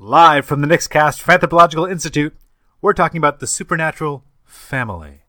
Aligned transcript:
Live 0.00 0.46
from 0.46 0.60
the 0.60 0.68
Nixcast 0.68 1.28
Anthropological 1.28 1.84
Institute, 1.84 2.32
we're 2.80 2.92
talking 2.92 3.18
about 3.18 3.40
the 3.40 3.48
supernatural 3.48 4.22
family. 4.44 5.22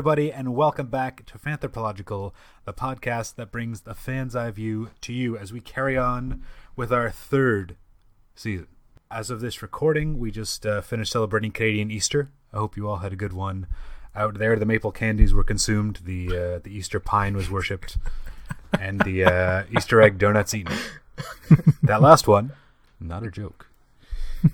Everybody, 0.00 0.32
and 0.32 0.54
welcome 0.54 0.86
back 0.86 1.26
to 1.26 1.36
Fanthropological, 1.36 2.32
the 2.64 2.72
podcast 2.72 3.34
that 3.34 3.52
brings 3.52 3.82
the 3.82 3.94
fan's 3.94 4.34
eye 4.34 4.50
view 4.50 4.88
to 5.02 5.12
you 5.12 5.36
as 5.36 5.52
we 5.52 5.60
carry 5.60 5.94
on 5.94 6.42
with 6.74 6.90
our 6.90 7.10
third 7.10 7.76
season. 8.34 8.66
As 9.10 9.28
of 9.28 9.42
this 9.42 9.60
recording, 9.60 10.18
we 10.18 10.30
just 10.30 10.64
uh, 10.64 10.80
finished 10.80 11.12
celebrating 11.12 11.52
Canadian 11.52 11.90
Easter. 11.90 12.30
I 12.50 12.56
hope 12.56 12.78
you 12.78 12.88
all 12.88 12.96
had 12.96 13.12
a 13.12 13.16
good 13.16 13.34
one 13.34 13.66
out 14.16 14.38
there. 14.38 14.56
The 14.56 14.64
maple 14.64 14.90
candies 14.90 15.34
were 15.34 15.44
consumed, 15.44 15.98
the 16.06 16.28
uh, 16.28 16.58
the 16.60 16.70
Easter 16.70 16.98
pine 16.98 17.36
was 17.36 17.50
worshipped, 17.50 17.98
and 18.80 19.02
the 19.02 19.26
uh, 19.26 19.64
Easter 19.76 20.00
egg 20.00 20.16
donuts 20.16 20.54
eaten. 20.54 20.78
that 21.82 22.00
last 22.00 22.26
one, 22.26 22.52
not 22.98 23.22
a 23.22 23.30
joke. 23.30 23.66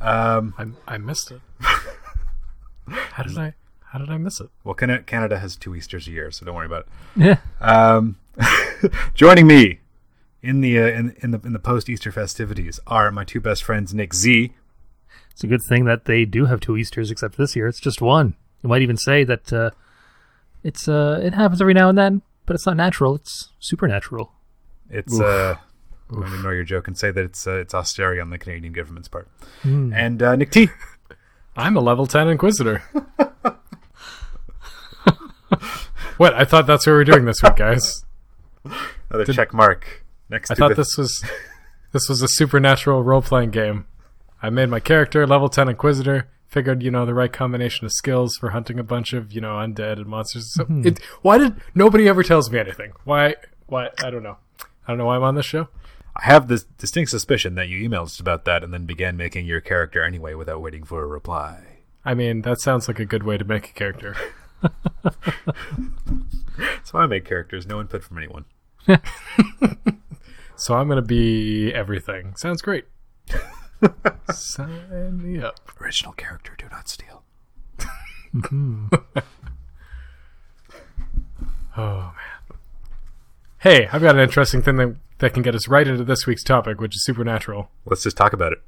Um, 0.00 0.54
I, 0.56 0.94
I 0.94 0.98
missed 0.98 1.32
it. 1.32 1.40
How 2.88 3.24
did 3.24 3.36
I? 3.36 3.54
How 3.92 3.98
did 3.98 4.10
I 4.10 4.18
miss 4.18 4.40
it? 4.40 4.50
well, 4.64 4.74
Canada, 4.74 5.02
Canada 5.02 5.38
has 5.38 5.56
two 5.56 5.74
Easters 5.74 6.06
a 6.06 6.10
year, 6.10 6.30
so 6.30 6.44
don't 6.44 6.54
worry 6.54 6.66
about 6.66 6.86
it. 6.86 6.88
Yeah. 7.16 7.38
Um, 7.60 8.16
joining 9.14 9.46
me 9.46 9.80
in 10.42 10.60
the 10.60 10.78
uh, 10.78 10.86
in, 10.86 11.16
in 11.22 11.30
the 11.30 11.40
in 11.44 11.52
the 11.52 11.58
post 11.58 11.88
Easter 11.88 12.12
festivities 12.12 12.78
are 12.86 13.10
my 13.10 13.24
two 13.24 13.40
best 13.40 13.64
friends, 13.64 13.94
Nick 13.94 14.14
Z. 14.14 14.52
It's 15.30 15.42
a 15.44 15.46
good 15.46 15.62
thing 15.62 15.84
that 15.86 16.04
they 16.04 16.24
do 16.24 16.46
have 16.46 16.60
two 16.60 16.76
Easters, 16.76 17.10
except 17.10 17.36
this 17.36 17.56
year 17.56 17.66
it's 17.66 17.80
just 17.80 18.00
one. 18.02 18.34
You 18.62 18.68
might 18.68 18.82
even 18.82 18.96
say 18.96 19.24
that 19.24 19.52
uh, 19.52 19.70
it's 20.62 20.88
uh, 20.88 21.20
it 21.22 21.34
happens 21.34 21.60
every 21.60 21.74
now 21.74 21.88
and 21.88 21.96
then, 21.96 22.22
but 22.46 22.54
it's 22.54 22.66
not 22.66 22.76
natural. 22.76 23.14
It's 23.14 23.50
supernatural. 23.58 24.32
It's 24.90 25.18
uh, 25.18 25.56
I'm 26.10 26.16
going 26.16 26.30
to 26.30 26.36
ignore 26.36 26.54
your 26.54 26.64
joke 26.64 26.88
and 26.88 26.96
say 26.96 27.10
that 27.10 27.24
it's 27.24 27.46
uh, 27.46 27.58
it's 27.58 27.74
austerity 27.74 28.20
on 28.20 28.30
the 28.30 28.38
Canadian 28.38 28.72
government's 28.72 29.08
part. 29.08 29.28
And 29.62 30.22
uh, 30.22 30.36
Nick 30.36 30.50
T. 30.50 30.68
I'm 31.56 31.76
a 31.76 31.80
level 31.80 32.06
ten 32.06 32.28
Inquisitor. 32.28 32.82
what? 36.16 36.34
I 36.34 36.44
thought 36.44 36.66
that's 36.66 36.86
what 36.86 36.92
we 36.92 36.98
were 36.98 37.04
doing 37.04 37.24
this 37.24 37.42
week, 37.42 37.56
guys. 37.56 38.04
Another 39.10 39.32
check 39.32 39.54
mark 39.54 40.04
next 40.28 40.50
I 40.50 40.54
thought 40.54 40.70
the, 40.70 40.74
this 40.74 40.96
was 40.96 41.24
this 41.92 42.08
was 42.08 42.22
a 42.22 42.28
supernatural 42.28 43.02
role 43.02 43.22
playing 43.22 43.50
game. 43.50 43.86
I 44.42 44.50
made 44.50 44.68
my 44.68 44.80
character 44.80 45.26
level 45.26 45.48
ten 45.48 45.68
Inquisitor. 45.68 46.28
Figured 46.46 46.82
you 46.82 46.90
know 46.90 47.04
the 47.04 47.12
right 47.12 47.32
combination 47.32 47.84
of 47.84 47.92
skills 47.92 48.36
for 48.36 48.50
hunting 48.50 48.78
a 48.78 48.82
bunch 48.82 49.12
of 49.12 49.32
you 49.32 49.40
know 49.40 49.56
undead 49.56 49.98
and 49.98 50.06
monsters. 50.06 50.54
So 50.54 50.64
hmm. 50.64 50.86
it, 50.86 50.98
why 51.20 51.36
did 51.36 51.56
nobody 51.74 52.08
ever 52.08 52.22
tells 52.22 52.50
me 52.50 52.58
anything? 52.58 52.92
Why? 53.04 53.34
Why? 53.66 53.90
I 54.02 54.10
don't 54.10 54.22
know. 54.22 54.38
I 54.86 54.92
don't 54.92 54.98
know 54.98 55.06
why 55.06 55.16
I'm 55.16 55.22
on 55.22 55.34
this 55.34 55.44
show. 55.44 55.68
I 56.16 56.24
have 56.24 56.48
this 56.48 56.64
distinct 56.64 57.10
suspicion 57.10 57.54
that 57.56 57.68
you 57.68 57.88
emailed 57.88 58.06
us 58.06 58.18
about 58.18 58.44
that 58.46 58.64
and 58.64 58.72
then 58.72 58.86
began 58.86 59.16
making 59.16 59.46
your 59.46 59.60
character 59.60 60.02
anyway 60.02 60.34
without 60.34 60.62
waiting 60.62 60.84
for 60.84 61.02
a 61.02 61.06
reply. 61.06 61.64
I 62.04 62.14
mean, 62.14 62.42
that 62.42 62.60
sounds 62.60 62.88
like 62.88 62.98
a 62.98 63.04
good 63.04 63.22
way 63.22 63.36
to 63.36 63.44
make 63.44 63.68
a 63.68 63.72
character. 63.72 64.16
Why 66.90 67.02
I 67.02 67.06
make 67.06 67.24
characters. 67.24 67.66
No 67.66 67.80
input 67.80 68.02
from 68.02 68.18
anyone. 68.18 68.44
So 70.58 70.74
I'm 70.74 70.88
gonna 70.88 71.02
be 71.02 71.72
everything. 71.72 72.34
Sounds 72.34 72.62
great. 72.62 72.84
Sign 74.32 75.22
me 75.22 75.40
up. 75.40 75.60
Original 75.80 76.12
character, 76.14 76.56
do 76.58 76.66
not 76.68 76.88
steal. 76.88 77.22
Oh 81.76 81.76
man. 81.76 82.58
Hey, 83.58 83.86
I've 83.92 84.02
got 84.02 84.16
an 84.16 84.20
interesting 84.20 84.62
thing 84.62 84.78
that 84.78 84.96
that 85.18 85.32
can 85.32 85.44
get 85.44 85.54
us 85.54 85.68
right 85.68 85.86
into 85.86 86.02
this 86.02 86.26
week's 86.26 86.42
topic, 86.42 86.80
which 86.80 86.96
is 86.96 87.04
supernatural. 87.04 87.70
Let's 87.86 88.02
just 88.02 88.16
talk 88.16 88.32
about 88.32 88.52
it. 88.52 88.58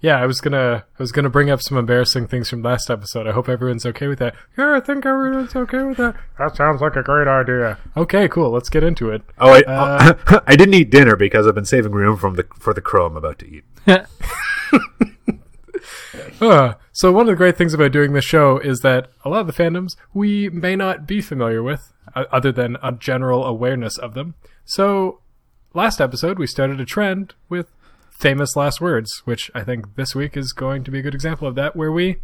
Yeah, 0.00 0.20
I 0.20 0.26
was 0.26 0.40
gonna 0.40 0.84
I 0.86 1.02
was 1.02 1.10
gonna 1.10 1.30
bring 1.30 1.50
up 1.50 1.62
some 1.62 1.78
embarrassing 1.78 2.26
things 2.26 2.50
from 2.50 2.62
last 2.62 2.90
episode. 2.90 3.26
I 3.26 3.32
hope 3.32 3.48
everyone's 3.48 3.86
okay 3.86 4.06
with 4.06 4.18
that. 4.18 4.34
Yeah, 4.56 4.76
I 4.76 4.80
think 4.80 5.06
everyone's 5.06 5.56
okay 5.56 5.82
with 5.82 5.96
that. 5.96 6.16
That 6.38 6.54
sounds 6.56 6.80
like 6.80 6.96
a 6.96 7.02
great 7.02 7.26
idea. 7.26 7.78
Okay, 7.96 8.28
cool. 8.28 8.50
Let's 8.50 8.68
get 8.68 8.84
into 8.84 9.10
it. 9.10 9.22
Oh, 9.38 9.50
I, 9.50 9.62
Uh, 9.62 10.40
I 10.46 10.54
didn't 10.54 10.74
eat 10.74 10.90
dinner 10.90 11.16
because 11.16 11.46
I've 11.46 11.54
been 11.54 11.64
saving 11.64 11.92
room 11.92 12.18
from 12.18 12.34
the 12.34 12.46
for 12.58 12.74
the 12.74 12.82
crow 12.82 13.06
I'm 13.06 13.16
about 13.16 13.38
to 13.40 13.46
eat. 13.46 13.64
Uh, 16.40 16.74
so 16.92 17.12
one 17.12 17.22
of 17.22 17.28
the 17.28 17.36
great 17.36 17.56
things 17.56 17.72
about 17.72 17.92
doing 17.92 18.12
this 18.12 18.24
show 18.24 18.58
is 18.58 18.80
that 18.80 19.08
a 19.24 19.28
lot 19.28 19.40
of 19.40 19.46
the 19.46 19.52
fandoms 19.52 19.96
we 20.12 20.48
may 20.50 20.74
not 20.76 21.06
be 21.06 21.20
familiar 21.20 21.62
with, 21.62 21.92
uh, 22.14 22.24
other 22.32 22.52
than 22.52 22.76
a 22.82 22.92
general 22.92 23.44
awareness 23.44 23.96
of 23.96 24.14
them. 24.14 24.34
So 24.64 25.20
last 25.74 26.00
episode 26.00 26.38
we 26.38 26.46
started 26.46 26.80
a 26.80 26.84
trend 26.84 27.34
with 27.48 27.68
famous 28.18 28.56
last 28.56 28.80
words, 28.80 29.22
which 29.24 29.50
I 29.54 29.62
think 29.62 29.94
this 29.96 30.14
week 30.14 30.36
is 30.36 30.52
going 30.52 30.84
to 30.84 30.90
be 30.90 30.98
a 30.98 31.02
good 31.02 31.14
example 31.14 31.46
of 31.46 31.54
that, 31.56 31.76
where 31.76 31.92
we 31.92 32.16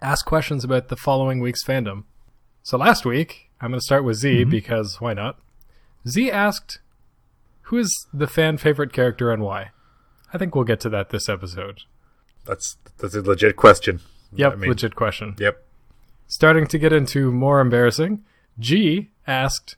ask 0.00 0.24
questions 0.24 0.64
about 0.64 0.88
the 0.88 0.96
following 0.96 1.40
week's 1.40 1.64
fandom. 1.64 2.04
So 2.62 2.78
last 2.78 3.04
week 3.04 3.50
I'm 3.60 3.70
going 3.70 3.80
to 3.80 3.84
start 3.84 4.04
with 4.04 4.16
Z 4.16 4.42
mm-hmm. 4.42 4.50
because 4.50 5.00
why 5.00 5.14
not? 5.14 5.38
Z 6.06 6.30
asked, 6.30 6.80
"Who 7.62 7.78
is 7.78 8.06
the 8.12 8.26
fan 8.26 8.58
favorite 8.58 8.92
character 8.92 9.30
and 9.32 9.42
why?" 9.42 9.70
I 10.32 10.38
think 10.38 10.54
we'll 10.54 10.64
get 10.64 10.80
to 10.80 10.90
that 10.90 11.10
this 11.10 11.28
episode. 11.28 11.80
That's 12.46 12.76
that's 12.98 13.14
a 13.14 13.22
legit 13.22 13.56
question. 13.56 14.00
Yep, 14.32 14.52
I 14.52 14.56
mean, 14.56 14.70
legit 14.70 14.94
question. 14.94 15.34
Yep. 15.38 15.64
Starting 16.26 16.66
to 16.66 16.78
get 16.78 16.92
into 16.92 17.32
more 17.32 17.60
embarrassing, 17.60 18.22
G 18.58 19.10
asked, 19.26 19.76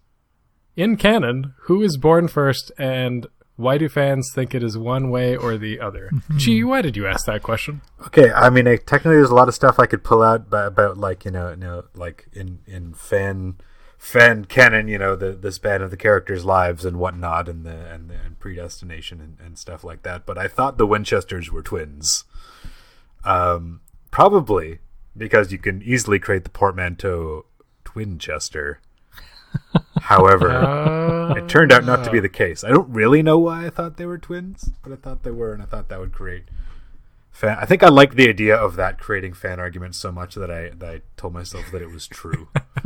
in 0.76 0.96
canon, 0.96 1.54
who 1.62 1.82
is 1.82 1.96
born 1.96 2.28
first 2.28 2.72
and 2.76 3.26
why 3.60 3.78
do 3.78 3.88
fans 3.88 4.32
think 4.34 4.54
it 4.54 4.62
is 4.62 4.76
one 4.76 5.10
way 5.10 5.36
or 5.36 5.56
the 5.56 5.80
other? 5.80 6.10
Gee, 6.36 6.64
why 6.64 6.82
did 6.82 6.96
you 6.96 7.06
ask 7.06 7.26
that 7.26 7.42
question? 7.42 7.82
Okay, 8.06 8.32
I 8.32 8.50
mean, 8.50 8.66
I, 8.66 8.76
technically, 8.76 9.16
there's 9.16 9.30
a 9.30 9.34
lot 9.34 9.48
of 9.48 9.54
stuff 9.54 9.78
I 9.78 9.86
could 9.86 10.02
pull 10.02 10.22
out 10.22 10.48
ba- 10.48 10.66
about, 10.66 10.96
like 10.96 11.24
you 11.24 11.30
know, 11.30 11.50
you 11.50 11.56
know, 11.56 11.84
like 11.94 12.26
in 12.32 12.60
in 12.66 12.94
fan 12.94 13.58
fan 13.98 14.46
canon, 14.46 14.88
you 14.88 14.98
know, 14.98 15.14
the 15.14 15.32
the 15.32 15.52
span 15.52 15.82
of 15.82 15.90
the 15.90 15.96
characters' 15.96 16.44
lives 16.44 16.84
and 16.84 16.98
whatnot, 16.98 17.48
and 17.48 17.64
the 17.64 17.86
and, 17.92 18.08
the, 18.08 18.14
and 18.14 18.40
predestination 18.40 19.20
and, 19.20 19.36
and 19.44 19.58
stuff 19.58 19.84
like 19.84 20.02
that. 20.02 20.24
But 20.24 20.38
I 20.38 20.48
thought 20.48 20.78
the 20.78 20.86
Winchesters 20.86 21.52
were 21.52 21.62
twins. 21.62 22.24
Um, 23.24 23.82
probably 24.10 24.78
because 25.16 25.52
you 25.52 25.58
can 25.58 25.82
easily 25.82 26.18
create 26.18 26.44
the 26.44 26.50
portmanteau 26.50 27.44
Twinchester. 27.84 28.76
However, 30.00 30.50
Uh, 30.50 31.34
it 31.34 31.48
turned 31.48 31.72
out 31.72 31.84
not 31.84 32.04
to 32.04 32.10
be 32.10 32.20
the 32.20 32.28
case. 32.28 32.64
I 32.64 32.70
don't 32.70 32.90
really 32.90 33.22
know 33.22 33.38
why 33.38 33.66
I 33.66 33.70
thought 33.70 33.96
they 33.96 34.06
were 34.06 34.18
twins, 34.18 34.70
but 34.82 34.92
I 34.92 34.96
thought 34.96 35.22
they 35.22 35.30
were, 35.30 35.52
and 35.52 35.62
I 35.62 35.66
thought 35.66 35.88
that 35.88 36.00
would 36.00 36.12
create 36.12 36.44
fan. 37.30 37.56
I 37.60 37.64
think 37.66 37.82
I 37.82 37.88
liked 37.88 38.16
the 38.16 38.28
idea 38.28 38.56
of 38.56 38.76
that 38.76 38.98
creating 38.98 39.34
fan 39.34 39.60
arguments 39.60 39.98
so 39.98 40.10
much 40.10 40.34
that 40.34 40.50
I 40.50 40.70
that 40.70 40.90
I 40.90 41.00
told 41.16 41.34
myself 41.34 41.70
that 41.70 41.82
it 41.82 41.90
was 41.90 42.06
true. 42.08 42.48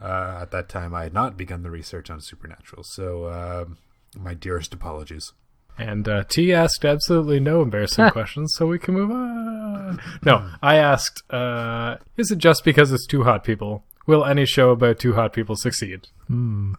uh, 0.00 0.38
at 0.42 0.50
that 0.50 0.68
time, 0.68 0.94
I 0.94 1.02
had 1.04 1.12
not 1.12 1.36
begun 1.36 1.62
the 1.62 1.70
research 1.70 2.08
on 2.10 2.20
supernatural, 2.20 2.82
so 2.84 3.28
um, 3.28 3.78
my 4.16 4.34
dearest 4.34 4.72
apologies. 4.72 5.32
and 5.76 6.08
uh, 6.08 6.24
T 6.28 6.52
asked 6.52 6.84
absolutely 6.84 7.40
no 7.40 7.62
embarrassing 7.62 8.10
questions, 8.10 8.54
so 8.56 8.66
we 8.66 8.78
can 8.78 8.94
move 8.94 9.10
on. 9.10 10.00
No, 10.24 10.50
I 10.62 10.76
asked, 10.76 11.22
uh, 11.30 11.96
is 12.16 12.30
it 12.30 12.38
just 12.38 12.64
because 12.64 12.90
it's 12.92 13.06
two 13.06 13.24
hot 13.24 13.44
people? 13.44 13.84
Will 14.08 14.24
any 14.24 14.46
show 14.46 14.70
about 14.70 14.98
two 14.98 15.12
hot 15.12 15.34
people 15.34 15.54
succeed? 15.54 16.08
Hmm. 16.28 16.72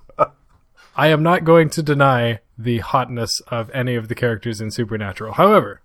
I 0.95 1.09
am 1.09 1.22
not 1.22 1.44
going 1.44 1.69
to 1.69 1.84
deny 1.84 2.40
the 2.57 2.79
hotness 2.79 3.40
of 3.49 3.70
any 3.70 3.93
of 3.93 4.08
the 4.08 4.16
characters 4.16 4.59
in 4.59 4.72
Supernatural. 4.72 5.34
However, 5.34 5.79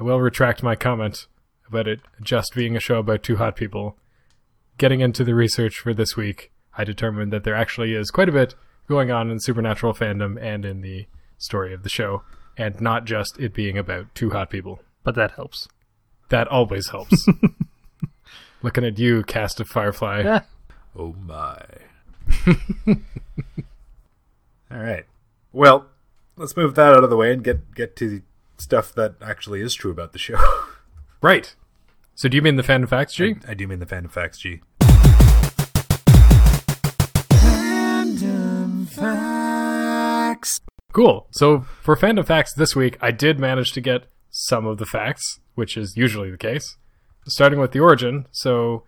I 0.00 0.02
will 0.02 0.20
retract 0.20 0.64
my 0.64 0.74
comment 0.74 1.28
about 1.68 1.86
it 1.86 2.00
just 2.20 2.56
being 2.56 2.76
a 2.76 2.80
show 2.80 2.98
about 2.98 3.22
two 3.22 3.36
hot 3.36 3.54
people. 3.54 3.98
Getting 4.78 4.98
into 4.98 5.22
the 5.22 5.36
research 5.36 5.78
for 5.78 5.94
this 5.94 6.16
week, 6.16 6.50
I 6.76 6.82
determined 6.82 7.32
that 7.32 7.44
there 7.44 7.54
actually 7.54 7.94
is 7.94 8.10
quite 8.10 8.28
a 8.28 8.32
bit 8.32 8.56
going 8.88 9.12
on 9.12 9.30
in 9.30 9.38
Supernatural 9.38 9.94
fandom 9.94 10.42
and 10.42 10.64
in 10.64 10.80
the 10.80 11.06
story 11.36 11.72
of 11.72 11.84
the 11.84 11.88
show, 11.88 12.24
and 12.56 12.80
not 12.80 13.04
just 13.04 13.38
it 13.38 13.54
being 13.54 13.78
about 13.78 14.12
two 14.12 14.30
hot 14.30 14.50
people. 14.50 14.80
But 15.04 15.14
that 15.14 15.30
helps. 15.36 15.68
That 16.30 16.48
always 16.48 16.88
helps. 16.88 17.28
Looking 18.62 18.84
at 18.84 18.98
you, 18.98 19.22
cast 19.22 19.60
of 19.60 19.68
Firefly. 19.68 20.22
Yeah. 20.22 20.42
Oh 20.96 21.14
my! 21.24 21.62
All 24.70 24.78
right. 24.78 25.04
Well, 25.52 25.86
let's 26.36 26.56
move 26.56 26.74
that 26.74 26.92
out 26.94 27.04
of 27.04 27.10
the 27.10 27.16
way 27.16 27.32
and 27.32 27.44
get 27.44 27.74
get 27.74 27.94
to 27.96 28.08
the 28.08 28.22
stuff 28.58 28.92
that 28.94 29.14
actually 29.22 29.60
is 29.60 29.74
true 29.74 29.90
about 29.90 30.12
the 30.12 30.18
show. 30.18 30.38
Right. 31.20 31.52
So 32.14 32.28
do 32.28 32.36
you 32.36 32.42
mean 32.42 32.54
the 32.54 32.62
fan 32.62 32.86
facts, 32.86 33.12
G? 33.12 33.34
I 33.48 33.54
do 33.54 33.66
mean 33.66 33.80
the 33.80 33.86
fandom 33.86 34.08
facts, 34.08 34.38
G. 34.38 34.60
Fandom 37.28 38.86
facts. 38.88 40.60
Cool. 40.92 41.26
So 41.32 41.62
for 41.82 41.96
fandom 41.96 42.24
facts 42.24 42.54
this 42.54 42.76
week, 42.76 42.96
I 43.00 43.10
did 43.10 43.40
manage 43.40 43.72
to 43.72 43.80
get 43.80 44.04
some 44.30 44.64
of 44.64 44.78
the 44.78 44.86
facts, 44.86 45.40
which 45.56 45.76
is 45.76 45.96
usually 45.96 46.30
the 46.30 46.38
case. 46.38 46.76
Starting 47.28 47.58
with 47.60 47.72
the 47.72 47.80
origin. 47.80 48.26
So 48.32 48.84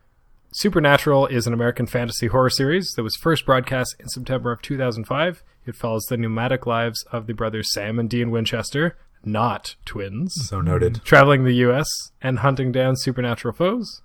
Supernatural 0.52 1.26
is 1.28 1.46
an 1.46 1.52
American 1.52 1.86
fantasy 1.86 2.26
horror 2.26 2.50
series 2.50 2.92
that 2.96 3.02
was 3.04 3.14
first 3.16 3.46
broadcast 3.46 3.94
in 4.00 4.08
September 4.08 4.50
of 4.50 4.60
2005. 4.62 5.42
It 5.66 5.76
follows 5.76 6.06
the 6.06 6.16
nomadic 6.16 6.66
lives 6.66 7.04
of 7.12 7.26
the 7.26 7.34
brothers 7.34 7.72
Sam 7.72 7.98
and 8.00 8.10
Dean 8.10 8.30
Winchester, 8.32 8.96
not 9.24 9.76
twins, 9.84 10.34
So 10.48 10.60
noted. 10.60 11.02
traveling 11.04 11.44
the 11.44 11.54
U.S. 11.56 11.86
and 12.20 12.40
hunting 12.40 12.72
down 12.72 12.96
supernatural 12.96 13.54
foes. 13.54 14.02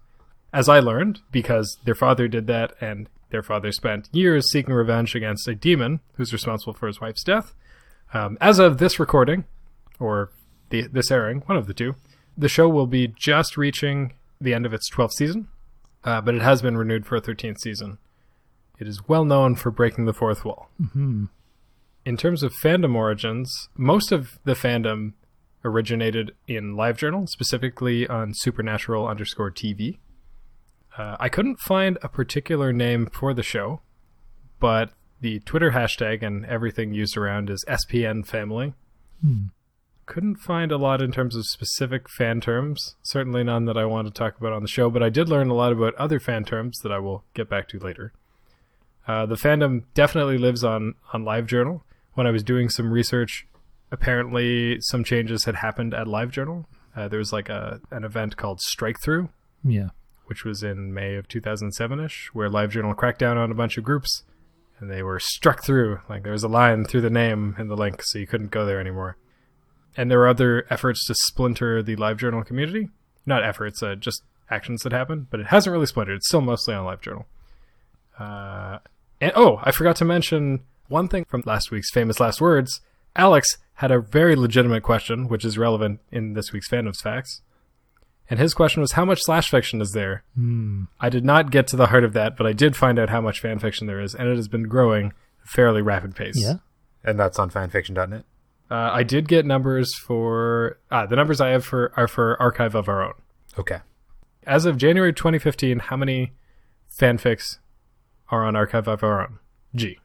As 0.53 0.69
I 0.69 0.79
learned, 0.79 1.21
because 1.31 1.77
their 1.85 1.95
father 1.95 2.27
did 2.27 2.45
that 2.47 2.73
and 2.79 3.09
their 3.31 3.41
father 3.41 3.71
spent 3.71 4.07
years 4.11 4.51
seeking 4.51 4.73
revenge 4.75 5.15
against 5.15 5.47
a 5.47 5.55
demon 5.55 5.99
who's 6.13 6.31
responsible 6.31 6.73
for 6.73 6.87
his 6.87 7.01
wife's 7.01 7.23
death. 7.23 7.53
Um, 8.13 8.37
as 8.39 8.59
of 8.59 8.77
this 8.77 8.99
recording, 8.99 9.45
or 9.99 10.29
the, 10.69 10.87
this 10.87 11.09
airing, 11.09 11.39
one 11.47 11.57
of 11.57 11.65
the 11.67 11.73
two, 11.73 11.95
the 12.37 12.47
show 12.49 12.69
will 12.69 12.87
be 12.87 13.07
just 13.07 13.57
reaching 13.57 14.13
the 14.39 14.53
end 14.53 14.65
of 14.65 14.73
its 14.73 14.89
12th 14.89 15.13
season, 15.13 15.47
uh, 16.03 16.21
but 16.21 16.35
it 16.35 16.41
has 16.41 16.61
been 16.61 16.77
renewed 16.77 17.05
for 17.05 17.15
a 17.15 17.21
13th 17.21 17.59
season. 17.59 17.97
It 18.79 18.87
is 18.87 19.07
well 19.07 19.25
known 19.25 19.55
for 19.55 19.71
breaking 19.71 20.05
the 20.05 20.13
fourth 20.13 20.43
wall. 20.43 20.69
Mm-hmm. 20.81 21.25
In 22.05 22.17
terms 22.17 22.43
of 22.43 22.53
fandom 22.63 22.95
origins, 22.95 23.69
most 23.75 24.11
of 24.11 24.37
the 24.43 24.53
fandom 24.53 25.13
originated 25.63 26.33
in 26.47 26.75
LiveJournal, 26.75 27.27
specifically 27.27 28.07
on 28.07 28.33
Supernatural 28.33 29.07
underscore 29.07 29.51
TV. 29.51 29.97
Uh, 30.97 31.17
I 31.19 31.29
couldn't 31.29 31.59
find 31.59 31.97
a 32.01 32.07
particular 32.07 32.71
name 32.71 33.07
for 33.07 33.33
the 33.33 33.43
show, 33.43 33.81
but 34.59 34.91
the 35.19 35.39
Twitter 35.39 35.71
hashtag 35.71 36.21
and 36.21 36.45
everything 36.45 36.93
used 36.93 37.17
around 37.17 37.49
is 37.49 37.65
SPN 37.67 38.25
Family. 38.25 38.73
Hmm. 39.21 39.45
Couldn't 40.05 40.35
find 40.35 40.71
a 40.71 40.77
lot 40.77 41.01
in 41.01 41.11
terms 41.11 41.35
of 41.35 41.45
specific 41.47 42.07
fan 42.09 42.39
terms, 42.39 42.95
certainly 43.01 43.43
none 43.43 43.65
that 43.65 43.77
I 43.77 43.85
want 43.85 44.07
to 44.07 44.13
talk 44.13 44.37
about 44.37 44.53
on 44.53 44.61
the 44.61 44.67
show, 44.67 44.89
but 44.89 45.01
I 45.01 45.09
did 45.09 45.29
learn 45.29 45.49
a 45.49 45.53
lot 45.55 45.71
about 45.71 45.95
other 45.95 46.19
fan 46.19 46.45
terms 46.45 46.79
that 46.83 46.91
I 46.91 46.99
will 46.99 47.23
get 47.33 47.49
back 47.49 47.67
to 47.69 47.79
later. 47.79 48.13
Uh, 49.07 49.25
the 49.25 49.35
fandom 49.35 49.83
definitely 49.95 50.37
lives 50.37 50.63
on, 50.63 50.93
on 51.11 51.23
LiveJournal. 51.23 51.81
When 52.13 52.27
I 52.27 52.31
was 52.31 52.43
doing 52.43 52.69
some 52.69 52.91
research, 52.91 53.47
apparently 53.91 54.77
some 54.81 55.03
changes 55.03 55.45
had 55.45 55.55
happened 55.55 55.93
at 55.93 56.05
LiveJournal. 56.07 56.65
Uh, 56.95 57.07
there 57.07 57.19
was 57.19 57.33
like 57.33 57.49
a 57.49 57.81
an 57.91 58.03
event 58.03 58.37
called 58.37 58.61
Strike 58.61 58.99
Through, 59.01 59.29
Yeah. 59.63 59.89
which 60.27 60.45
was 60.45 60.61
in 60.63 60.93
May 60.93 61.15
of 61.15 61.27
2007 61.27 61.99
ish, 61.99 62.29
where 62.33 62.49
LiveJournal 62.49 62.95
cracked 62.95 63.19
down 63.19 63.37
on 63.37 63.51
a 63.51 63.55
bunch 63.55 63.77
of 63.77 63.83
groups 63.83 64.23
and 64.79 64.89
they 64.89 65.01
were 65.03 65.19
struck 65.19 65.63
through. 65.63 65.99
Like 66.07 66.23
there 66.23 66.31
was 66.31 66.43
a 66.43 66.47
line 66.47 66.85
through 66.85 67.01
the 67.01 67.09
name 67.09 67.55
in 67.57 67.67
the 67.69 67.75
link, 67.77 68.01
so 68.03 68.19
you 68.19 68.27
couldn't 68.27 68.51
go 68.51 68.65
there 68.65 68.79
anymore. 68.79 69.17
And 69.97 70.11
there 70.11 70.19
were 70.19 70.27
other 70.27 70.65
efforts 70.69 71.05
to 71.07 71.15
splinter 71.15 71.81
the 71.81 71.95
LiveJournal 71.95 72.45
community. 72.45 72.89
Not 73.25 73.43
efforts, 73.43 73.81
uh, 73.81 73.95
just 73.95 74.23
actions 74.49 74.83
that 74.83 74.91
happened, 74.91 75.27
but 75.29 75.39
it 75.39 75.47
hasn't 75.47 75.71
really 75.71 75.85
splintered. 75.85 76.17
It's 76.17 76.27
still 76.27 76.41
mostly 76.41 76.75
on 76.75 76.85
LiveJournal. 76.85 77.25
Uh, 78.19 78.79
and 79.19 79.31
oh, 79.35 79.59
I 79.63 79.71
forgot 79.71 79.95
to 79.97 80.05
mention 80.05 80.61
one 80.87 81.07
thing 81.07 81.25
from 81.25 81.43
last 81.45 81.71
week's 81.71 81.91
famous 81.91 82.19
last 82.19 82.41
words. 82.41 82.81
Alex 83.15 83.57
had 83.75 83.91
a 83.91 83.99
very 83.99 84.35
legitimate 84.35 84.83
question, 84.83 85.27
which 85.27 85.43
is 85.43 85.57
relevant 85.57 85.99
in 86.11 86.33
this 86.33 86.51
week's 86.51 86.69
fandom's 86.69 87.01
facts. 87.01 87.41
And 88.29 88.39
his 88.39 88.53
question 88.53 88.81
was, 88.81 88.93
how 88.93 89.05
much 89.05 89.19
slash 89.21 89.49
fiction 89.49 89.81
is 89.81 89.91
there? 89.91 90.23
Hmm. 90.35 90.85
I 90.99 91.09
did 91.09 91.23
not 91.23 91.51
get 91.51 91.67
to 91.67 91.75
the 91.75 91.87
heart 91.87 92.03
of 92.03 92.13
that, 92.13 92.35
but 92.35 92.47
I 92.47 92.53
did 92.53 92.75
find 92.75 92.97
out 92.97 93.09
how 93.09 93.21
much 93.21 93.39
fan 93.39 93.59
fiction 93.59 93.87
there 93.87 94.01
is, 94.01 94.15
and 94.15 94.27
it 94.27 94.35
has 94.35 94.47
been 94.47 94.63
growing 94.63 95.07
at 95.07 95.45
a 95.45 95.47
fairly 95.47 95.81
rapid 95.81 96.15
pace. 96.15 96.35
Yeah. 96.37 96.55
And 97.03 97.19
that's 97.19 97.37
on 97.37 97.51
fanfiction.net. 97.51 98.25
Uh, 98.69 98.89
I 98.93 99.03
did 99.03 99.27
get 99.27 99.45
numbers 99.45 99.93
for 99.95 100.79
ah, 100.89 101.05
the 101.05 101.15
numbers 101.15 101.39
I 101.39 101.49
have 101.49 101.63
for 101.63 101.91
are 101.95 102.07
for 102.07 102.41
Archive 102.41 102.73
of 102.75 102.89
Our 102.89 103.03
Own. 103.03 103.13
Okay. 103.59 103.79
As 104.45 104.65
of 104.65 104.77
January 104.77 105.13
2015, 105.13 105.79
how 105.79 105.95
many 105.95 106.33
fanfics 106.99 107.59
are 108.29 108.43
on 108.43 108.55
Archive 108.55 108.87
of 108.87 109.03
Our 109.03 109.21
Own? 109.21 109.39
G. 109.75 109.99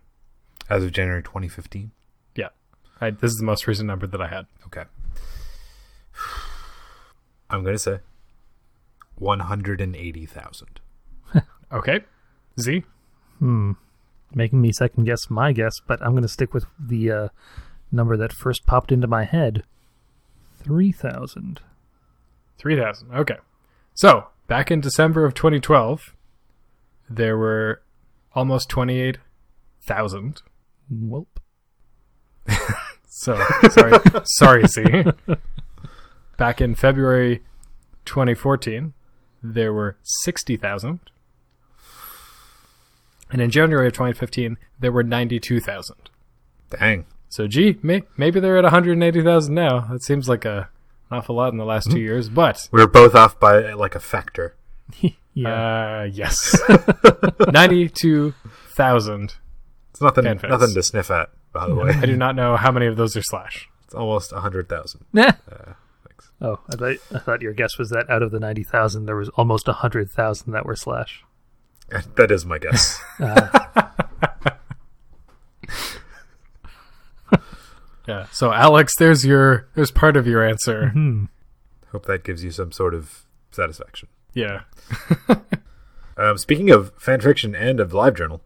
As 0.68 0.84
of 0.84 0.92
January 0.92 1.22
2015. 1.22 1.90
Yeah, 2.36 2.48
I, 3.00 3.10
this 3.10 3.30
is 3.30 3.38
the 3.38 3.44
most 3.44 3.66
recent 3.66 3.86
number 3.86 4.06
that 4.06 4.20
I 4.20 4.28
had. 4.28 4.46
Okay. 4.66 4.84
I'm 7.50 7.62
going 7.62 7.74
to 7.74 7.78
say 7.78 7.98
180,000. 9.16 10.80
Okay, 11.72 12.00
Z. 12.58 12.82
Hmm. 13.38 13.72
Making 14.34 14.60
me 14.60 14.72
second 14.72 15.04
guess 15.04 15.30
my 15.30 15.52
guess, 15.52 15.80
but 15.86 16.02
I'm 16.02 16.10
going 16.10 16.22
to 16.22 16.28
stick 16.28 16.52
with 16.52 16.64
the 16.80 17.12
uh, 17.12 17.28
number 17.92 18.16
that 18.16 18.32
first 18.32 18.66
popped 18.66 18.92
into 18.92 19.06
my 19.06 19.24
head 19.24 19.64
3,000. 20.62 21.60
3000. 22.58 23.12
Okay. 23.12 23.36
So, 23.94 24.28
back 24.46 24.70
in 24.70 24.80
December 24.80 25.24
of 25.24 25.34
2012, 25.34 26.14
there 27.08 27.36
were 27.36 27.82
almost 28.34 28.68
28,000. 28.68 30.42
Welp. 30.92 31.26
So, 33.20 33.38
sorry, 33.68 33.98
sorry, 34.24 34.66
Z. 34.66 35.04
Back 36.38 36.62
in 36.62 36.74
February 36.74 37.42
2014, 38.06 38.94
there 39.42 39.74
were 39.74 39.98
60,000. 40.02 41.00
And 43.30 43.42
in 43.42 43.50
January 43.50 43.88
of 43.88 43.92
2015, 43.92 44.56
there 44.78 44.90
were 44.90 45.02
92,000. 45.02 46.08
Dang. 46.70 47.04
So, 47.30 47.46
gee, 47.46 47.78
may, 47.82 48.02
maybe 48.18 48.40
they're 48.40 48.58
at 48.58 48.64
180,000 48.64 49.54
now. 49.54 49.80
That 49.90 50.02
seems 50.02 50.28
like 50.28 50.44
a, 50.44 50.68
an 51.10 51.18
awful 51.18 51.36
lot 51.36 51.52
in 51.52 51.58
the 51.58 51.64
last 51.64 51.90
two 51.90 52.00
years, 52.00 52.28
but 52.28 52.68
We 52.72 52.80
were 52.80 52.86
both 52.88 53.14
off 53.14 53.40
by 53.40 53.72
like 53.72 53.94
a 53.94 54.00
factor. 54.00 54.56
Yeah. 55.32 56.00
Uh, 56.00 56.04
yes. 56.12 56.56
92,000. 57.52 59.34
It's 59.92 60.00
nothing 60.00 60.24
Fanfics. 60.24 60.48
nothing 60.48 60.74
to 60.74 60.82
sniff 60.82 61.08
at, 61.10 61.30
by 61.52 61.68
the 61.68 61.74
way. 61.76 61.90
I 61.90 62.04
do 62.04 62.16
not 62.16 62.34
know 62.34 62.56
how 62.56 62.72
many 62.72 62.86
of 62.86 62.96
those 62.96 63.16
are 63.16 63.22
slash. 63.22 63.68
It's 63.84 63.94
almost 63.94 64.32
100,000. 64.32 65.04
Nah. 65.12 65.22
Uh, 65.22 65.32
thanks. 66.06 66.32
Oh, 66.42 66.58
I 66.68 66.76
thought, 66.76 66.96
I 67.14 67.18
thought 67.20 67.42
your 67.42 67.52
guess 67.52 67.78
was 67.78 67.90
that 67.90 68.10
out 68.10 68.22
of 68.24 68.32
the 68.32 68.40
90,000, 68.40 69.06
there 69.06 69.14
was 69.14 69.28
almost 69.30 69.68
100,000 69.68 70.52
that 70.52 70.66
were 70.66 70.76
slash. 70.76 71.22
That 72.16 72.30
is 72.32 72.44
my 72.44 72.58
guess. 72.58 73.00
Yeah. 78.10 78.26
So, 78.32 78.52
Alex, 78.52 78.94
there's 78.98 79.24
your, 79.24 79.68
there's 79.74 79.90
part 79.90 80.16
of 80.16 80.26
your 80.26 80.46
answer. 80.46 80.88
Hmm. 80.90 81.24
Hope 81.92 82.06
that 82.06 82.24
gives 82.24 82.42
you 82.44 82.50
some 82.50 82.72
sort 82.72 82.94
of 82.94 83.24
satisfaction. 83.50 84.08
Yeah. 84.34 84.62
Um, 86.16 86.36
speaking 86.36 86.68
of 86.68 86.94
fanfiction 86.98 87.58
and 87.58 87.80
of 87.80 87.92
LiveJournal, 87.92 88.40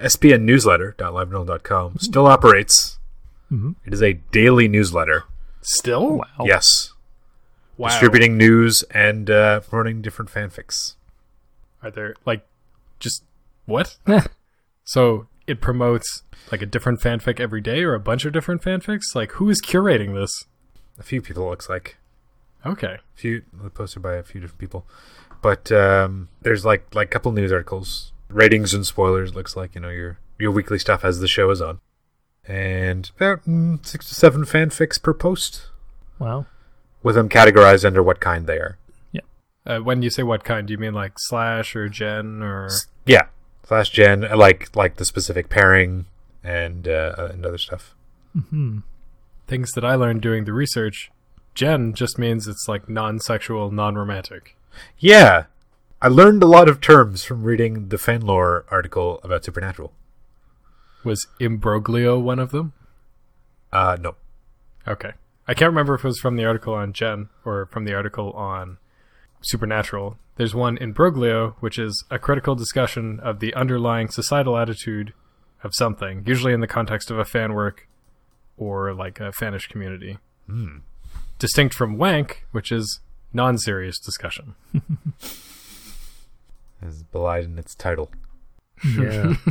SPN 0.00 0.42
newsletter.livejournal.com 0.42 1.98
still 2.00 2.26
operates. 2.26 2.98
Mhm. 3.52 3.76
It 3.86 3.92
is 3.92 4.02
a 4.02 4.14
daily 4.14 4.66
newsletter. 4.66 5.22
Still? 5.60 6.16
Wow. 6.16 6.44
Yes. 6.44 6.92
Wow. 7.76 7.88
Distributing 7.90 8.36
news 8.36 8.82
and 8.90 9.30
uh, 9.30 9.60
promoting 9.60 10.02
different 10.02 10.28
fanfics. 10.28 10.96
Are 11.84 11.90
there 11.92 12.16
like 12.26 12.44
just 12.98 13.22
what? 13.66 13.96
so 14.84 15.28
it 15.48 15.60
promotes 15.60 16.22
like 16.52 16.62
a 16.62 16.66
different 16.66 17.00
fanfic 17.00 17.40
every 17.40 17.60
day 17.60 17.82
or 17.82 17.94
a 17.94 18.00
bunch 18.00 18.24
of 18.24 18.32
different 18.32 18.62
fanfics? 18.62 19.14
Like 19.14 19.32
who 19.32 19.48
is 19.50 19.60
curating 19.60 20.14
this? 20.14 20.44
A 20.98 21.02
few 21.02 21.20
people, 21.22 21.46
it 21.46 21.50
looks 21.50 21.68
like. 21.68 21.96
Okay. 22.66 22.94
A 22.94 23.00
few 23.16 23.42
posted 23.74 24.02
by 24.02 24.14
a 24.14 24.22
few 24.22 24.40
different 24.40 24.58
people. 24.58 24.86
But 25.40 25.70
um, 25.70 26.28
there's 26.42 26.64
like 26.64 26.94
like 26.94 27.08
a 27.08 27.10
couple 27.10 27.30
news 27.32 27.52
articles, 27.52 28.12
ratings 28.28 28.74
and 28.74 28.84
spoilers. 28.84 29.34
Looks 29.34 29.56
like 29.56 29.74
you 29.76 29.80
know 29.80 29.90
your 29.90 30.18
your 30.38 30.50
weekly 30.50 30.78
stuff 30.78 31.04
as 31.04 31.20
the 31.20 31.28
show 31.28 31.48
is 31.50 31.60
on, 31.62 31.78
and 32.46 33.10
about 33.16 33.44
mm, 33.44 33.84
six 33.86 34.08
to 34.08 34.14
seven 34.16 34.42
fanfics 34.44 35.00
per 35.00 35.14
post, 35.14 35.68
Wow. 36.18 36.46
with 37.04 37.14
them 37.14 37.28
categorized 37.28 37.84
under 37.84 38.02
what 38.02 38.18
kind 38.20 38.46
they 38.46 38.58
are. 38.58 38.78
Uh, 39.66 39.80
when 39.80 40.00
you 40.00 40.08
say 40.08 40.22
what 40.22 40.44
kind, 40.44 40.66
do 40.66 40.72
you 40.72 40.78
mean 40.78 40.94
like 40.94 41.12
slash 41.18 41.76
or 41.76 41.90
gen 41.90 42.42
or 42.42 42.70
Yeah, 43.04 43.26
slash 43.68 43.90
gen 43.90 44.24
uh, 44.24 44.36
like 44.36 44.74
like 44.74 44.96
the 44.96 45.04
specific 45.04 45.48
pairing 45.50 46.06
and 46.42 46.88
uh, 46.88 47.28
and 47.32 47.44
other 47.44 47.58
stuff. 47.58 47.94
Hmm. 48.50 48.78
things 49.46 49.72
that 49.72 49.84
I 49.84 49.94
learned 49.94 50.22
doing 50.22 50.44
the 50.44 50.52
research? 50.52 51.10
Gen 51.54 51.92
just 51.92 52.18
means 52.18 52.46
it's 52.46 52.66
like 52.68 52.88
non-sexual, 52.88 53.70
non-romantic. 53.72 54.56
Yeah, 54.98 55.44
I 56.00 56.08
learned 56.08 56.42
a 56.42 56.46
lot 56.46 56.68
of 56.68 56.80
terms 56.80 57.24
from 57.24 57.42
reading 57.42 57.88
the 57.88 57.96
fanlore 57.96 58.64
article 58.70 59.18
about 59.24 59.44
Supernatural. 59.44 59.92
Was 61.04 61.26
imbroglio 61.40 62.20
one 62.20 62.38
of 62.38 62.50
them? 62.52 62.72
Uh, 63.72 63.96
no, 64.00 64.14
Okay. 64.86 65.12
I 65.46 65.54
can't 65.54 65.70
remember 65.70 65.94
if 65.94 66.04
it 66.04 66.08
was 66.08 66.20
from 66.20 66.36
the 66.36 66.44
article 66.44 66.74
on 66.74 66.92
Gen 66.92 67.28
or 67.44 67.66
from 67.66 67.84
the 67.84 67.94
article 67.94 68.32
on 68.32 68.78
Supernatural. 69.40 70.18
There's 70.36 70.54
one 70.54 70.76
imbroglio, 70.78 71.54
which 71.60 71.78
is 71.78 72.04
a 72.10 72.18
critical 72.18 72.54
discussion 72.54 73.20
of 73.20 73.40
the 73.40 73.54
underlying 73.54 74.08
societal 74.08 74.56
attitude 74.56 75.12
of 75.62 75.74
something, 75.74 76.22
usually 76.26 76.52
in 76.52 76.60
the 76.60 76.66
context 76.66 77.10
of 77.10 77.18
a 77.18 77.24
fan 77.24 77.54
work 77.54 77.88
or 78.56 78.92
like 78.94 79.20
a 79.20 79.32
fanish 79.32 79.68
community. 79.68 80.18
Hmm. 80.46 80.78
Distinct 81.38 81.74
from 81.74 81.98
wank, 81.98 82.46
which 82.52 82.72
is 82.72 83.00
non-serious 83.32 83.98
discussion. 83.98 84.54
Is 86.80 87.02
belied 87.02 87.44
in 87.44 87.58
its 87.58 87.74
title. 87.74 88.10
Yeah. 88.84 89.34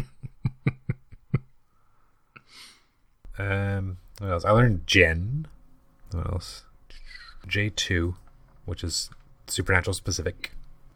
Um, 3.40 3.98
what 4.20 4.32
else? 4.32 4.46
I 4.46 4.52
learned 4.52 4.88
Gen. 4.88 5.48
What 6.12 6.28
else? 6.28 6.64
J2, 7.48 8.16
which 8.66 8.84
is 8.84 9.10
supernatural 9.48 9.94
specific. 9.94 10.52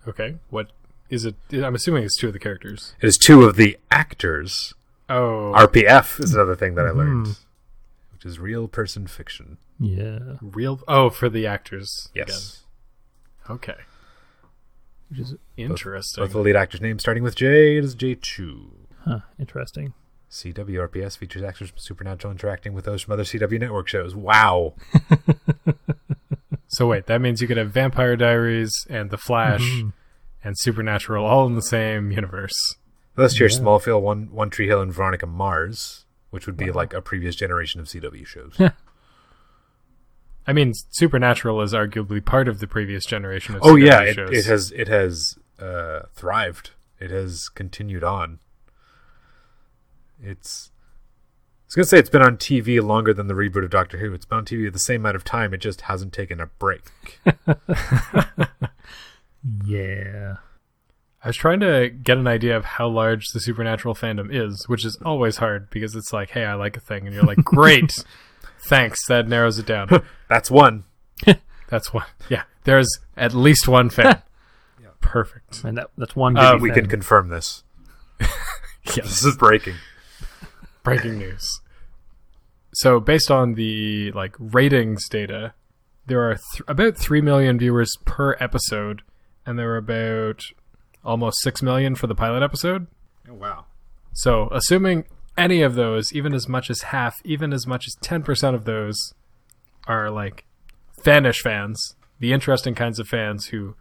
Okay, 0.07 0.35
what 0.49 0.71
is 1.09 1.25
it? 1.25 1.35
I'm 1.51 1.75
assuming 1.75 2.03
it's 2.03 2.17
two 2.17 2.27
of 2.27 2.33
the 2.33 2.39
characters. 2.39 2.95
It 3.01 3.07
is 3.07 3.17
two 3.17 3.43
of 3.43 3.55
the 3.55 3.77
actors. 3.89 4.73
Oh, 5.09 5.53
RPF 5.55 6.23
is 6.23 6.33
another 6.33 6.55
thing 6.55 6.75
that 6.75 6.85
I 6.85 6.91
hmm. 6.91 6.97
learned, 6.97 7.27
which 8.13 8.25
is 8.25 8.39
real 8.39 8.67
person 8.67 9.07
fiction. 9.07 9.57
yeah. 9.79 10.37
real. 10.41 10.81
Oh, 10.87 11.09
for 11.09 11.29
the 11.29 11.45
actors. 11.45 12.09
Yes. 12.13 12.63
again. 13.47 13.55
Okay. 13.57 13.81
Which 15.09 15.19
is 15.19 15.35
Interesting. 15.57 16.23
Both 16.23 16.31
the 16.31 16.39
lead 16.39 16.55
actors' 16.55 16.79
names 16.79 17.01
starting 17.01 17.23
with 17.23 17.35
J. 17.35 17.77
It 17.77 17.83
is 17.83 17.95
J2. 17.95 18.69
huh, 19.03 19.19
interesting. 19.37 19.93
CW 20.31 20.87
RPS 20.87 21.17
features 21.17 21.43
actors 21.43 21.69
from 21.69 21.77
Supernatural 21.77 22.31
interacting 22.31 22.73
with 22.73 22.85
those 22.85 23.01
from 23.01 23.11
other 23.11 23.23
CW 23.23 23.59
network 23.59 23.89
shows. 23.89 24.15
Wow. 24.15 24.75
So 26.73 26.87
wait, 26.87 27.05
that 27.07 27.19
means 27.19 27.41
you 27.41 27.47
could 27.49 27.57
have 27.57 27.71
Vampire 27.71 28.15
Diaries 28.15 28.87
and 28.89 29.09
The 29.09 29.17
Flash 29.17 29.61
Mhm. 29.61 29.91
and 30.43 30.57
Supernatural 30.57 31.25
all 31.25 31.45
in 31.45 31.55
the 31.55 31.61
same 31.61 32.11
universe. 32.11 32.77
Let's 33.17 33.35
hear 33.35 33.47
Yeah. 33.47 33.57
Smallville, 33.59 34.01
One 34.01 34.31
One 34.31 34.49
Tree 34.49 34.67
Hill, 34.67 34.81
and 34.81 34.93
Veronica 34.93 35.27
Mars, 35.27 36.05
which 36.29 36.45
would 36.45 36.55
be 36.55 36.71
like 36.71 36.93
a 36.93 37.01
previous 37.01 37.35
generation 37.35 37.81
of 37.81 37.87
CW 37.89 38.25
shows. 38.25 38.57
I 40.47 40.53
mean, 40.53 40.73
Supernatural 40.91 41.61
is 41.61 41.73
arguably 41.73 42.23
part 42.23 42.47
of 42.47 42.59
the 42.59 42.67
previous 42.67 43.05
generation 43.05 43.55
of 43.55 43.61
oh 43.63 43.75
CW 43.75 43.85
yeah, 43.85 44.01
it, 44.01 44.13
shows. 44.15 44.31
it 44.31 44.45
has 44.45 44.71
it 44.71 44.87
has 44.87 45.37
uh, 45.59 46.03
thrived. 46.15 46.71
It 46.99 47.11
has 47.11 47.49
continued 47.49 48.03
on. 48.03 48.39
It's. 50.23 50.70
I 51.71 51.79
was 51.79 51.87
gonna 51.87 51.97
say 51.97 51.99
it's 51.99 52.09
been 52.09 52.21
on 52.21 52.35
TV 52.35 52.83
longer 52.85 53.13
than 53.13 53.27
the 53.27 53.33
reboot 53.33 53.63
of 53.63 53.69
Doctor 53.69 53.97
Who. 53.99 54.13
It's 54.13 54.25
been 54.25 54.39
on 54.39 54.45
TV 54.45 54.71
the 54.73 54.77
same 54.77 55.01
amount 55.03 55.15
of 55.15 55.23
time. 55.23 55.53
It 55.53 55.59
just 55.61 55.81
hasn't 55.81 56.11
taken 56.11 56.41
a 56.41 56.47
break. 56.47 56.81
Yeah. 59.65 60.35
I 61.23 61.27
was 61.29 61.35
trying 61.35 61.61
to 61.61 61.89
get 61.89 62.17
an 62.17 62.27
idea 62.27 62.55
of 62.57 62.65
how 62.65 62.87
large 62.87 63.29
the 63.29 63.39
Supernatural 63.39 63.95
fandom 63.95 64.27
is, 64.31 64.67
which 64.67 64.85
is 64.85 64.97
always 65.03 65.37
hard 65.37 65.69
because 65.69 65.95
it's 65.95 66.11
like, 66.13 66.31
hey, 66.31 66.45
I 66.45 66.53
like 66.55 66.77
a 66.77 66.79
thing, 66.79 67.05
and 67.07 67.15
you're 67.15 67.23
like, 67.23 67.43
great, 67.43 67.91
thanks, 68.67 69.05
that 69.07 69.27
narrows 69.27 69.57
it 69.59 69.65
down. 69.65 69.87
That's 70.29 70.51
one. 70.51 70.83
That's 71.69 71.93
one. 71.93 72.05
Yeah, 72.29 72.43
there's 72.65 72.99
at 73.15 73.33
least 73.33 73.67
one 73.67 73.89
fan. 73.89 74.21
Perfect. 74.99 75.63
And 75.63 75.77
that 75.79 75.89
that's 75.97 76.15
one 76.15 76.37
Uh, 76.37 76.57
We 76.57 76.69
fan. 76.69 76.81
can 76.81 76.89
confirm 76.89 77.29
this. 77.29 77.63
Yes. 78.85 78.95
This 78.95 79.25
is 79.25 79.37
breaking. 79.37 79.75
breaking 80.83 81.17
news. 81.17 81.60
So, 82.73 82.99
based 82.99 83.29
on 83.29 83.55
the 83.55 84.11
like 84.11 84.35
ratings 84.39 85.09
data, 85.09 85.53
there 86.05 86.29
are 86.29 86.35
th- 86.35 86.63
about 86.67 86.97
three 86.97 87.21
million 87.21 87.59
viewers 87.59 87.91
per 88.05 88.37
episode, 88.39 89.01
and 89.45 89.59
there 89.59 89.67
were 89.67 89.77
about 89.77 90.41
almost 91.03 91.41
six 91.41 91.61
million 91.61 91.95
for 91.95 92.07
the 92.07 92.15
pilot 92.15 92.43
episode. 92.43 92.87
Oh, 93.29 93.33
wow. 93.33 93.65
So, 94.13 94.47
assuming 94.51 95.05
any 95.37 95.61
of 95.61 95.75
those, 95.75 96.13
even 96.13 96.33
as 96.33 96.47
much 96.47 96.69
as 96.69 96.81
half, 96.83 97.15
even 97.25 97.51
as 97.53 97.67
much 97.67 97.87
as 97.87 97.95
ten 98.01 98.23
percent 98.23 98.55
of 98.55 98.65
those, 98.65 99.13
are 99.87 100.09
like 100.09 100.45
fanish 100.97 101.41
fans, 101.41 101.95
the 102.19 102.31
interesting 102.31 102.75
kinds 102.75 102.99
of 102.99 103.07
fans 103.07 103.47
who, 103.47 103.75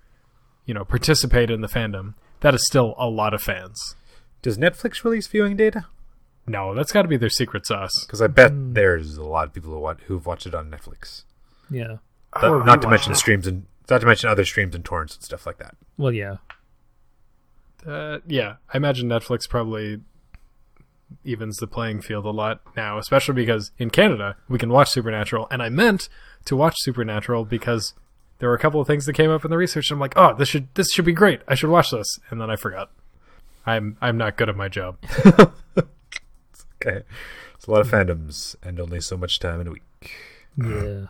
you 0.67 0.75
know, 0.75 0.85
participate 0.85 1.51
in 1.51 1.61
the 1.61 1.69
fandom. 1.69 2.15
That 2.41 2.55
is 2.55 2.67
still 2.67 2.95
a 2.99 3.07
lot 3.07 3.35
of 3.35 3.43
fans. 3.43 3.95
Does 4.43 4.57
Netflix 4.57 5.05
release 5.05 5.27
viewing 5.27 5.57
data? 5.57 5.87
No, 6.51 6.75
that's 6.75 6.93
got 6.93 7.03
to 7.03 7.09
be 7.09 7.17
their 7.17 7.29
secret 7.31 7.67
sauce. 7.67 8.05
Because 8.05 8.21
I 8.21 8.27
bet 8.27 8.53
there's 8.75 9.17
a 9.17 9.25
lot 9.25 9.47
of 9.47 9.53
people 9.53 9.71
who 9.71 9.79
watch, 9.79 9.99
who've 10.07 10.25
watched 10.27 10.47
it 10.47 10.55
on 10.55 10.71
Netflix. 10.71 11.25
Yeah. 11.71 11.97
That- 12.41 12.51
Or 12.51 12.65
not 12.65 12.83
to 12.83 12.87
rewatched 12.89 12.91
mention 12.91 13.13
it. 13.13 13.17
streams 13.17 13.47
and 13.47 13.67
not 13.89 14.01
to 14.01 14.07
mention 14.07 14.29
other 14.31 14.45
streams 14.45 14.75
and 14.75 14.85
torrents 14.85 15.15
and 15.17 15.25
stuff 15.25 15.47
like 15.47 15.59
that. 15.59 15.77
Well, 15.97 16.13
yeah. 16.13 16.37
Uh, 17.87 18.19
yeah, 18.27 18.57
I 18.73 18.77
imagine 18.77 19.09
Netflix 19.09 19.49
probably 19.49 20.01
evens 21.25 21.57
the 21.57 21.67
playing 21.67 22.03
field 22.03 22.25
a 22.25 22.31
lot 22.31 22.61
now, 22.77 22.99
especially 22.99 23.35
because 23.35 23.73
in 23.79 23.91
Canada 23.91 24.37
we 24.49 24.59
can 24.59 24.69
watch 24.71 24.91
Supernatural, 24.91 25.49
and 25.51 25.63
I 25.63 25.71
meant 25.71 26.09
to 26.45 26.57
watch 26.57 26.75
Supernatural 26.79 27.45
because 27.47 27.95
there 28.39 28.49
were 28.49 28.55
a 28.55 28.59
couple 28.59 28.81
of 28.81 28.87
things 28.87 29.07
that 29.07 29.15
came 29.15 29.31
up 29.31 29.45
in 29.45 29.51
the 29.51 29.57
research. 29.57 29.91
And 29.91 29.97
I'm 29.97 30.01
like, 30.01 30.13
oh, 30.17 30.35
this 30.35 30.49
should 30.49 30.69
this 30.75 30.91
should 30.93 31.05
be 31.05 31.13
great. 31.13 31.41
I 31.49 31.55
should 31.55 31.71
watch 31.71 31.91
this, 31.91 32.19
and 32.31 32.41
then 32.41 32.51
I 32.51 32.57
forgot. 32.57 32.91
I'm 33.67 33.97
I'm 34.01 34.17
not 34.19 34.37
good 34.37 34.49
at 34.51 34.57
my 34.57 34.69
job. 34.69 34.99
Okay, 36.83 37.03
it's 37.55 37.67
a 37.67 37.71
lot 37.71 37.81
of 37.81 37.91
fandoms 37.91 38.57
and 38.63 38.81
only 38.81 39.01
so 39.01 39.17
much 39.17 39.39
time 39.39 39.61
in 39.61 39.67
a 39.67 39.73
week. 39.73 40.13
Yeah. 40.57 41.07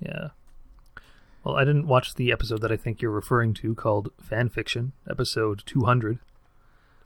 Yeah. 0.00 0.28
Well, 1.44 1.56
I 1.56 1.64
didn't 1.64 1.86
watch 1.86 2.14
the 2.14 2.32
episode 2.32 2.60
that 2.62 2.72
I 2.72 2.76
think 2.76 3.00
you're 3.00 3.10
referring 3.10 3.54
to 3.54 3.74
called 3.74 4.08
Fan 4.20 4.48
Fiction, 4.48 4.92
episode 5.08 5.62
200, 5.64 6.18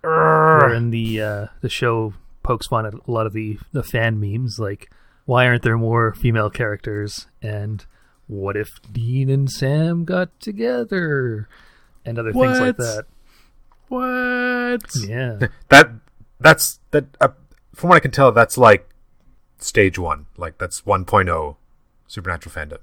wherein 0.03 0.91
the 0.91 1.21
uh, 1.21 1.47
the 1.61 1.69
show 1.69 2.15
pokes 2.43 2.69
fun 2.69 2.87
at 2.87 2.95
a 2.95 3.11
lot 3.11 3.27
of 3.27 3.33
the, 3.33 3.59
the 3.73 3.83
fan 3.83 4.19
memes, 4.19 4.59
like, 4.59 4.91
why 5.27 5.47
aren't 5.47 5.63
there 5.63 5.77
more 5.77 6.15
female 6.15 6.49
characters? 6.49 7.27
And 7.43 7.85
what 8.27 8.57
if 8.57 8.69
Dean 8.91 9.29
and 9.29 9.51
Sam 9.51 10.05
got 10.05 10.39
together? 10.41 11.49
And 12.05 12.19
other 12.19 12.33
things 12.33 12.61
like 12.61 12.77
that. 12.79 13.05
What? 13.89 14.83
Yeah. 15.07 15.49
That 15.69 15.91
that's 16.41 16.81
that. 16.93 17.05
Uh, 17.21 17.29
from 17.75 17.91
what 17.91 17.97
I 17.97 18.01
can 18.01 18.11
tell, 18.11 18.33
that's 18.33 18.59
like 18.59 18.89
stage 19.59 19.99
one. 19.99 20.27
Like 20.37 20.59
that's 20.59 20.83
1.0 20.83 21.57
supernatural 22.07 22.55
fandom. 22.55 22.79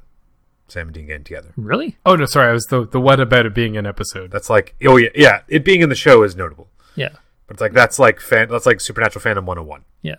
Sam 0.69 0.87
and 0.87 0.93
Dean 0.95 1.07
getting 1.07 1.23
together. 1.23 1.53
really? 1.55 1.97
Oh 2.05 2.15
no, 2.17 2.25
sorry. 2.25 2.49
I 2.49 2.53
was 2.53 2.65
the 2.65 2.85
the 2.85 2.99
what 2.99 3.19
about 3.21 3.45
it 3.45 3.53
being 3.53 3.77
an 3.77 3.85
episode. 3.85 4.31
That's 4.31 4.49
like 4.49 4.75
oh 4.85 4.97
yeah 4.97 5.09
yeah. 5.15 5.41
It 5.47 5.63
being 5.63 5.81
in 5.81 5.87
the 5.89 5.95
show 5.95 6.23
is 6.23 6.35
notable, 6.35 6.67
Yeah. 6.95 7.09
but 7.47 7.53
it's 7.53 7.61
like 7.61 7.71
that's 7.73 7.99
like 7.99 8.19
fan. 8.19 8.49
That's 8.49 8.65
like 8.65 8.81
supernatural 8.81 9.23
fandom 9.23 9.45
101. 9.45 9.83
Yeah. 10.01 10.15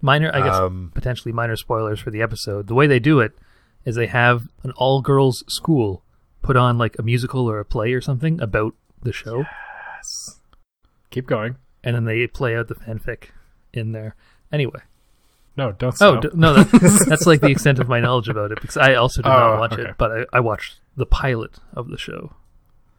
Minor, 0.00 0.30
I 0.32 0.40
guess, 0.42 0.54
Um, 0.54 0.92
potentially 0.94 1.32
minor 1.32 1.56
spoilers 1.56 2.00
for 2.00 2.10
the 2.10 2.22
episode. 2.22 2.66
The 2.68 2.74
way 2.74 2.86
they 2.86 2.98
do 3.00 3.20
it 3.20 3.32
is 3.84 3.94
they 3.96 4.06
have 4.06 4.48
an 4.62 4.70
all 4.76 5.02
girls 5.02 5.44
school 5.48 6.02
put 6.40 6.56
on 6.56 6.78
like 6.78 6.96
a 6.98 7.02
musical 7.02 7.50
or 7.50 7.58
a 7.58 7.64
play 7.64 7.92
or 7.92 8.00
something 8.00 8.40
about 8.40 8.74
the 9.02 9.12
show, 9.12 9.44
Yes. 9.96 10.40
Keep 11.10 11.26
going. 11.26 11.56
and 11.84 11.94
then 11.96 12.04
they 12.04 12.26
play 12.26 12.56
out 12.56 12.68
the 12.68 12.74
fanfic 12.74 13.30
in 13.72 13.92
there. 13.92 14.14
Anyway, 14.52 14.80
No, 15.56 15.72
don't 15.72 15.94
oh 16.00 16.20
d- 16.20 16.28
no, 16.34 16.54
that, 16.54 17.04
that's 17.08 17.26
like 17.26 17.40
the 17.40 17.50
extent 17.50 17.78
of 17.78 17.88
my 17.88 18.00
knowledge 18.00 18.28
about 18.28 18.50
it 18.52 18.60
because 18.60 18.76
I 18.76 18.94
also 18.94 19.22
did 19.22 19.28
Oh, 19.28 19.32
not 19.38 19.58
watch 19.60 19.72
okay. 19.74 19.82
it, 19.90 19.94
but 19.98 20.10
I, 20.12 20.24
I 20.38 20.40
watched 20.40 20.80
the 20.96 21.06
pilot 21.06 21.58
of 21.74 21.88
the 21.88 21.98
show. 21.98 22.32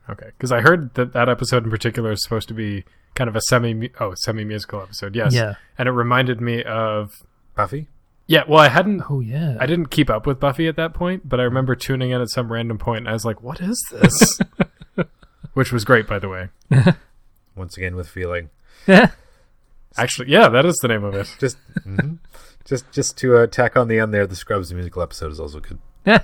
Okay, 0.10 0.28
because 0.38 0.52
I 0.52 0.62
heard 0.62 0.94
that 0.96 1.14
that 1.14 1.30
episode 1.30 1.64
in 1.66 1.70
particular 1.70 2.12
is 2.12 2.24
supposed 2.24 2.48
to 2.48 2.54
be 2.54 2.84
kind 3.16 3.28
of 3.28 3.36
a 3.36 3.42
semi 3.42 3.90
oh 4.00 4.14
semi 4.16 4.44
musical 4.44 4.82
episode. 4.82 5.16
Yes, 5.16 5.34
Yeah. 5.34 5.56
and 5.78 5.88
it 5.88 5.92
reminded 5.92 6.42
me 6.42 6.64
of 6.64 7.24
Buffy. 7.56 7.88
yeah. 8.28 8.44
Well, 8.48 8.60
I 8.60 8.70
hadn't 8.70 9.04
Oh 9.10 9.20
yeah, 9.20 9.58
I 9.60 9.66
didn't 9.66 9.88
keep 9.92 10.10
up 10.10 10.26
with 10.28 10.40
Buffy 10.40 10.68
at 10.68 10.76
that 10.78 10.94
point, 10.94 11.28
but 11.30 11.40
I 11.40 11.44
remember 11.44 11.76
tuning 11.76 12.12
in 12.12 12.22
at 12.22 12.30
some 12.30 12.52
random 12.52 12.78
point, 12.78 13.00
and 13.00 13.10
I 13.10 13.14
was 13.14 13.26
like, 13.26 13.42
"What 13.44 13.60
is 13.62 13.78
this?" 13.92 14.40
Which 15.54 15.72
was 15.72 15.84
great, 15.86 16.08
by 16.08 16.20
the 16.20 16.30
way. 16.30 16.50
Once 17.56 17.76
again 17.78 17.96
with 17.96 18.08
feeling. 18.08 18.50
Actually, 19.98 20.30
yeah, 20.32 20.48
that 20.50 20.66
is 20.66 20.76
the 20.82 20.88
name 20.88 21.04
of 21.04 21.14
it. 21.16 21.34
Just 21.40 21.58
mhm. 21.86 22.20
just 22.66 22.92
just 22.92 23.18
to 23.18 23.38
uh, 23.38 23.48
tack 23.48 23.76
on 23.76 23.88
the 23.88 24.00
end 24.00 24.14
there, 24.14 24.28
the 24.28 24.36
Scrubs 24.36 24.74
musical 24.74 25.02
episode 25.02 25.32
is 25.32 25.40
also 25.40 25.60
good. 25.60 25.80
Yeah. 26.06 26.24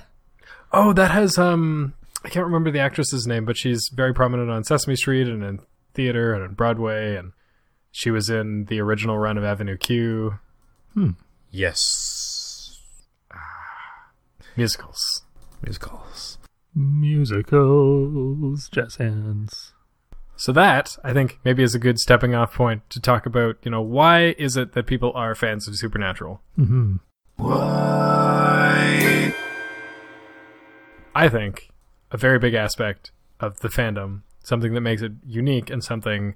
Oh, 0.72 0.92
that 0.92 1.10
has 1.10 1.36
um, 1.38 1.94
I 2.24 2.28
can't 2.28 2.46
remember 2.46 2.70
the 2.70 2.78
actress's 2.80 3.26
name, 3.26 3.44
but 3.44 3.56
she's 3.56 3.88
very 3.92 4.14
prominent 4.14 4.50
on 4.50 4.62
Sesame 4.64 4.96
Street 4.96 5.26
and 5.28 5.42
in 5.42 5.58
theater 5.94 6.34
and 6.34 6.44
in 6.44 6.54
Broadway, 6.54 7.16
and 7.16 7.32
she 7.90 8.10
was 8.10 8.28
in 8.30 8.66
the 8.66 8.80
original 8.80 9.18
run 9.18 9.38
of 9.38 9.44
Avenue 9.44 9.76
Q 9.76 10.38
Yes. 11.50 12.80
musicals. 14.56 15.22
Musicals. 15.62 16.38
musicals, 16.74 18.68
jazz 18.70 18.96
hands. 18.96 19.72
So 20.36 20.52
that 20.52 20.96
I 21.02 21.12
think 21.12 21.40
maybe 21.44 21.62
is 21.62 21.74
a 21.74 21.78
good 21.78 21.98
stepping 21.98 22.34
off 22.34 22.54
point 22.54 22.88
to 22.90 23.00
talk 23.00 23.26
about. 23.26 23.56
You 23.62 23.70
know, 23.70 23.80
why 23.80 24.34
is 24.38 24.56
it 24.56 24.72
that 24.72 24.86
people 24.86 25.12
are 25.14 25.34
fans 25.34 25.66
of 25.66 25.76
Supernatural? 25.76 26.40
hmm 26.56 26.96
I 31.14 31.28
think 31.30 31.70
a 32.10 32.16
very 32.16 32.38
big 32.38 32.54
aspect 32.54 33.10
of 33.40 33.60
the 33.60 33.68
fandom, 33.68 34.22
something 34.42 34.74
that 34.74 34.80
makes 34.80 35.02
it 35.02 35.12
unique, 35.26 35.70
and 35.70 35.82
something 35.82 36.34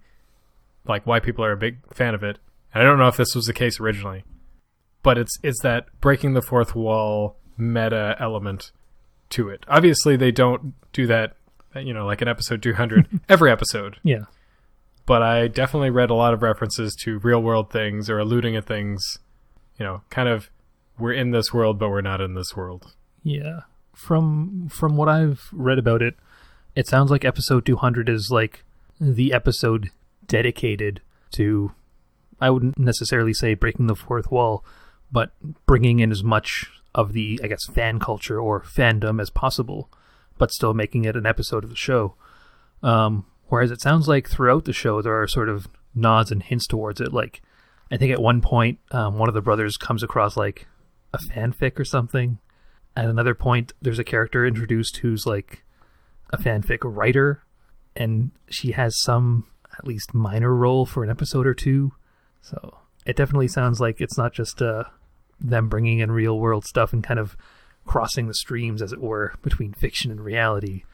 like 0.87 1.07
why 1.07 1.21
people 1.21 1.45
are 1.45 1.53
a 1.53 1.57
big 1.57 1.79
fan 1.95 2.15
of 2.15 2.23
it. 2.23 2.39
And 2.73 2.83
I 2.83 2.87
don't 2.87 2.99
know 2.99 3.09
if 3.09 3.17
this 3.17 3.35
was 3.35 3.47
the 3.47 3.53
case 3.53 3.81
originally, 3.81 4.25
but 5.03 5.19
it's 5.19 5.39
it's 5.43 5.61
that 5.63 5.87
breaking 6.01 6.35
the 6.35 6.43
fourth 6.43 6.75
wall 6.75 7.37
meta 7.57 8.17
element 8.19 8.73
to 9.31 9.49
it. 9.49 9.65
Obviously, 9.69 10.17
they 10.17 10.33
don't 10.33 10.75
do 10.93 11.07
that, 11.07 11.37
Uh, 11.75 11.81
you 11.81 11.95
know, 11.95 12.07
like 12.07 12.23
in 12.23 12.29
episode 12.29 12.63
200 12.63 13.21
every 13.29 13.51
episode. 13.51 13.97
Yeah. 14.03 14.25
But 15.07 15.23
I 15.23 15.49
definitely 15.49 15.91
read 15.91 16.11
a 16.11 16.15
lot 16.15 16.35
of 16.35 16.43
references 16.43 16.95
to 17.03 17.19
real 17.19 17.43
world 17.43 17.71
things 17.73 18.09
or 18.09 18.19
alluding 18.19 18.57
at 18.57 18.67
things, 18.67 19.19
you 19.79 19.85
know, 19.85 20.03
kind 20.11 20.29
of 20.29 20.51
we're 20.99 21.13
in 21.13 21.31
this 21.31 21.53
world 21.53 21.79
but 21.79 21.89
we're 21.89 22.01
not 22.01 22.21
in 22.21 22.35
this 22.35 22.57
world. 22.57 22.95
Yeah. 23.23 23.61
From 23.95 24.69
from 24.69 24.97
what 24.97 25.09
I've 25.09 25.49
read 25.53 25.79
about 25.79 26.03
it, 26.03 26.15
it 26.75 26.87
sounds 26.87 27.11
like 27.11 27.25
episode 27.25 27.67
200 27.67 28.09
is 28.09 28.31
like 28.31 28.65
the 29.01 29.33
episode 29.33 29.91
dedicated 30.27 31.01
to 31.33 31.73
I 32.41 32.51
wouldn't 32.51 32.79
necessarily 32.79 33.35
say 33.35 33.55
breaking 33.55 33.87
the 33.87 33.95
fourth 33.95 34.31
wall, 34.31 34.65
but 35.13 35.33
bringing 35.67 36.01
in 36.01 36.11
as 36.11 36.25
much 36.25 36.71
of 36.95 37.13
the 37.13 37.41
I 37.43 37.49
guess 37.49 37.67
fan 37.67 37.99
culture 37.99 38.41
or 38.41 38.61
fandom 38.61 39.21
as 39.21 39.31
possible, 39.31 39.91
but 40.41 40.51
still 40.51 40.73
making 40.73 41.05
it 41.05 41.17
an 41.17 41.27
episode 41.27 41.65
of 41.65 41.71
the 41.71 41.77
show. 41.77 42.15
Um, 42.83 43.27
whereas 43.49 43.71
it 43.71 43.83
sounds 43.83 44.09
like 44.09 44.27
throughout 44.27 44.65
the 44.65 44.73
show 44.73 45.03
there 45.03 45.21
are 45.21 45.29
sort 45.29 45.51
of 45.51 45.69
nods 45.95 46.33
and 46.33 46.43
hints 46.43 46.67
towards 46.67 46.99
it. 46.99 47.13
Like 47.13 47.43
I 47.91 47.99
think 47.99 48.11
at 48.11 48.23
one 48.23 48.41
point 48.41 48.79
um, 48.91 49.19
one 49.19 49.29
of 49.29 49.35
the 49.35 49.43
brothers 49.43 49.77
comes 49.77 50.03
across 50.03 50.39
like 50.39 50.67
a 51.13 51.19
fanfic 51.19 51.79
or 51.79 51.85
something. 51.85 52.39
At 52.97 53.05
another 53.05 53.35
point, 53.35 53.75
there's 53.83 53.99
a 53.99 54.05
character 54.05 54.47
introduced 54.47 54.97
who's 54.97 55.27
like 55.27 55.63
a 56.31 56.39
fanfic 56.39 56.79
writer, 56.83 57.45
and 57.95 58.31
she 58.49 58.73
has 58.73 59.01
some 59.01 59.47
at 59.79 59.87
least 59.87 60.15
minor 60.15 60.55
role 60.55 60.87
for 60.87 61.05
an 61.05 61.11
episode 61.11 61.47
or 61.47 61.55
two. 61.55 61.93
So 62.41 62.79
it 63.05 63.15
definitely 63.15 63.49
sounds 63.49 63.79
like 63.79 64.01
it's 64.01 64.17
not 64.17 64.33
just 64.33 64.63
uh, 64.63 64.85
them 65.39 65.69
bringing 65.69 65.99
in 65.99 66.11
real 66.11 66.41
world 66.41 66.65
stuff 66.65 66.95
and 66.95 67.05
kind 67.05 67.21
of 67.21 67.37
crossing 67.91 68.29
the 68.29 68.35
streams, 68.35 68.81
as 68.83 68.93
it 68.93 69.01
were, 69.01 69.35
between 69.43 69.73
fiction 69.73 70.13
and 70.13 70.21
reality. 70.21 70.85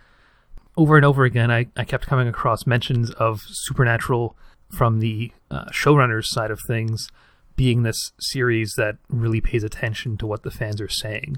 Over 0.79 0.97
and 0.97 1.05
over 1.05 1.25
again, 1.25 1.51
I, 1.51 1.67
I 1.77 1.85
kept 1.85 2.07
coming 2.07 2.27
across 2.27 2.67
mentions 2.67 3.11
of 3.13 3.43
Supernatural 3.47 4.35
from 4.71 5.01
the 5.01 5.31
uh, 5.51 5.67
showrunners 5.67 6.25
side 6.25 6.51
of 6.51 6.59
things 6.67 7.09
being 7.55 7.83
this 7.83 8.13
series 8.19 8.75
that 8.77 8.97
really 9.09 9.41
pays 9.43 9.63
attention 9.63 10.17
to 10.19 10.27
what 10.27 10.43
the 10.43 10.51
fans 10.51 10.81
are 10.81 10.89
saying. 10.89 11.37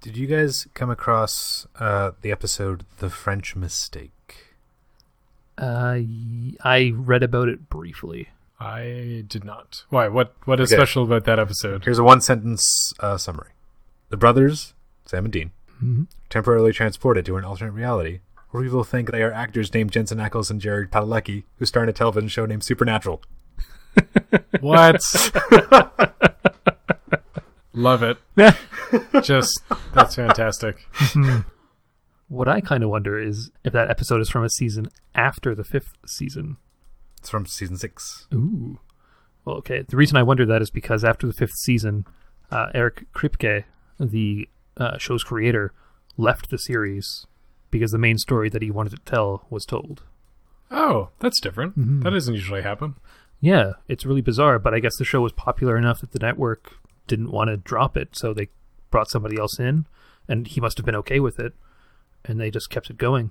Did 0.00 0.16
you 0.16 0.26
guys 0.26 0.66
come 0.74 0.90
across 0.90 1.66
uh, 1.78 2.12
the 2.22 2.32
episode 2.32 2.84
"The 2.98 3.08
French 3.10 3.54
Mistake"? 3.54 4.46
Uh, 5.58 5.96
y- 6.00 6.54
I 6.64 6.92
read 6.96 7.22
about 7.22 7.48
it 7.48 7.68
briefly. 7.68 8.28
I 8.58 9.24
did 9.26 9.44
not. 9.44 9.84
Why? 9.90 10.08
What 10.08 10.34
what 10.44 10.60
is 10.60 10.72
Okay. 10.72 10.78
special 10.80 11.04
about 11.04 11.24
that 11.24 11.38
episode? 11.38 11.84
Here's 11.84 11.98
a 11.98 12.04
one 12.04 12.20
sentence 12.20 12.92
uh, 13.00 13.16
summary. 13.16 13.50
The 14.12 14.18
brothers, 14.18 14.74
Sam 15.06 15.24
and 15.24 15.32
Dean, 15.32 15.52
Mhm. 15.82 16.06
temporarily 16.28 16.72
transported 16.74 17.24
to 17.24 17.38
an 17.38 17.44
alternate 17.44 17.72
reality 17.72 18.20
where 18.50 18.62
people 18.62 18.84
think 18.84 19.10
they 19.10 19.22
are 19.22 19.32
actors 19.32 19.72
named 19.72 19.90
Jensen 19.90 20.18
Ackles 20.18 20.50
and 20.50 20.60
Jared 20.60 20.90
Padalecki 20.90 21.44
who 21.56 21.64
star 21.64 21.82
in 21.82 21.88
a 21.88 21.94
television 21.94 22.28
show 22.28 22.44
named 22.44 22.62
Supernatural. 22.62 23.22
What? 24.60 25.00
Love 27.72 28.02
it. 28.02 28.18
Just 29.24 29.60
that's 29.94 30.14
fantastic. 30.14 30.86
What 32.28 32.48
I 32.48 32.60
kind 32.60 32.84
of 32.84 32.90
wonder 32.90 33.18
is 33.18 33.50
if 33.64 33.72
that 33.72 33.90
episode 33.90 34.20
is 34.20 34.28
from 34.28 34.44
a 34.44 34.50
season 34.50 34.88
after 35.14 35.54
the 35.54 35.64
fifth 35.64 35.94
season. 36.06 36.58
It's 37.18 37.30
from 37.30 37.46
season 37.46 37.76
six. 37.78 38.26
Ooh. 38.34 38.78
Well, 39.46 39.56
okay. 39.56 39.82
The 39.88 39.96
reason 39.96 40.16
I 40.18 40.22
wonder 40.22 40.44
that 40.46 40.60
is 40.62 40.70
because 40.70 41.02
after 41.02 41.26
the 41.26 41.32
fifth 41.32 41.54
season, 41.54 42.04
uh, 42.50 42.66
Eric 42.74 43.06
Kripke, 43.14 43.64
the 43.98 44.48
uh, 44.76 44.98
show's 44.98 45.24
creator, 45.24 45.72
left 46.16 46.50
the 46.50 46.58
series 46.58 47.26
because 47.70 47.90
the 47.92 47.98
main 47.98 48.18
story 48.18 48.48
that 48.50 48.62
he 48.62 48.70
wanted 48.70 48.90
to 48.90 48.98
tell 49.10 49.46
was 49.50 49.64
told. 49.64 50.02
Oh, 50.70 51.10
that's 51.20 51.40
different. 51.40 51.78
Mhm. 51.78 52.02
That 52.02 52.10
doesn't 52.10 52.34
usually 52.34 52.62
happen. 52.62 52.94
Yeah, 53.40 53.72
it's 53.88 54.06
really 54.06 54.20
bizarre, 54.20 54.58
but 54.58 54.72
I 54.74 54.78
guess 54.80 54.96
the 54.96 55.04
show 55.04 55.20
was 55.20 55.32
popular 55.32 55.76
enough 55.76 56.00
that 56.00 56.12
the 56.12 56.18
network 56.18 56.74
didn't 57.06 57.30
want 57.32 57.48
to 57.48 57.56
drop 57.56 57.96
it, 57.96 58.16
so 58.16 58.32
they 58.32 58.48
brought 58.90 59.10
somebody 59.10 59.38
else 59.38 59.58
in, 59.58 59.86
and 60.28 60.46
he 60.46 60.60
must 60.60 60.76
have 60.78 60.86
been 60.86 60.94
okay 60.96 61.18
with 61.20 61.38
it, 61.40 61.52
and 62.24 62.38
they 62.40 62.50
just 62.50 62.70
kept 62.70 62.88
it 62.90 62.98
going. 62.98 63.30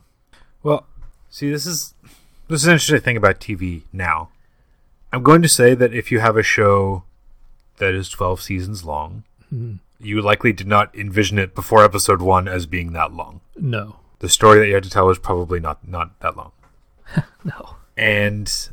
Well, 0.63 0.85
see, 1.29 1.49
this 1.49 1.65
is 1.65 1.93
this 2.47 2.61
is 2.61 2.67
an 2.67 2.73
interesting 2.73 2.99
thing 3.01 3.17
about 3.17 3.39
TV 3.39 3.83
now. 3.93 4.29
I'm 5.13 5.23
going 5.23 5.41
to 5.41 5.47
say 5.49 5.73
that 5.75 5.93
if 5.93 6.11
you 6.11 6.19
have 6.19 6.35
a 6.35 6.43
show 6.43 7.03
that 7.77 7.93
is 7.93 8.09
12 8.09 8.41
seasons 8.41 8.83
long, 8.83 9.23
Mhm. 9.53 9.79
You 10.01 10.21
likely 10.21 10.53
did 10.53 10.67
not 10.67 10.93
envision 10.95 11.37
it 11.39 11.55
before 11.55 11.83
episode 11.83 12.21
one 12.21 12.47
as 12.47 12.65
being 12.65 12.93
that 12.93 13.13
long. 13.13 13.41
No, 13.55 13.97
The 14.19 14.29
story 14.29 14.59
that 14.59 14.67
you 14.67 14.73
had 14.73 14.83
to 14.83 14.89
tell 14.89 15.07
was 15.07 15.19
probably 15.19 15.59
not 15.59 15.87
not 15.87 16.19
that 16.21 16.35
long. 16.37 16.51
no. 17.43 17.75
and 17.97 18.69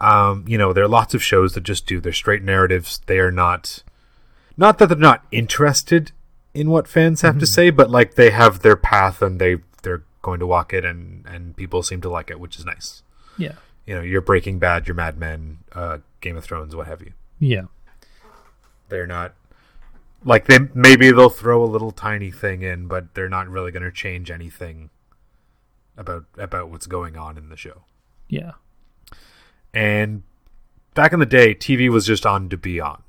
um, 0.00 0.44
you 0.46 0.56
know 0.58 0.72
there 0.72 0.84
are 0.84 0.88
lots 0.88 1.14
of 1.14 1.22
shows 1.22 1.54
that 1.54 1.62
just 1.62 1.86
do 1.86 2.00
their 2.00 2.12
straight 2.12 2.42
narratives. 2.42 3.00
They 3.06 3.18
are 3.18 3.30
not 3.32 3.82
not 4.56 4.78
that 4.78 4.88
they're 4.88 4.98
not 4.98 5.24
interested 5.30 6.12
in 6.54 6.68
what 6.68 6.86
fans 6.86 7.22
have 7.22 7.38
to 7.38 7.46
say 7.46 7.70
but 7.70 7.88
like 7.90 8.14
they 8.14 8.28
have 8.30 8.60
their 8.60 8.76
path 8.76 9.22
and 9.22 9.40
they 9.40 9.56
they're 9.82 10.02
going 10.20 10.38
to 10.38 10.46
walk 10.46 10.72
it 10.74 10.84
and 10.84 11.24
and 11.26 11.56
people 11.56 11.82
seem 11.82 12.00
to 12.00 12.10
like 12.10 12.30
it 12.30 12.38
which 12.40 12.58
is 12.58 12.64
nice. 12.64 13.02
Yeah, 13.38 13.54
you 13.86 13.94
know 13.94 14.02
you're 14.02 14.20
breaking 14.20 14.58
bad 14.58 14.86
your 14.86 14.94
mad 14.94 15.18
men 15.18 15.58
uh, 15.72 15.98
game 16.20 16.36
of 16.36 16.44
thrones 16.44 16.76
what 16.76 16.86
have 16.86 17.00
you. 17.00 17.12
Yeah, 17.38 17.62
they're 18.88 19.06
not 19.06 19.34
like 20.24 20.46
they 20.46 20.58
maybe 20.74 21.10
they'll 21.10 21.28
throw 21.28 21.62
a 21.62 21.66
little 21.66 21.90
tiny 21.90 22.30
thing 22.30 22.62
in 22.62 22.86
but 22.86 23.14
they're 23.14 23.28
not 23.28 23.48
really 23.48 23.70
going 23.72 23.82
to 23.82 23.90
change 23.92 24.30
anything 24.30 24.90
about 25.96 26.24
about 26.38 26.70
what's 26.70 26.86
going 26.86 27.16
on 27.16 27.36
in 27.38 27.48
the 27.48 27.56
show 27.56 27.82
yeah. 28.28 28.52
And 29.74 30.22
back 30.94 31.12
in 31.12 31.20
the 31.20 31.26
day, 31.26 31.54
TV 31.54 31.88
was 31.90 32.06
just 32.06 32.24
on 32.26 32.48
to 32.48 32.56
be 32.56 32.80
on. 32.80 33.02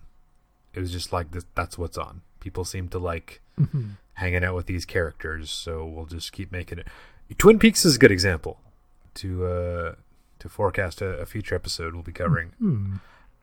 It 0.74 0.80
was 0.80 0.92
just 0.92 1.14
like 1.14 1.32
this, 1.32 1.46
that's 1.56 1.78
what's 1.78 1.98
on. 1.98 2.22
People 2.40 2.66
seem 2.66 2.90
to 2.90 3.00
like 3.00 3.42
Mhm. 3.60 3.98
hanging 4.16 4.44
out 4.44 4.56
with 4.56 4.66
these 4.66 4.86
characters, 4.86 5.50
so 5.50 5.86
we'll 5.86 6.06
just 6.06 6.32
keep 6.32 6.52
making 6.52 6.80
it. 6.80 6.88
Twin 7.38 7.58
Peaks 7.60 7.86
is 7.86 7.96
a 7.96 8.00
good 8.00 8.12
example 8.12 8.60
to 9.16 9.46
uh, 9.46 9.96
to 10.40 10.50
forecast 10.50 11.02
a, 11.02 11.20
a 11.20 11.26
future 11.26 11.56
episode 11.56 11.94
we'll 11.94 12.04
be 12.04 12.12
covering. 12.12 12.50
Hmm. 12.60 12.96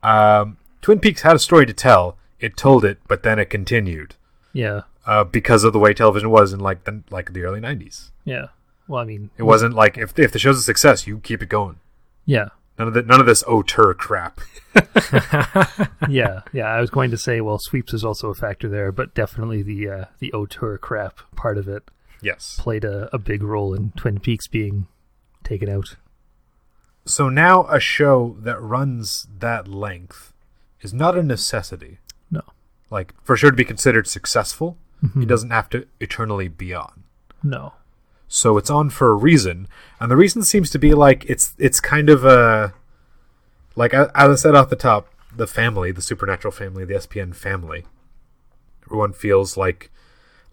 Um, 0.02 0.56
Twin 0.82 1.00
Peaks 1.00 1.22
had 1.22 1.34
a 1.36 1.38
story 1.38 1.66
to 1.66 1.72
tell. 1.72 2.16
It 2.40 2.56
told 2.56 2.84
it, 2.84 2.98
but 3.08 3.22
then 3.22 3.38
it 3.38 3.50
continued 3.50 4.14
Yeah, 4.52 4.82
uh, 5.06 5.24
because 5.24 5.62
of 5.64 5.72
the 5.72 5.78
way 5.78 5.92
television 5.94 6.30
was 6.30 6.52
in 6.52 6.60
like 6.60 6.84
the 6.84 7.02
like 7.10 7.32
the 7.32 7.42
early 7.42 7.60
'90s. 7.60 8.10
yeah. 8.24 8.46
Well, 8.88 9.00
I 9.02 9.04
mean, 9.04 9.30
It 9.38 9.44
wasn't 9.44 9.74
like 9.74 9.96
if 9.98 10.18
if 10.18 10.32
the 10.32 10.38
show's 10.40 10.58
a 10.58 10.62
success, 10.62 11.06
you 11.06 11.18
keep 11.20 11.42
it 11.42 11.48
going. 11.48 11.76
yeah, 12.24 12.48
None 12.78 12.88
of 12.88 12.94
the 12.94 13.02
none 13.02 13.20
of 13.20 13.26
this 13.26 13.44
auteur 13.44 13.94
crap. 13.94 14.40
yeah, 16.08 16.40
yeah. 16.52 16.66
I 16.66 16.80
was 16.80 16.90
going 16.90 17.10
to 17.10 17.16
say, 17.18 17.40
well, 17.40 17.58
sweeps 17.58 17.92
is 17.94 18.04
also 18.04 18.28
a 18.30 18.34
factor 18.34 18.68
there, 18.68 18.90
but 18.92 19.14
definitely 19.14 19.62
the 19.62 19.88
uh, 19.88 20.04
the 20.18 20.32
auteur 20.32 20.78
crap 20.78 21.20
part 21.36 21.58
of 21.58 21.68
it 21.68 21.88
Yes. 22.22 22.56
played 22.58 22.84
a, 22.84 23.08
a 23.14 23.18
big 23.18 23.42
role 23.42 23.74
in 23.74 23.92
Twin 23.96 24.18
Peaks 24.20 24.46
being 24.46 24.86
taken 25.44 25.68
out. 25.68 25.96
So 27.06 27.28
now 27.28 27.66
a 27.68 27.80
show 27.80 28.36
that 28.40 28.60
runs 28.60 29.26
that 29.38 29.66
length 29.68 30.32
is 30.80 30.92
not 30.92 31.16
a 31.16 31.22
necessity. 31.22 31.98
Like 32.90 33.14
for 33.22 33.36
sure 33.36 33.50
to 33.50 33.56
be 33.56 33.64
considered 33.64 34.06
successful, 34.06 34.76
Mhm. 35.04 35.22
it 35.22 35.26
doesn't 35.28 35.50
have 35.50 35.68
to 35.70 35.86
eternally 36.00 36.48
be 36.48 36.74
on. 36.74 37.04
No. 37.42 37.74
So 38.28 38.58
it's 38.58 38.70
on 38.70 38.90
for 38.90 39.10
a 39.10 39.14
reason, 39.14 39.66
and 39.98 40.10
the 40.10 40.16
reason 40.16 40.42
seems 40.42 40.70
to 40.70 40.78
be 40.78 40.94
like 40.94 41.24
it's 41.28 41.54
it's 41.58 41.80
kind 41.80 42.08
of 42.10 42.24
a 42.24 42.74
like 43.76 43.92
as 43.94 44.08
I 44.14 44.34
said 44.34 44.54
off 44.54 44.70
the 44.70 44.76
top, 44.76 45.08
the 45.34 45.46
family, 45.46 45.90
the 45.92 46.02
supernatural 46.02 46.52
family, 46.52 46.84
the 46.84 46.94
SPN 46.94 47.34
family. 47.34 47.86
Everyone 48.86 49.12
feels 49.12 49.56
like 49.56 49.90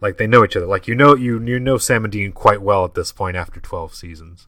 like 0.01 0.17
they 0.17 0.27
know 0.27 0.43
each 0.43 0.55
other. 0.55 0.65
Like 0.65 0.87
you 0.87 0.95
know 0.95 1.15
you 1.15 1.39
you 1.43 1.59
know 1.59 1.77
Sam 1.77 2.03
and 2.05 2.11
Dean 2.11 2.31
quite 2.31 2.61
well 2.61 2.85
at 2.85 2.93
this 2.95 3.11
point 3.11 3.35
after 3.37 3.59
twelve 3.59 3.93
seasons. 3.93 4.47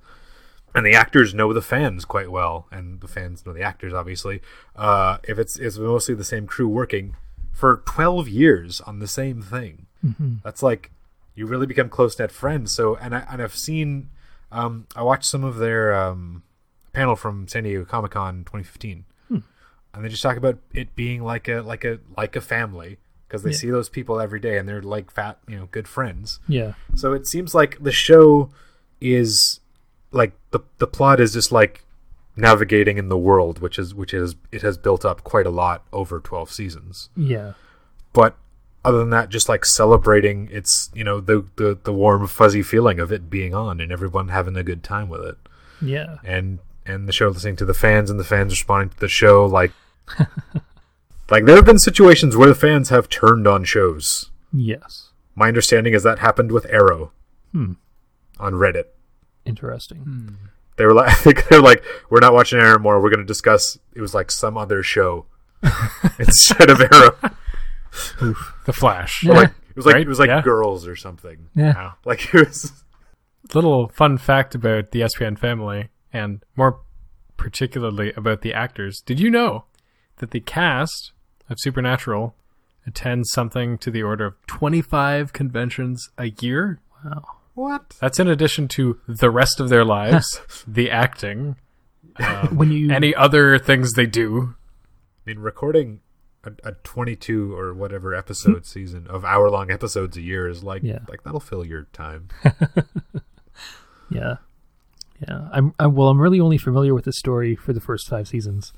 And 0.76 0.86
the 0.86 0.94
actors 0.94 1.34
know 1.34 1.52
the 1.52 1.64
fans 1.64 2.06
quite 2.06 2.30
well, 2.32 2.68
and 2.72 3.02
the 3.02 3.08
fans 3.08 3.44
know 3.46 3.54
the 3.54 3.64
actors. 3.64 3.92
Obviously, 3.94 4.42
uh, 4.76 5.18
if 5.24 5.40
it's 5.40 5.58
it's 5.58 5.78
mostly 5.80 6.14
the 6.16 6.24
same 6.24 6.46
crew 6.46 6.68
working 6.68 7.16
for 7.60 7.84
twelve 7.86 8.28
years 8.28 8.82
on 8.82 9.00
the 9.00 9.08
same 9.08 9.42
thing, 9.42 9.86
hmm 10.02 10.36
that's 10.44 10.64
like 10.64 10.92
you 11.36 11.46
really 11.46 11.66
become 11.68 11.90
close 11.90 12.18
knit 12.20 12.32
friends. 12.32 12.72
So, 12.72 12.96
and 12.96 13.16
I 13.16 13.20
and 13.32 13.42
I've 13.42 13.56
seen, 13.56 14.10
um, 14.52 14.88
I 14.96 15.04
watched 15.04 15.26
some 15.26 15.44
of 15.44 15.58
their 15.58 15.94
um, 15.94 16.44
panel 16.94 17.16
from 17.16 17.48
San 17.48 17.64
Diego 17.64 17.86
Comic 17.86 18.12
Con 18.12 18.44
2015, 18.46 19.06
Hmm. 19.30 19.38
and 19.94 20.04
they 20.04 20.10
just 20.10 20.24
talk 20.24 20.38
about 20.38 20.58
it 20.74 20.96
being 20.96 21.24
like 21.24 21.48
a 21.48 21.62
like 21.62 21.84
a 21.86 22.00
like 22.18 22.36
a 22.36 22.42
family 22.42 22.98
because 23.28 23.44
they 23.44 23.52
Yeah. 23.52 23.58
see 23.58 23.70
those 23.70 23.90
people 23.90 24.20
every 24.20 24.40
day 24.40 24.58
and 24.58 24.68
they're 24.68 24.82
like 24.82 25.12
fat, 25.12 25.38
you 25.48 25.56
know, 25.58 25.68
good 25.72 25.88
friends. 25.88 26.40
Yeah. 26.48 26.74
So 26.96 27.14
it 27.14 27.28
seems 27.28 27.54
like 27.54 27.78
the 27.84 27.92
show 27.92 28.50
is 29.02 29.60
like 30.12 30.34
the 30.52 30.60
the 30.80 30.88
plot 30.88 31.20
is 31.20 31.34
just 31.34 31.52
like 31.52 31.84
navigating 32.40 32.98
in 32.98 33.10
the 33.10 33.18
world, 33.18 33.60
which 33.60 33.78
is 33.78 33.94
which 33.94 34.14
is 34.14 34.36
it 34.52 34.62
has 34.62 34.78
built 34.78 35.06
up 35.06 35.24
quite 35.24 35.46
a 35.46 35.50
lot 35.52 35.84
over 35.94 36.20
twelve 36.20 36.52
seasons. 36.52 37.10
Yeah. 37.16 37.54
But 38.14 38.36
other 38.84 38.98
than 39.00 39.10
that, 39.12 39.30
just 39.30 39.50
like 39.50 39.66
celebrating 39.66 40.50
its 40.52 40.90
you 40.94 41.04
know 41.04 41.20
the 41.20 41.46
the 41.58 41.78
the 41.84 41.94
warm 41.94 42.26
fuzzy 42.28 42.62
feeling 42.64 43.00
of 43.00 43.12
it 43.12 43.30
being 43.30 43.54
on 43.54 43.80
and 43.82 43.92
everyone 43.92 44.30
having 44.30 44.56
a 44.56 44.64
good 44.64 44.84
time 44.84 45.10
with 45.10 45.22
it, 45.26 45.38
Yeah. 45.82 46.18
and 46.24 46.60
and 46.86 47.08
the 47.08 47.12
show 47.14 47.28
listening 47.28 47.56
to 47.58 47.66
the 47.66 47.74
fans 47.74 48.10
and 48.10 48.20
the 48.20 48.24
fans 48.24 48.52
responding 48.54 48.90
to 48.90 49.00
the 49.00 49.10
show 49.10 49.46
like. 49.46 49.72
like 51.30 51.46
there 51.46 51.56
have 51.56 51.66
been 51.66 51.78
situations 51.80 52.36
where 52.36 52.48
the 52.48 52.56
fans 52.56 52.90
have 52.90 53.10
turned 53.10 53.48
on 53.48 53.64
shows. 53.64 54.32
Yes. 54.52 55.12
My 55.36 55.48
understanding 55.48 55.94
is 55.94 56.02
that 56.04 56.20
happened 56.20 56.52
with 56.52 56.66
Arrow 56.66 57.12
Hmm. 57.52 57.74
on 58.40 58.54
Reddit. 58.54 58.86
Interesting. 59.46 60.38
They 60.80 60.86
were 60.86 60.94
like, 60.96 61.10
I 61.12 61.14
think 61.14 61.48
they're 61.50 61.62
like, 61.62 61.84
we're 62.10 62.22
not 62.22 62.34
watching 62.34 62.58
Arrow 62.60 62.74
anymore. 62.76 63.00
We're 63.04 63.12
going 63.12 63.20
to 63.20 63.26
discuss. 63.26 63.78
It 63.94 64.02
was 64.02 64.16
like 64.16 64.32
some 64.32 64.58
other 64.58 64.82
show 64.82 65.28
instead 66.18 66.72
of 66.72 66.82
Arrow. 66.82 67.16
The 68.66 68.74
Flash. 68.74 69.26
Or 69.26 69.34
like 69.34 69.50
it 69.70 69.76
was 69.76 69.86
like 69.86 69.96
Right? 69.96 70.02
it 70.04 70.08
was 70.08 70.20
like 70.20 70.28
Yeah. 70.28 70.42
girls 70.42 70.88
or 70.88 70.96
something. 70.96 71.48
Yeah. 71.56 71.74
Wow. 71.74 71.94
Like 72.06 72.34
it 72.34 72.48
was. 72.48 72.72
Little 73.54 73.88
fun 73.90 74.18
fact 74.20 74.54
about 74.54 74.92
the 74.92 75.02
SPN 75.02 75.38
family, 75.40 75.90
and 76.14 76.44
more 76.56 76.80
particularly 77.36 78.14
about 78.14 78.42
the 78.42 78.54
actors. 78.54 79.02
Did 79.04 79.20
you 79.20 79.30
know 79.32 79.66
that 80.18 80.30
the 80.32 80.40
cast 80.40 81.14
of 81.50 81.58
Supernatural 81.60 82.36
attends 82.86 83.32
something 83.32 83.78
to 83.80 83.90
the 83.90 84.04
order 84.04 84.26
of 84.28 84.36
25 84.48 85.34
conventions 85.34 86.10
a 86.18 86.30
year? 86.42 86.80
Wow. 87.04 87.24
What? 87.60 87.96
That's 88.00 88.20
in 88.20 88.28
addition 88.30 88.68
to 88.70 89.00
the 89.08 89.30
rest 89.30 89.60
of 89.60 89.68
their 89.70 89.84
lives, 89.84 90.42
the 90.68 90.90
acting, 90.90 91.58
um, 92.16 92.56
When 92.56 92.72
you 92.72 92.90
any 92.92 93.14
other 93.14 93.58
things 93.60 93.94
they 93.94 94.06
do. 94.06 94.56
I 95.26 95.30
mean, 95.32 95.40
recording 95.40 96.00
a, 96.46 96.52
a 96.64 96.72
22 96.72 97.54
or 97.54 97.74
whatever 97.74 98.16
episode 98.16 98.66
season 98.66 99.08
of 99.08 99.26
hour 99.26 99.50
long 99.50 99.72
episodes 99.72 100.16
a 100.16 100.22
year 100.22 100.48
is 100.48 100.64
like 100.64 100.84
Yeah. 100.84 101.00
like 101.10 101.24
that'll 101.24 101.40
fill 101.42 101.66
your 101.66 101.84
time. 101.94 102.30
Yeah, 104.10 104.38
yeah. 105.28 105.50
I'm, 105.52 105.74
I'm 105.78 105.94
well. 105.94 106.08
I'm 106.08 106.20
really 106.20 106.40
only 106.40 106.58
familiar 106.58 106.96
with 106.96 107.06
the 107.06 107.14
story 107.14 107.56
for 107.56 107.74
the 107.74 107.80
first 107.82 108.08
five 108.10 108.28
seasons. 108.28 108.74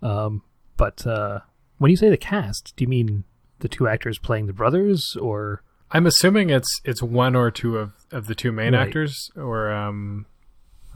Um, 0.00 0.42
but 0.78 1.06
uh, 1.06 1.40
when 1.76 1.90
you 1.90 1.98
say 1.98 2.08
the 2.08 2.16
cast, 2.16 2.72
do 2.76 2.84
you 2.84 2.88
mean 2.88 3.24
the 3.58 3.68
two 3.68 3.86
actors 3.86 4.18
playing 4.18 4.46
the 4.46 4.54
brothers, 4.54 5.16
or 5.20 5.62
I'm 5.94 6.06
assuming 6.06 6.50
it's 6.50 6.80
it's 6.84 7.02
one 7.02 7.34
or 7.36 7.50
two 7.50 7.78
of, 7.78 7.92
of 8.10 8.26
the 8.26 8.34
two 8.34 8.52
main 8.52 8.74
Right. 8.74 8.86
actors, 8.88 9.30
or 9.36 9.72
um, 9.72 10.26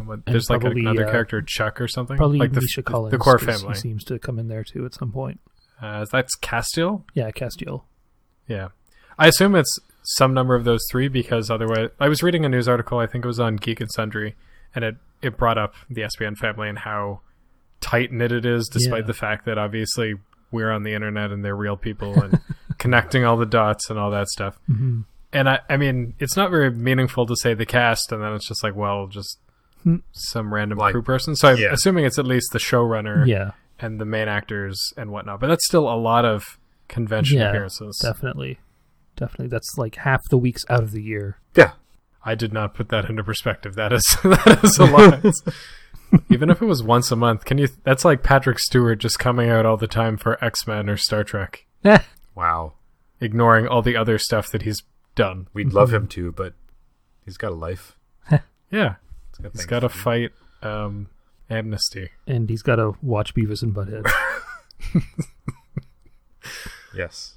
what, 0.04 0.26
there's 0.26 0.50
like 0.50 0.60
probably, 0.60 0.80
another 0.82 1.06
uh, 1.06 1.10
character, 1.10 1.40
Chuck 1.40 1.80
or 1.80 1.88
something. 1.88 2.16
probably 2.16 2.38
like 2.38 2.52
the, 2.52 2.60
Misha 2.60 2.80
the- 2.82 2.90
Collins? 2.90 3.12
the 3.12 3.18
core 3.18 3.38
family. 3.38 3.74
Seems 3.76 4.04
to 4.04 4.18
come 4.18 4.38
in 4.38 4.48
there 4.48 4.64
too 4.64 4.84
at 4.84 4.94
some 4.94 5.12
point. 5.12 5.40
Uh, 5.80 6.04
that's 6.10 6.36
Castiel. 6.36 7.04
Yeah, 7.14 7.30
Castiel. 7.30 7.84
Yeah, 8.48 8.68
I 9.18 9.28
assume 9.28 9.54
it's 9.54 9.78
some 10.02 10.34
number 10.34 10.54
of 10.56 10.64
those 10.64 10.80
three 10.90 11.08
because 11.08 11.50
otherwise, 11.50 11.90
I 12.00 12.08
was 12.08 12.22
reading 12.22 12.44
a 12.44 12.48
news 12.48 12.66
article. 12.68 12.98
I 12.98 13.06
think 13.06 13.24
it 13.24 13.28
was 13.28 13.38
on 13.40 13.56
Geek 13.56 13.80
and 13.80 13.90
Sundry, 13.92 14.34
and 14.74 14.84
it 14.84 14.96
it 15.22 15.36
brought 15.36 15.58
up 15.58 15.74
the 15.88 16.02
SPN 16.02 16.36
family 16.36 16.68
and 16.68 16.78
how 16.80 17.20
tight 17.80 18.10
knit 18.12 18.32
it 18.32 18.44
is, 18.44 18.68
despite 18.68 19.02
Yeah. 19.02 19.06
the 19.06 19.14
fact 19.14 19.44
that 19.46 19.58
obviously 19.58 20.14
we're 20.50 20.70
on 20.72 20.82
the 20.82 20.94
internet 20.94 21.30
and 21.30 21.44
they're 21.44 21.54
real 21.56 21.76
people 21.76 22.20
and 22.20 22.40
connecting 22.78 23.24
all 23.24 23.36
the 23.36 23.46
dots 23.46 23.90
and 23.90 23.98
all 23.98 24.10
that 24.10 24.28
stuff. 24.28 24.58
hmm 24.66 25.00
And 25.32 25.48
I, 25.48 25.60
I 25.68 25.76
mean, 25.76 26.14
it's 26.18 26.36
not 26.36 26.50
very 26.50 26.70
meaningful 26.70 27.26
to 27.26 27.36
say 27.36 27.52
the 27.54 27.66
cast, 27.66 28.12
and 28.12 28.22
then 28.22 28.32
it's 28.34 28.48
just 28.48 28.62
like, 28.64 28.74
well, 28.74 29.06
just 29.08 29.38
Hmm. 29.84 29.96
some 30.12 30.52
random 30.52 30.78
Like- 30.78 30.92
crew 30.92 31.02
person. 31.02 31.36
So 31.36 31.50
I'm 31.50 31.56
yeah. 31.58 31.72
assuming 31.72 32.04
it's 32.04 32.18
at 32.18 32.26
least 32.26 32.50
the 32.52 32.58
showrunner 32.58 33.24
Yeah, 33.26 33.52
and 33.78 34.00
the 34.00 34.04
main 34.04 34.26
actors 34.26 34.92
and 34.96 35.10
whatnot. 35.12 35.38
But 35.40 35.46
that's 35.48 35.64
still 35.66 35.88
a 35.88 35.94
lot 35.94 36.24
of 36.24 36.58
convention 36.88 37.38
Yeah, 37.38 37.50
appearances. 37.50 37.98
definitely, 38.02 38.58
definitely. 39.16 39.46
That's 39.48 39.76
like 39.78 39.94
half 39.96 40.20
the 40.30 40.36
weeks 40.38 40.64
out 40.68 40.82
of 40.82 40.90
the 40.92 41.02
year. 41.02 41.38
Yeah. 41.54 41.72
I 42.24 42.34
did 42.34 42.52
not 42.52 42.74
put 42.74 42.88
that 42.88 43.08
into 43.08 43.22
perspective. 43.22 43.74
That 43.76 43.92
is 43.92 44.02
that 44.24 44.60
is 44.64 44.78
a 44.78 44.84
lot. 44.86 45.24
Even 46.30 46.50
if 46.50 46.60
it 46.60 46.66
was 46.66 46.82
once 46.82 47.10
a 47.12 47.16
month, 47.16 47.44
can 47.44 47.58
you? 47.58 47.68
That's 47.84 48.04
like 48.04 48.22
Patrick 48.22 48.58
Stewart 48.58 48.98
just 48.98 49.18
coming 49.18 49.48
out 49.50 49.64
all 49.66 49.76
the 49.76 49.86
time 49.86 50.16
for 50.16 50.42
X 50.44 50.66
Men 50.66 50.88
or 50.90 50.96
Star 50.96 51.22
Trek, 51.22 51.66
Wow. 52.38 52.74
ignoring 53.20 53.66
all 53.66 53.82
the 53.82 53.96
other 53.96 54.16
stuff 54.18 54.48
that 54.52 54.62
he's 54.62 54.82
done. 55.16 55.48
We'd 55.52 55.72
love 55.72 55.92
him 55.92 56.06
to, 56.16 56.30
but 56.32 56.54
he's 57.24 57.36
got 57.36 57.50
a 57.52 57.54
life. 57.56 57.96
Yeah, 58.70 58.94
He's 59.30 59.38
got, 59.42 59.52
he's 59.52 59.60
things 59.62 59.66
got 59.66 59.80
to 59.80 59.88
fight 59.88 60.30
um, 60.62 61.08
amnesty. 61.50 62.10
and 62.26 62.48
he's 62.50 62.62
got 62.62 62.76
to 62.76 62.96
watch 63.02 63.34
Beavis 63.34 63.62
and 63.62 63.74
Butthead. 63.74 64.06
Yes. 66.94 67.34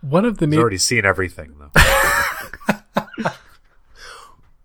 One 0.00 0.24
of 0.24 0.38
the 0.38 0.46
He's 0.46 0.50
neat 0.50 0.58
already 0.60 0.78
seen 0.78 1.04
everything 1.04 1.54
though. 1.58 1.70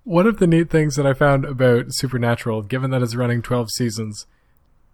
One 0.08 0.26
of 0.26 0.38
the 0.38 0.48
neat 0.48 0.70
things 0.70 0.96
that 0.96 1.06
I 1.06 1.14
found 1.14 1.44
about 1.44 1.88
Supernatural, 1.90 2.62
given 2.62 2.92
that 2.92 3.02
it's 3.02 3.14
running 3.14 3.42
12 3.42 3.70
seasons, 3.72 4.26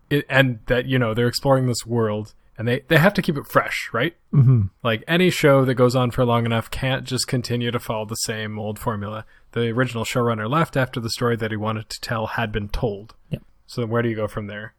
it, 0.10 0.26
and 0.28 0.58
that, 0.66 0.88
you 0.88 0.98
know, 0.98 1.14
they're 1.14 1.28
exploring 1.28 1.68
this 1.68 1.86
world, 1.86 2.34
and 2.58 2.68
they, 2.68 2.80
they 2.88 2.98
have 2.98 3.14
to 3.14 3.22
keep 3.22 3.38
it 3.38 3.46
fresh, 3.46 3.92
right? 3.94 4.16
hmm 4.32 4.64
Like, 4.82 5.04
any 5.08 5.30
show 5.30 5.66
that 5.66 5.76
goes 5.76 5.96
on 5.96 6.10
for 6.10 6.26
long 6.26 6.48
enough 6.48 6.72
can't 6.72 7.04
just 7.04 7.28
continue 7.28 7.70
to 7.70 7.80
follow 7.80 8.06
the 8.06 8.16
same 8.16 8.58
old 8.58 8.80
formula. 8.80 9.26
The 9.52 9.70
original 9.70 10.04
showrunner 10.04 10.50
left 10.50 10.76
after 10.76 11.00
the 11.00 11.12
story 11.12 11.36
that 11.36 11.52
he 11.52 11.58
wanted 11.58 11.90
to 11.90 12.02
tell 12.02 12.26
had 12.26 12.52
been 12.52 12.70
told. 12.70 13.14
Yep. 13.30 13.44
So 13.68 13.82
then 13.82 13.92
where 13.92 14.02
do 14.02 14.10
you 14.10 14.16
go 14.16 14.28
from 14.28 14.48
there? 14.48 14.74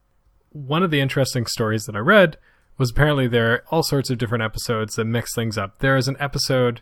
One 0.50 0.82
of 0.82 0.90
the 0.90 1.00
interesting 1.00 1.46
stories 1.46 1.84
that 1.84 1.94
I 1.94 2.00
read 2.00 2.38
was 2.76 2.90
apparently 2.90 3.28
there 3.28 3.52
are 3.52 3.64
all 3.70 3.84
sorts 3.84 4.10
of 4.10 4.18
different 4.18 4.42
episodes 4.42 4.96
that 4.96 5.04
mix 5.04 5.32
things 5.32 5.56
up. 5.56 5.78
There 5.78 5.96
is 5.96 6.08
an 6.08 6.16
episode 6.18 6.80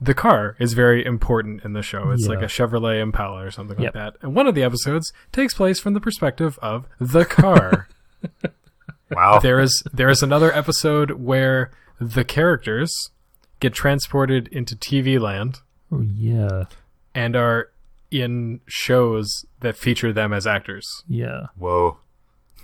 the 0.00 0.14
car 0.14 0.54
is 0.58 0.74
very 0.74 1.04
important 1.04 1.64
in 1.64 1.72
the 1.72 1.82
show. 1.82 2.10
It's 2.10 2.26
like 2.26 2.40
a 2.40 2.46
Chevrolet 2.46 3.00
Impala 3.00 3.44
or 3.44 3.50
something 3.50 3.78
Yep. 3.80 3.94
like 3.94 4.14
that. 4.14 4.20
And 4.22 4.34
one 4.34 4.46
of 4.46 4.54
the 4.54 4.62
episodes 4.62 5.12
takes 5.32 5.54
place 5.54 5.80
from 5.80 5.94
the 5.94 6.00
perspective 6.00 6.58
of 6.62 6.86
the 7.00 7.24
car. 7.24 7.88
Wow. 9.10 9.38
there 9.38 9.58
is 9.58 9.82
there 9.90 10.10
is 10.10 10.22
another 10.22 10.54
episode 10.54 11.12
where 11.12 11.70
the 11.98 12.24
characters 12.24 12.92
get 13.58 13.72
transported 13.72 14.48
into 14.48 14.76
TV 14.76 15.18
land 15.18 15.60
Oh, 15.90 16.02
yeah, 16.02 16.64
and 17.14 17.34
are 17.34 17.70
in 18.10 18.60
shows 18.66 19.46
that 19.60 19.76
feature 19.78 20.12
them 20.12 20.34
as 20.34 20.46
actors. 20.46 20.84
yeah. 21.08 21.46
Whoa. 21.56 21.96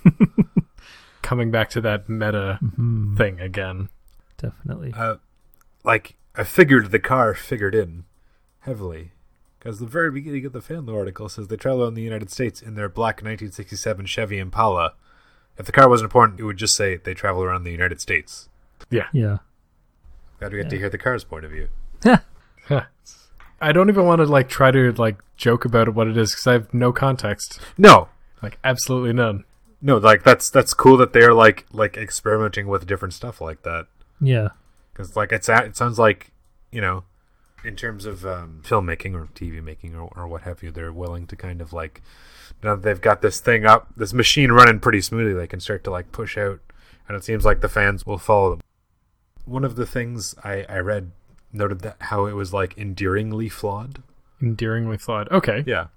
Coming 1.23 1.49
back 1.49 1.71
to 1.71 1.81
that 1.81 2.07
meta 2.07 2.59
hmm 2.75 3.15
thing 3.15 3.39
again. 3.39 3.89
Definitely. 4.37 4.93
Uh, 4.95 5.15
like 5.83 6.15
I 6.37 6.43
figured 6.43 6.91
the 6.91 6.99
car 6.99 7.33
figured 7.33 7.75
in 7.75 8.05
heavily 8.61 9.11
because 9.59 9.79
the 9.79 9.85
very 9.85 10.11
beginning 10.11 10.45
of 10.45 10.53
the 10.53 10.61
fan 10.61 10.85
lore 10.85 10.99
article 10.99 11.29
says 11.29 11.47
they 11.47 11.55
travel 11.57 11.87
in 11.87 11.93
the 11.93 12.01
United 12.01 12.29
States 12.29 12.61
in 12.61 12.75
their 12.75 12.89
black 12.89 13.15
1967 13.17 14.05
Chevy 14.05 14.37
Impala. 14.39 14.93
If 15.57 15.65
the 15.65 15.71
car 15.71 15.87
wasn't 15.89 16.07
important, 16.07 16.39
it 16.39 16.43
would 16.43 16.57
just 16.57 16.75
say 16.75 16.97
they 16.97 17.13
travel 17.13 17.41
around 17.43 17.63
the 17.63 17.71
United 17.71 18.01
States. 18.01 18.49
Yeah. 18.89 19.07
Yeah. 19.13 19.37
Glad 20.39 20.51
we 20.51 20.61
get 20.61 20.69
to 20.71 20.77
hear 20.77 20.89
the 20.89 20.97
car's 20.97 21.23
point 21.23 21.45
of 21.45 21.51
view. 21.51 21.69
I 23.61 23.71
don't 23.71 23.89
even 23.89 24.05
want 24.05 24.19
to 24.19 24.25
like 24.25 24.49
try 24.49 24.69
to 24.71 24.91
like 24.93 25.17
joke 25.37 25.63
about 25.65 25.93
what 25.95 26.07
it 26.07 26.17
is 26.17 26.31
because 26.31 26.47
I 26.47 26.53
have 26.53 26.73
no 26.73 26.91
context, 26.91 27.59
No, 27.77 28.09
like 28.43 28.59
absolutely 28.63 29.13
none. 29.13 29.45
no, 29.81 29.97
like 29.97 30.23
that's 30.23 30.49
that's 30.49 30.73
cool 30.73 30.97
that 30.97 31.13
they're 31.13 31.33
like 31.33 31.65
like 31.71 31.95
experimenting 31.97 32.67
with 32.67 32.85
different 32.85 33.13
stuff 33.13 33.39
like 33.39 33.63
that. 33.63 33.87
Yeah. 34.19 34.49
Because 34.95 35.15
like 35.15 35.31
it's 35.31 35.49
it 35.49 35.75
sounds 35.75 35.99
like 35.99 36.31
you 36.71 36.81
know 36.81 37.03
in 37.63 37.75
terms 37.75 38.05
of 38.05 38.25
um, 38.25 38.61
filmmaking 38.63 39.13
or 39.13 39.27
tv 39.33 39.61
making 39.61 39.95
or, 39.95 40.11
or 40.15 40.27
what 40.27 40.43
have 40.43 40.63
you 40.63 40.71
they're 40.71 40.93
willing 40.93 41.27
to 41.27 41.35
kind 41.35 41.61
of 41.61 41.73
like 41.73 42.01
now 42.63 42.75
that 42.75 42.83
they've 42.83 43.01
got 43.01 43.21
this 43.21 43.39
thing 43.39 43.65
up 43.65 43.87
this 43.97 44.13
machine 44.13 44.51
running 44.51 44.79
pretty 44.79 45.01
smoothly 45.01 45.33
they 45.33 45.47
can 45.47 45.59
start 45.59 45.83
to 45.83 45.91
like 45.91 46.11
push 46.11 46.37
out 46.37 46.59
and 47.07 47.17
it 47.17 47.23
seems 47.23 47.45
like 47.45 47.61
the 47.61 47.69
fans 47.69 48.03
will 48.05 48.17
follow 48.17 48.51
them. 48.51 48.61
One 49.45 49.63
of 49.63 49.75
the 49.75 49.85
things 49.85 50.35
i 50.43 50.65
i 50.69 50.77
read 50.77 51.11
noted 51.51 51.79
that 51.81 51.97
how 51.99 52.25
it 52.25 52.33
was 52.33 52.53
like 52.53 52.77
endearingly 52.77 53.49
flawed. 53.49 54.01
Endearingly 54.41 54.97
flawed. 54.97 55.31
Okay. 55.31 55.63
yeah. 55.65 55.87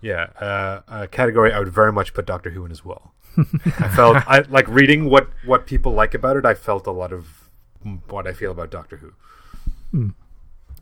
Yeah. 0.00 0.24
Uh, 0.40 0.80
a 0.88 1.08
category 1.08 1.52
i 1.52 1.58
would 1.58 1.68
very 1.68 1.92
much 1.92 2.14
put 2.14 2.26
doctor 2.26 2.50
who 2.50 2.64
in 2.64 2.70
as 2.70 2.84
well. 2.84 3.12
I 3.36 3.88
felt 3.88 4.16
i 4.28 4.40
like 4.48 4.66
reading 4.68 5.10
what 5.10 5.28
what 5.44 5.66
people 5.66 5.92
like 5.92 6.12
about 6.12 6.36
it 6.36 6.44
i 6.44 6.54
felt 6.54 6.88
a 6.88 6.90
lot 6.90 7.12
of 7.12 7.47
what 8.08 8.26
i 8.26 8.32
feel 8.32 8.50
about 8.50 8.70
doctor 8.70 8.96
who 8.98 9.12
Hmm. 9.90 10.10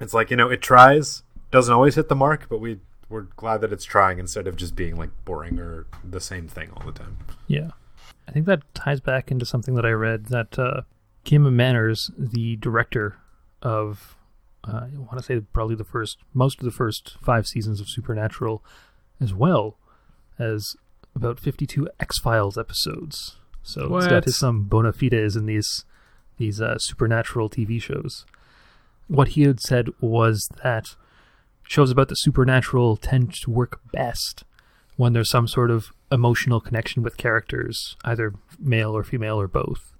it's 0.00 0.12
like 0.14 0.30
you 0.30 0.36
know 0.36 0.48
it 0.50 0.60
tries 0.62 1.22
doesn't 1.52 1.72
always 1.72 1.94
hit 1.94 2.08
the 2.08 2.16
mark 2.16 2.48
but 2.48 2.58
we 2.58 2.80
we're 3.08 3.22
glad 3.36 3.60
that 3.60 3.72
it's 3.72 3.84
trying 3.84 4.18
instead 4.18 4.46
of 4.48 4.56
just 4.56 4.74
being 4.74 4.96
like 4.96 5.10
boring 5.24 5.58
or 5.60 5.86
the 6.02 6.20
same 6.20 6.48
thing 6.48 6.70
all 6.76 6.84
the 6.84 6.92
time 6.98 7.16
Yeah. 7.46 7.70
I 8.28 8.32
think 8.32 8.46
that 8.46 8.62
ties 8.74 8.98
back 9.00 9.30
into 9.30 9.46
something 9.46 9.74
that 9.76 9.86
I 9.86 9.90
read 9.90 10.26
that 10.26 10.58
uh, 10.58 10.80
Kim 11.22 11.54
Manners, 11.54 12.10
the 12.18 12.56
director 12.56 13.18
of 13.62 14.16
uh, 14.66 14.86
I 14.92 14.98
want 14.98 15.18
to 15.18 15.22
say 15.22 15.38
probably 15.52 15.76
the 15.76 15.84
first, 15.84 16.18
most 16.34 16.58
of 16.58 16.64
the 16.64 16.72
first 16.72 17.16
five 17.22 17.46
seasons 17.46 17.80
of 17.80 17.88
Supernatural, 17.88 18.64
as 19.20 19.32
well 19.32 19.78
as 20.40 20.74
about 21.14 21.38
52 21.38 21.88
X 22.00 22.18
Files 22.18 22.58
episodes. 22.58 23.36
So 23.62 23.82
it's 23.82 23.90
What? 23.90 24.10
got 24.10 24.24
his 24.24 24.36
some 24.36 24.64
bona 24.64 24.92
fides 24.92 25.36
in 25.36 25.46
these 25.46 25.84
these 26.38 26.60
uh, 26.60 26.78
supernatural 26.78 27.48
TV 27.48 27.80
shows. 27.80 28.24
What 29.08 29.28
he 29.28 29.42
had 29.42 29.60
said 29.60 29.88
was 30.00 30.48
that 30.62 30.96
shows 31.62 31.90
about 31.90 32.08
the 32.08 32.14
supernatural 32.14 32.96
tend 32.96 33.34
to 33.34 33.50
work 33.50 33.80
best 33.92 34.44
when 34.96 35.12
there's 35.12 35.30
some 35.30 35.46
sort 35.46 35.70
of 35.70 35.92
emotional 36.10 36.60
connection 36.60 37.02
with 37.02 37.16
characters, 37.16 37.96
either 38.04 38.34
male 38.58 38.96
or 38.96 39.04
female 39.04 39.40
or 39.40 39.48
both, 39.48 39.92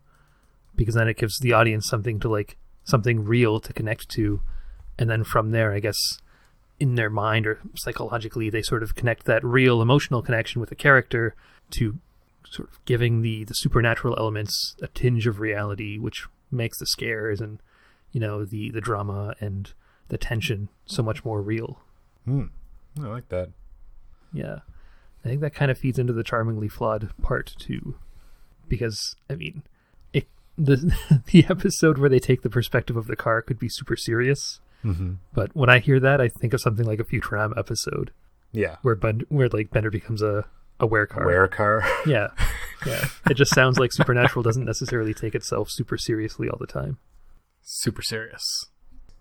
because 0.75 0.95
then 0.95 1.09
it 1.09 1.19
gives 1.19 1.39
the 1.39 1.53
audience 1.53 1.87
something 1.87 2.19
to 2.21 2.29
like 2.29 2.57
something 2.85 3.25
real 3.25 3.61
to 3.61 3.73
connect 3.73 4.09
to, 4.09 4.41
and 4.99 5.11
then 5.11 5.25
from 5.25 5.51
there, 5.51 5.73
I 5.73 5.81
guess 5.81 5.99
in 6.79 6.95
their 6.95 7.11
mind 7.11 7.47
or 7.47 7.61
psychologically, 7.75 8.51
they 8.51 8.63
sort 8.63 8.83
of 8.83 8.95
connect 8.95 9.25
that 9.25 9.45
real 9.45 9.83
emotional 9.83 10.23
connection 10.23 10.61
with 10.61 10.69
the 10.71 10.77
character 10.77 11.35
to 11.71 11.99
sort 12.51 12.71
of 12.71 12.85
giving 12.85 13.23
the 13.23 13.45
the 13.45 13.55
supernatural 13.55 14.17
elements 14.19 14.77
a 14.83 14.89
tinge 14.89 15.27
of 15.27 15.41
reality, 15.41 15.99
which 15.99 16.27
makes 16.51 16.79
the 16.79 16.87
scares 16.87 17.41
and 17.41 17.61
you 18.13 18.21
know 18.21 18.45
the 18.45 18.71
the 18.71 18.81
drama 18.81 19.35
and 19.41 19.73
the 20.09 20.19
tension 20.19 20.69
so 20.85 21.03
much 21.03 21.25
more 21.25 21.43
real. 21.43 21.81
Hmm. 22.25 22.45
I 23.03 23.07
like 23.09 23.29
that. 23.29 23.51
Yeah. 24.33 24.61
I 25.25 25.29
think 25.29 25.41
that 25.41 25.55
kind 25.55 25.71
of 25.71 25.79
feeds 25.79 25.99
into 25.99 26.13
the 26.13 26.23
charmingly 26.23 26.69
flawed 26.69 27.11
part 27.21 27.55
too. 27.59 27.97
Because 28.69 29.17
I 29.31 29.35
mean, 29.35 29.63
it 30.13 30.29
the 30.57 30.95
the 31.33 31.45
episode 31.49 31.99
where 31.99 32.09
they 32.09 32.19
take 32.21 32.43
the 32.43 32.51
perspective 32.51 32.97
of 32.97 33.07
the 33.07 33.17
car 33.17 33.43
could 33.43 33.59
be 33.59 33.69
super 33.69 33.97
serious, 33.97 34.61
Mm-hmm. 34.85 35.15
but 35.35 35.55
when 35.57 35.69
I 35.69 35.81
hear 35.81 35.99
that, 35.99 36.21
I 36.21 36.29
think 36.29 36.53
of 36.55 36.61
something 36.61 36.87
like 36.87 37.01
a 37.01 37.05
Futurama 37.05 37.59
episode 37.59 38.13
Yeah. 38.53 38.77
where 38.83 38.95
ben, 38.95 39.23
where 39.29 39.49
like 39.49 39.71
Bender 39.71 39.91
becomes 39.91 40.23
a 40.23 40.45
a 40.81 40.87
wear 40.87 41.07
car. 41.07 41.25
Wear 41.27 41.49
car. 41.49 41.83
Yeah. 42.07 42.29
Yeah. 42.87 43.05
it 43.29 43.35
just 43.35 43.53
sounds 43.55 43.79
like 43.79 43.93
Supernatural 43.93 44.43
doesn't 44.45 44.65
necessarily 44.65 45.13
take 45.13 45.35
itself 45.35 45.71
super 45.71 45.97
seriously 45.99 46.49
all 46.49 46.59
the 46.59 46.67
time. 46.69 46.99
Super 47.63 48.03
serious. 48.03 48.67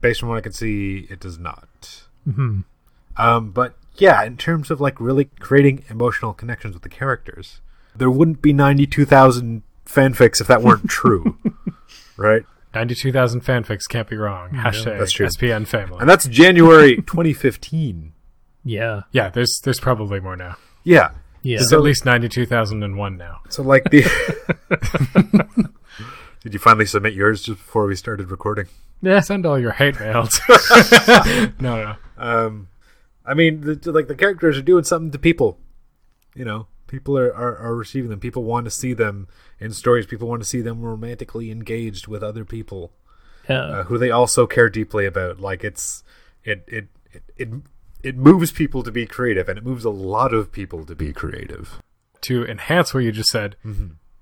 Based 0.02 0.22
on 0.22 0.30
what 0.30 0.38
I 0.38 0.42
can 0.42 0.52
see, 0.52 1.08
it 1.10 1.20
does 1.20 1.40
not. 1.40 2.04
hmm 2.26 2.62
Um, 3.18 3.52
but 3.52 3.76
yeah, 3.96 4.24
in 4.24 4.38
terms 4.38 4.70
of 4.70 4.80
like 4.82 5.00
really 5.00 5.26
creating 5.40 5.84
emotional 5.90 6.34
connections 6.34 6.74
with 6.74 6.84
the 6.84 6.90
characters, 6.90 7.62
there 7.96 8.10
wouldn't 8.12 8.42
be 8.42 8.54
ninety-two 8.54 9.06
thousand 9.06 9.64
fanfics 9.86 10.42
if 10.42 10.48
that 10.48 10.62
weren't 10.62 10.90
true, 10.90 11.38
right? 12.18 12.44
92,000 12.74 13.42
fanfics 13.42 13.88
can't 13.88 14.10
be 14.10 14.18
wrong. 14.18 14.50
Hashtag 14.50 15.00
that's 15.00 15.14
true. 15.14 15.28
SPN 15.28 15.66
family. 15.66 15.98
And 16.02 16.10
that's 16.10 16.28
January 16.28 16.98
2015. 16.98 18.12
Yeah. 18.66 19.04
yeah, 19.14 19.30
there's 19.30 19.62
there's 19.64 19.80
probably 19.80 20.20
more 20.20 20.36
now. 20.36 20.58
Yeah. 20.84 21.12
Yeah. 21.46 21.58
There's 21.58 21.74
at 21.74 21.82
least 21.82 22.06
92,001 22.06 23.18
now. 23.18 23.42
So 23.50 23.62
like 23.62 23.84
the. 23.92 24.02
Did 26.42 26.54
you 26.54 26.60
finally 26.60 26.88
submit 26.88 27.14
yours 27.14 27.44
just 27.44 27.60
before 27.60 27.86
we 27.86 27.96
started 27.96 28.32
recording? 28.32 28.66
Yeah, 29.04 29.20
send 29.20 29.46
all 29.46 29.60
your 29.60 29.74
hate 29.74 30.00
mails. 30.00 30.42
no, 31.60 31.84
no. 31.84 31.96
Um, 32.18 32.70
I 33.24 33.36
mean, 33.36 33.62
the, 33.62 33.92
like 33.92 34.08
the 34.08 34.16
characters 34.16 34.58
are 34.58 34.64
doing 34.64 34.86
something 34.86 35.12
to 35.12 35.20
people. 35.20 35.60
You 36.34 36.46
know, 36.46 36.66
people 36.88 37.16
are, 37.16 37.32
are, 37.34 37.58
are 37.58 37.76
receiving 37.76 38.10
them. 38.10 38.20
People 38.20 38.44
want 38.44 38.66
to 38.66 38.72
see 38.72 38.94
them 38.94 39.28
in 39.60 39.72
stories. 39.72 40.08
People 40.08 40.28
want 40.28 40.42
to 40.42 40.50
see 40.50 40.62
them 40.62 40.82
romantically 40.82 41.52
engaged 41.52 42.08
with 42.08 42.24
other 42.24 42.44
people 42.44 42.92
yeah. 43.48 43.62
uh, 43.62 43.84
who 43.84 44.00
they 44.00 44.10
also 44.10 44.48
care 44.48 44.70
deeply 44.70 45.06
about. 45.06 45.40
Like 45.40 45.64
it's 45.64 46.04
it 46.44 46.64
it 46.68 46.88
it 47.12 47.24
it, 47.38 47.50
it 48.06 48.16
moves 48.16 48.52
people 48.52 48.84
to 48.84 48.92
be 48.92 49.08
creative, 49.08 49.50
and 49.50 49.58
it 49.58 49.66
moves 49.66 49.84
a 49.84 49.90
lot 49.90 50.32
of 50.32 50.52
people 50.52 50.86
to 50.86 50.96
be 50.96 51.12
creative. 51.12 51.82
To 52.22 52.46
enhance 52.46 52.94
what 52.94 53.04
you 53.04 53.12
just 53.12 53.30
said, 53.30 53.56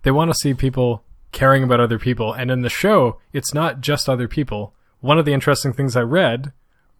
they 0.03 0.11
want 0.11 0.31
to 0.31 0.35
see 0.35 0.53
people 0.53 1.03
caring 1.33 1.63
about 1.63 1.81
other 1.81 1.99
people. 1.99 2.31
And 2.31 2.49
in 2.49 2.61
the 2.61 2.69
show, 2.69 3.19
it's 3.33 3.53
not 3.53 3.81
just 3.81 4.07
other 4.07 4.27
people. 4.29 4.73
One 5.01 5.19
of 5.19 5.25
the 5.25 5.33
interesting 5.33 5.73
things 5.73 5.97
I 5.97 6.01
read 6.01 6.53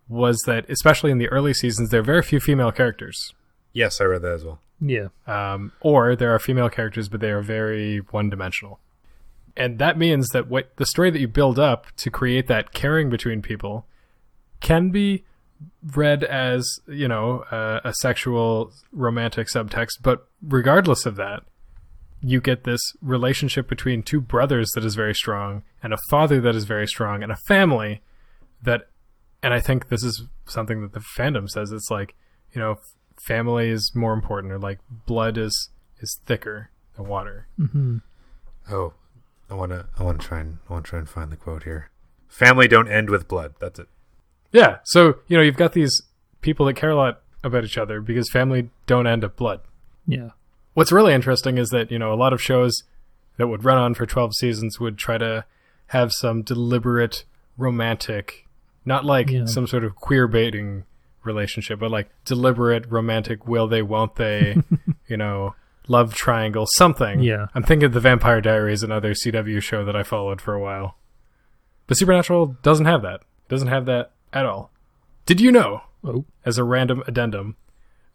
was 0.10 0.40
that, 0.46 0.70
especially 0.70 1.12
in 1.12 1.20
the 1.20 1.30
early 1.30 1.54
seasons, 1.54 1.90
there 1.90 2.02
are 2.02 2.04
very 2.04 2.22
few 2.22 2.42
female 2.42 2.72
characters. 2.72 3.34
Yes, 3.72 4.02
I 4.02 4.04
read 4.04 4.22
that 4.24 4.34
as 4.34 4.44
well. 4.44 4.60
yeah. 4.82 5.08
um, 5.26 5.72
or 5.80 6.16
there 6.16 6.36
are 6.36 6.40
female 6.40 6.70
characters, 6.70 7.08
but 7.08 7.22
they 7.22 7.32
are 7.32 7.42
very 7.42 8.00
one-dimensional. 8.00 8.80
And 9.56 9.80
that 9.80 9.98
means 9.98 10.30
that 10.30 10.48
what 10.48 10.76
the 10.76 10.86
story 10.86 11.12
that 11.12 11.20
you 11.20 11.28
build 11.28 11.60
up 11.60 11.88
to 11.98 12.10
create 12.10 12.48
that 12.48 12.74
caring 12.74 13.10
between 13.10 13.42
people 13.42 13.86
can 14.60 14.90
be 14.90 15.24
read 15.96 16.24
as 16.24 16.80
you 16.88 17.08
know 17.08 17.40
uh, 17.52 17.82
a 17.84 17.94
sexual 17.94 18.72
romantic 18.92 19.48
subtext, 19.48 20.02
but 20.02 20.28
regardless 20.42 21.06
of 21.06 21.16
that, 21.18 21.44
you 22.22 22.42
get 22.42 22.64
this 22.64 22.82
relationship 23.02 23.68
between 23.68 24.04
two 24.04 24.22
brothers 24.22 24.72
that 24.72 24.86
is 24.86 24.96
very 24.96 25.16
strong, 25.16 25.64
and 25.82 25.94
a 25.94 25.98
father 26.10 26.40
that 26.42 26.56
is 26.56 26.66
very 26.66 26.88
strong, 26.88 27.24
and 27.24 27.32
a 27.32 27.38
family 27.48 28.02
that. 28.62 28.88
And 29.42 29.54
I 29.54 29.60
think 29.60 29.90
this 29.90 30.04
is 30.04 30.24
something 30.46 30.82
that 30.82 30.94
the 30.94 31.04
fandom 31.18 31.50
says. 31.50 31.74
It's 31.74 31.92
like 31.92 32.16
you 32.54 32.62
know 32.62 32.78
family 33.22 33.70
is 33.70 33.92
more 33.94 34.14
important 34.14 34.52
or 34.52 34.60
like 34.60 34.80
blood 35.06 35.38
is 35.38 35.70
is 36.00 36.20
thicker 36.26 36.70
than 36.96 37.08
water 37.08 37.48
mm-hmm. 37.60 37.98
Oh, 38.72 38.94
I 39.50 39.56
wanna 39.56 39.88
I 40.00 40.04
wanna 40.04 40.20
try 40.20 40.40
and 40.40 40.60
I 40.70 40.74
wanna 40.74 40.84
try 40.84 41.00
and 41.00 41.10
find 41.10 41.32
the 41.32 41.36
quote 41.36 41.64
here. 41.64 41.90
Family 42.30 42.68
don't 42.68 42.88
end 42.88 43.10
with 43.10 43.28
blood. 43.28 43.56
That's 43.60 43.78
it. 43.78 43.88
Yeah 44.54 44.78
so 44.84 45.16
you 45.28 45.36
know 45.36 45.44
you've 45.44 45.58
got 45.58 45.74
these 45.74 46.02
people 46.42 46.66
that 46.66 46.76
care 46.76 46.92
a 46.92 46.96
lot 46.96 47.22
about 47.44 47.66
each 47.66 47.78
other 47.78 48.00
because 48.00 48.30
family 48.30 48.70
don't 48.86 49.08
end 49.08 49.24
up 49.26 49.36
blood 49.36 49.60
Yeah. 50.08 50.30
what's 50.74 50.92
really 50.92 51.14
interesting 51.14 51.58
is 51.58 51.70
that 51.70 51.92
you 51.92 52.00
know 52.00 52.14
a 52.14 52.16
lot 52.16 52.32
of 52.34 52.42
shows 52.42 52.84
that 53.38 53.48
would 53.48 53.66
run 53.66 53.78
on 53.78 53.94
for 53.96 54.06
12 54.06 54.36
seasons 54.36 54.80
would 54.80 54.98
try 54.98 55.18
to 55.18 55.44
have 55.88 56.12
some 56.14 56.42
deliberate 56.44 57.26
romantic 57.58 58.48
not 58.86 59.04
like 59.06 59.30
Yeah. 59.30 59.46
some 59.46 59.68
sort 59.68 59.84
of 59.84 59.96
queer 59.96 60.28
baiting 60.28 60.84
relationship 61.24 61.80
but 61.80 61.90
like 61.92 62.10
deliberate 62.26 62.86
romantic 62.92 63.48
will 63.48 63.68
they 63.68 63.82
won't 63.82 64.16
they 64.16 64.58
you 65.08 65.18
know 65.18 65.56
love 65.88 66.14
triangle 66.14 66.66
something 66.76 67.22
Yeah. 67.22 67.48
i'm 67.56 67.64
thinking 67.64 67.86
of 67.88 67.94
the 67.94 68.00
vampire 68.00 68.42
diaries 68.42 68.84
another 68.84 69.14
cw 69.14 69.62
show 69.62 69.84
that 69.86 69.96
i 69.96 70.04
followed 70.04 70.40
for 70.42 70.54
a 70.54 70.60
while 70.62 70.98
but 71.88 71.98
supernatural 71.98 72.58
doesn't 72.62 72.86
have 72.86 73.02
that 73.04 73.16
It 73.22 73.50
doesn't 73.50 73.68
have 73.70 73.86
that 73.86 74.12
at 74.34 74.46
all 74.46 74.72
did 75.26 75.40
you 75.40 75.52
know 75.52 75.82
Oh. 76.06 76.26
as 76.46 76.58
a 76.58 76.64
random 76.66 77.02
addendum 77.08 77.56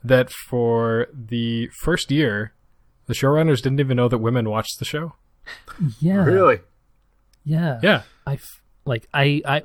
that 0.05 0.31
for 0.31 1.09
the 1.13 1.69
first 1.81 2.11
year, 2.11 2.53
the 3.07 3.15
showrunners 3.15 3.63
didn't 3.63 3.81
even 3.81 3.97
know 3.97 4.07
that 4.09 4.19
women 4.19 4.49
watched 4.51 4.79
the 4.79 4.85
show. 4.85 5.15
Yeah. 6.01 6.23
Really? 6.25 6.61
Yeah. 7.45 7.81
Yeah, 7.83 8.03
I 8.27 8.35
f- 8.35 8.61
like 8.85 9.09
I 9.15 9.41
I 9.47 9.63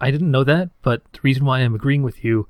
I 0.00 0.10
didn't 0.12 0.30
know 0.30 0.44
that, 0.44 0.70
but 0.82 1.02
the 1.12 1.18
reason 1.22 1.44
why 1.44 1.58
I'm 1.60 1.74
agreeing 1.74 2.02
with 2.04 2.24
you 2.24 2.46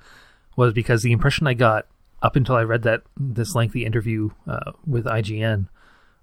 was 0.56 0.74
because 0.74 1.02
the 1.02 1.12
impression 1.12 1.46
I 1.46 1.54
got 1.54 1.86
up 2.22 2.36
until 2.36 2.54
I 2.56 2.62
read 2.62 2.82
that 2.82 3.02
this 3.16 3.54
lengthy 3.54 3.84
interview 3.86 4.28
uh, 4.46 4.72
with 4.86 5.06
IGN, 5.06 5.68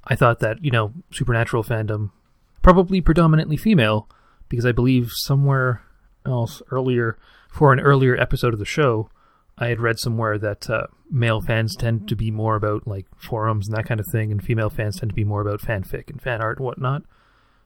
I 0.05 0.15
thought 0.15 0.39
that 0.41 0.63
you 0.63 0.69
know 0.69 0.93
supernatural 1.11 1.63
fandom, 1.63 2.11
probably 2.61 3.01
predominantly 3.01 3.57
female, 3.57 4.07
because 4.47 4.65
I 4.67 4.71
believe 4.71 5.09
somewhere 5.11 5.81
else 6.25 6.61
earlier 6.71 7.17
for 7.51 7.73
an 7.73 7.79
earlier 7.79 8.19
episode 8.19 8.53
of 8.53 8.59
the 8.59 8.65
show, 8.65 9.09
I 9.57 9.67
had 9.67 9.79
read 9.79 9.99
somewhere 9.99 10.37
that 10.37 10.69
uh, 10.69 10.87
male 11.09 11.41
fans 11.41 11.75
tend 11.75 12.07
to 12.09 12.15
be 12.15 12.31
more 12.31 12.55
about 12.55 12.87
like 12.87 13.05
forums 13.15 13.67
and 13.67 13.77
that 13.77 13.85
kind 13.85 13.99
of 13.99 14.07
thing, 14.11 14.31
and 14.31 14.43
female 14.43 14.69
fans 14.69 14.99
tend 14.99 15.11
to 15.11 15.15
be 15.15 15.23
more 15.23 15.41
about 15.41 15.61
fanfic 15.61 16.09
and 16.09 16.21
fan 16.21 16.41
art 16.41 16.57
and 16.57 16.65
whatnot. 16.65 17.03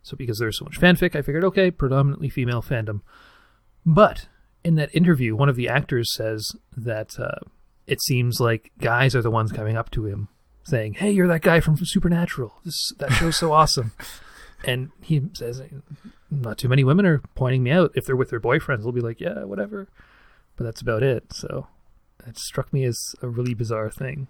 So 0.02 0.18
because 0.18 0.38
there's 0.39 0.58
so 0.58 0.65
much 0.65 0.80
fanfic, 0.80 1.15
I 1.15 1.22
figured, 1.22 1.44
okay, 1.46 1.72
predominantly 1.72 2.30
female 2.30 2.62
fandom. 2.62 3.02
But 3.86 4.28
in 4.63 4.76
that 4.76 4.94
interview, 4.96 5.36
one 5.36 5.50
of 5.50 5.56
the 5.56 5.70
actors 5.70 6.13
says 6.13 6.52
that 6.76 7.20
uh, 7.20 7.39
it 7.88 8.02
seems 8.02 8.39
like 8.39 8.72
guys 8.80 9.15
are 9.15 9.22
the 9.22 9.32
ones 9.32 9.52
coming 9.52 9.78
up 9.78 9.91
to 9.91 10.06
him 10.06 10.28
saying, 10.63 10.96
"Hey, 10.96 11.12
you're 11.12 11.28
that 11.28 11.41
guy 11.41 11.60
from 11.60 11.78
Supernatural. 11.78 12.54
This 12.65 12.91
that 12.98 13.12
show's 13.12 13.38
so 13.38 13.52
awesome." 13.52 13.91
And 14.63 14.89
he 15.02 15.22
says, 15.34 15.62
"Not 16.41 16.58
too 16.58 16.69
many 16.69 16.84
women 16.84 17.06
are 17.06 17.21
pointing 17.36 17.63
me 17.63 17.71
out. 17.71 17.91
If 17.95 18.06
they're 18.06 18.15
with 18.15 18.30
their 18.30 18.39
boyfriends, 18.39 18.84
they'll 18.84 18.91
be 18.91 19.02
like, 19.02 19.19
yeah, 19.21 19.43
whatever." 19.43 19.88
But 20.58 20.63
that's 20.65 20.82
about 20.82 21.04
it. 21.04 21.34
So 21.34 21.67
it 22.26 22.38
struck 22.38 22.71
me 22.74 22.84
as 22.86 22.98
a 23.21 23.28
really 23.28 23.54
bizarre 23.54 23.89
thing. 23.89 24.28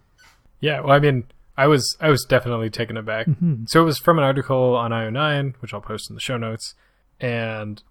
yeah. 0.59 0.79
Well, 0.81 0.91
I 0.91 0.99
mean, 0.99 1.25
I 1.57 1.67
was 1.67 1.95
I 2.01 2.09
was 2.09 2.25
definitely 2.25 2.69
taken 2.69 2.97
aback. 2.97 3.27
Mhm. 3.27 3.67
So 3.69 3.81
it 3.81 3.85
was 3.85 3.97
from 3.99 4.17
an 4.17 4.23
article 4.25 4.75
on 4.75 4.91
IO9, 4.91 5.55
which 5.61 5.73
I'll 5.73 5.81
post 5.81 6.09
in 6.09 6.15
the 6.15 6.21
show 6.21 6.37
notes, 6.37 6.73
and 7.19 7.81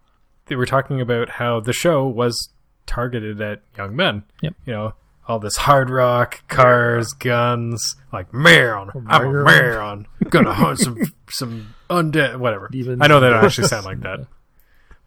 they 0.46 0.56
were 0.56 0.66
talking 0.66 1.00
about 1.00 1.30
how 1.30 1.60
the 1.60 1.72
show 1.72 2.06
was 2.06 2.50
targeted 2.86 3.40
at 3.40 3.62
young 3.78 3.96
men. 3.96 4.24
Yep. 4.42 4.54
You 4.66 4.72
know, 4.72 4.94
all 5.26 5.38
this 5.38 5.56
hard 5.56 5.90
rock, 5.90 6.46
cars, 6.48 7.12
guns, 7.12 7.96
like 8.12 8.32
man, 8.34 8.90
I'm 9.08 9.26
a 9.26 9.32
Man. 9.32 9.44
man, 9.44 10.06
gonna 10.30 10.52
hunt 10.54 10.78
some 10.80 10.98
some 11.30 11.74
undead, 11.90 12.36
whatever. 12.38 12.68
Even- 12.72 13.00
I 13.02 13.06
know 13.06 13.20
they 13.20 13.30
don't 13.30 13.44
actually 13.44 13.68
sound 13.68 13.86
like 13.86 14.00
that, 14.02 14.26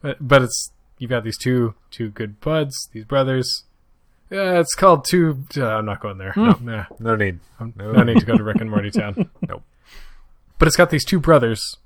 but, 0.02 0.18
but 0.20 0.42
it's 0.44 0.72
you've 0.98 1.10
got 1.10 1.24
these 1.24 1.38
two 1.38 1.76
two 1.92 2.10
good 2.10 2.40
buds, 2.42 2.90
these 2.94 3.06
brothers. 3.06 3.64
Yeah, 4.30 4.60
it's 4.60 4.76
called 4.76 5.06
two. 5.06 5.46
Uh, 5.56 5.66
I'm 5.68 5.86
not 5.86 6.02
going 6.02 6.18
there. 6.18 6.34
No, 6.36 6.58
nah, 6.62 6.86
No 7.00 7.16
need. 7.16 7.40
No. 7.60 7.92
no 7.94 8.04
need 8.04 8.20
to 8.20 8.26
go 8.26 8.36
to 8.36 8.44
Rick 8.44 8.60
and 8.60 8.70
Morty 8.70 8.92
Town. 8.92 9.30
Nope. 9.48 9.64
But 10.60 10.68
it's 10.68 10.76
got 10.76 10.90
these 10.90 11.06
two 11.06 11.20
brothers, 11.22 11.78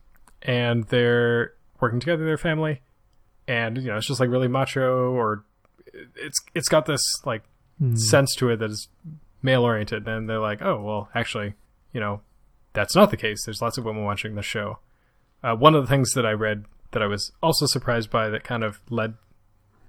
and 0.42 0.86
they're 0.86 1.54
working 1.80 2.00
together. 2.00 2.26
Their 2.26 2.38
family, 2.40 2.82
and 3.48 3.78
you 3.78 3.84
know, 3.90 3.98
it's 3.98 4.08
just 4.08 4.20
like 4.20 4.30
really 4.30 4.48
macho, 4.48 5.12
or 5.12 5.44
it's 6.16 6.40
it's 6.56 6.70
got 6.70 6.86
this 6.88 7.04
like 7.26 7.44
Hmm. 7.80 7.96
sense 7.96 8.36
to 8.36 8.50
it 8.50 8.58
that 8.58 8.70
is 8.70 8.88
male 9.42 9.64
oriented. 9.64 10.08
And 10.08 10.30
they're 10.30 10.40
like, 10.40 10.62
oh 10.62 10.82
well, 10.82 11.10
actually, 11.16 11.56
you 11.94 12.00
know, 12.00 12.22
that's 12.74 12.96
not 12.96 13.12
the 13.12 13.18
case. 13.18 13.44
There's 13.46 13.62
lots 13.62 13.78
of 13.78 13.86
women 13.86 14.04
watching 14.04 14.36
the 14.36 14.42
show. 14.42 14.80
Uh, 15.44 15.56
one 15.56 15.74
of 15.76 15.84
the 15.84 15.90
things 15.90 16.12
that 16.14 16.26
I 16.26 16.32
read 16.32 16.66
that 16.92 17.02
I 17.02 17.08
was 17.08 17.32
also 17.42 17.66
surprised 17.66 18.10
by 18.10 18.30
that 18.30 18.44
kind 18.44 18.64
of 18.64 18.80
led 18.90 19.16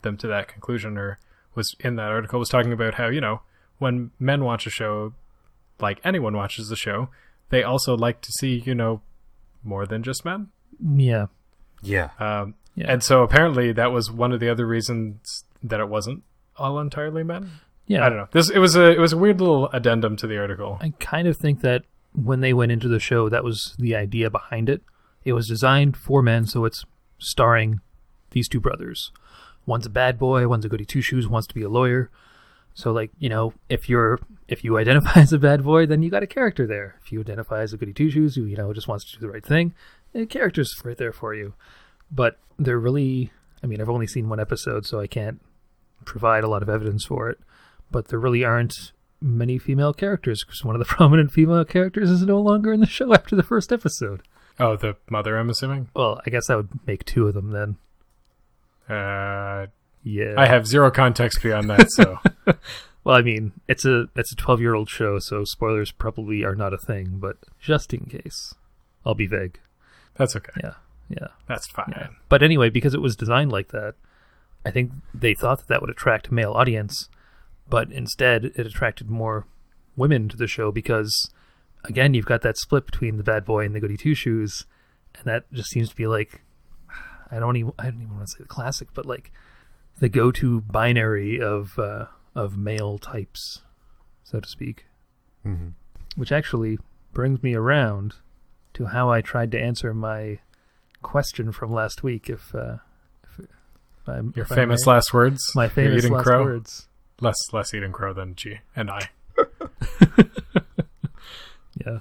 them 0.02 0.16
to 0.18 0.26
that 0.28 0.48
conclusion, 0.48 0.96
or 0.96 1.18
was 1.54 1.74
in 1.80 1.96
that 1.96 2.10
article, 2.10 2.38
was 2.38 2.48
talking 2.48 2.72
about 2.72 2.94
how 2.94 3.08
you 3.08 3.20
know 3.20 3.42
when 3.78 4.10
men 4.18 4.44
watch 4.44 4.66
a 4.66 4.70
show, 4.70 5.12
like 5.80 6.00
anyone 6.04 6.36
watches 6.36 6.68
the 6.68 6.76
show, 6.76 7.08
they 7.50 7.62
also 7.62 7.96
like 7.96 8.20
to 8.22 8.32
see 8.32 8.62
you 8.64 8.74
know 8.74 9.02
more 9.62 9.86
than 9.86 10.02
just 10.02 10.24
men. 10.24 10.48
Yeah. 10.82 11.26
Yeah. 11.82 12.10
Um, 12.18 12.54
Yeah. 12.74 12.90
And 12.90 13.02
so 13.02 13.22
apparently 13.22 13.72
that 13.72 13.92
was 13.92 14.10
one 14.10 14.32
of 14.32 14.40
the 14.40 14.48
other 14.48 14.66
reasons 14.66 15.44
that 15.62 15.78
it 15.80 15.88
wasn't 15.88 16.22
all 16.56 16.78
entirely 16.80 17.22
men. 17.22 17.50
Yeah. 17.86 18.06
I 18.06 18.08
don't 18.08 18.18
know. 18.18 18.28
This 18.32 18.50
it 18.50 18.58
was 18.58 18.76
a 18.76 18.90
it 18.90 18.98
was 18.98 19.12
a 19.12 19.16
weird 19.16 19.40
little 19.40 19.68
addendum 19.68 20.16
to 20.16 20.26
the 20.26 20.38
article. 20.38 20.78
I 20.80 20.92
kind 21.00 21.28
of 21.28 21.36
think 21.36 21.60
that 21.62 21.84
when 22.14 22.40
they 22.40 22.52
went 22.52 22.72
into 22.72 22.88
the 22.88 23.00
show, 23.00 23.28
that 23.28 23.44
was 23.44 23.74
the 23.78 23.94
idea 23.96 24.30
behind 24.30 24.68
it. 24.68 24.82
It 25.24 25.32
was 25.32 25.48
designed 25.48 25.96
for 25.96 26.22
men, 26.22 26.46
so 26.46 26.64
it's 26.64 26.84
starring 27.18 27.80
these 28.30 28.48
two 28.48 28.60
brothers. 28.60 29.12
One's 29.66 29.86
a 29.86 29.90
bad 29.90 30.18
boy, 30.18 30.48
one's 30.48 30.64
a 30.64 30.68
goody 30.68 30.84
two 30.84 31.00
shoes, 31.00 31.28
wants 31.28 31.46
to 31.48 31.54
be 31.54 31.62
a 31.62 31.68
lawyer. 31.68 32.10
So, 32.74 32.92
like 32.92 33.10
you 33.18 33.28
know, 33.28 33.52
if 33.68 33.88
you're 33.88 34.18
if 34.48 34.64
you 34.64 34.78
identify 34.78 35.20
as 35.20 35.32
a 35.32 35.38
bad 35.38 35.64
boy, 35.64 35.86
then 35.86 36.02
you 36.02 36.10
got 36.10 36.22
a 36.22 36.26
character 36.28 36.66
there. 36.66 36.96
If 37.04 37.12
you 37.12 37.20
identify 37.20 37.62
as 37.62 37.72
a 37.72 37.76
goody 37.76 37.92
two 37.92 38.10
shoes, 38.10 38.34
who 38.34 38.44
you 38.44 38.56
know 38.56 38.72
just 38.72 38.88
wants 38.88 39.04
to 39.04 39.18
do 39.18 39.26
the 39.26 39.32
right 39.32 39.44
thing, 39.44 39.74
the 40.12 40.26
character's 40.26 40.80
right 40.84 40.96
there 40.96 41.12
for 41.12 41.34
you. 41.34 41.54
But 42.10 42.38
they're 42.58 42.78
really, 42.78 43.32
I 43.62 43.66
mean, 43.66 43.80
I've 43.80 43.88
only 43.88 44.06
seen 44.06 44.28
one 44.28 44.40
episode, 44.40 44.84
so 44.84 45.00
I 45.00 45.06
can't 45.06 45.40
provide 46.04 46.44
a 46.44 46.48
lot 46.48 46.62
of 46.62 46.68
evidence 46.68 47.04
for 47.04 47.30
it. 47.30 47.38
But 47.92 48.08
there 48.08 48.18
really 48.18 48.44
aren't 48.44 48.92
many 49.20 49.56
female 49.58 49.92
characters 49.94 50.42
because 50.44 50.64
one 50.64 50.74
of 50.74 50.80
the 50.80 50.84
prominent 50.96 51.30
female 51.30 51.64
characters 51.64 52.10
is 52.10 52.22
no 52.22 52.40
longer 52.40 52.72
in 52.72 52.80
the 52.80 52.86
show 52.86 53.12
after 53.14 53.36
the 53.36 53.42
first 53.44 53.72
episode. 53.72 54.22
Oh, 54.58 54.76
the 54.76 54.96
mother, 55.08 55.38
I'm 55.38 55.48
assuming. 55.50 55.88
Well, 55.94 56.20
I 56.26 56.30
guess 56.30 56.48
that 56.48 56.56
would 56.56 56.68
make 56.86 57.04
two 57.04 57.28
of 57.28 57.34
them 57.34 57.50
then. 57.52 57.76
Uh, 58.88 59.66
Yeah. 60.02 60.34
I 60.36 60.46
have 60.46 60.66
zero 60.66 60.90
context 60.90 61.42
beyond 61.42 61.70
that, 61.70 61.90
so 61.92 62.18
Well, 63.04 63.16
I 63.16 63.22
mean, 63.22 63.52
it's 63.68 63.84
a 63.84 64.08
it's 64.14 64.32
a 64.32 64.36
twelve 64.36 64.60
year 64.60 64.74
old 64.74 64.88
show, 64.88 65.18
so 65.18 65.42
spoilers 65.44 65.90
probably 65.90 66.44
are 66.44 66.54
not 66.54 66.72
a 66.72 66.78
thing. 66.78 67.18
But 67.18 67.36
just 67.60 67.92
in 67.92 68.04
case, 68.06 68.54
I'll 69.04 69.14
be 69.14 69.26
vague. 69.26 69.58
that's 70.14 70.36
okay. 70.36 70.52
Yeah, 70.62 70.74
yeah, 71.08 71.28
That's 71.48 71.66
fine. 71.68 71.92
yeah. 71.96 72.08
But 72.28 72.42
anyway, 72.44 72.70
because 72.70 72.94
it 72.94 73.00
was 73.02 73.16
designed 73.16 73.50
like 73.50 73.68
that, 73.68 73.94
I 74.64 74.70
think 74.70 74.92
they 75.14 75.34
thought 75.34 75.58
that 75.60 75.68
that 75.68 75.80
would 75.80 75.90
attract 75.90 76.28
a 76.28 76.34
male 76.34 76.52
audience, 76.52 77.08
but 77.68 77.90
instead 77.92 78.46
it 78.56 78.66
attracted 78.66 79.10
more 79.10 79.46
women 79.96 80.28
to 80.28 80.36
the 80.36 80.46
show 80.46 80.72
because, 80.72 81.30
again, 81.84 82.14
you've 82.14 82.26
got 82.26 82.42
that 82.42 82.56
split 82.58 82.86
between 82.86 83.16
the 83.16 83.22
bad 83.24 83.44
boy 83.44 83.64
and 83.64 83.74
the 83.74 83.80
goody 83.80 83.96
two 83.96 84.14
shoes, 84.14 84.64
and 85.14 85.24
that 85.24 85.50
just 85.52 85.70
seems 85.70 85.88
to 85.90 85.96
be 85.96 86.06
like, 86.06 86.42
I 87.30 87.38
don't 87.38 87.56
even 87.56 87.72
I 87.78 87.84
don't 87.84 88.02
even 88.02 88.14
want 88.16 88.26
to 88.26 88.32
say 88.32 88.38
the 88.40 88.48
classic, 88.48 88.88
but 88.94 89.06
like 89.06 89.32
the 89.98 90.08
go 90.08 90.30
to 90.32 90.60
binary 90.62 91.40
of 91.40 91.78
uh, 91.78 92.06
of 92.34 92.56
male 92.56 92.98
types, 92.98 93.60
so 94.24 94.40
to 94.40 94.48
speak. 94.48 94.86
hmm 95.42 95.68
Which 96.16 96.32
actually 96.32 96.78
brings 97.12 97.42
me 97.42 97.54
around 97.54 98.16
to 98.74 98.86
how 98.86 99.10
I 99.10 99.20
tried 99.20 99.50
to 99.52 99.60
answer 99.60 99.92
my 99.94 100.38
question 101.02 101.52
from 101.52 101.72
last 101.72 102.02
week. 102.02 102.30
If, 102.30 102.54
uh, 102.54 102.76
if, 103.24 103.40
if 103.40 104.08
I'm, 104.08 104.32
Your 104.34 104.44
if 104.44 104.52
I 104.52 104.56
famous 104.56 104.86
last 104.86 105.12
words. 105.12 105.42
my 105.54 105.64
You're 105.64 105.70
famous 105.70 106.08
last 106.08 106.24
crow. 106.24 106.44
words. 106.44 106.88
Less 107.20 107.36
less 107.52 107.72
eating 107.74 107.92
crow 107.92 108.12
than 108.12 108.34
G 108.34 108.58
and 108.74 108.90
I. 108.90 109.10
Yeah. 111.84 112.00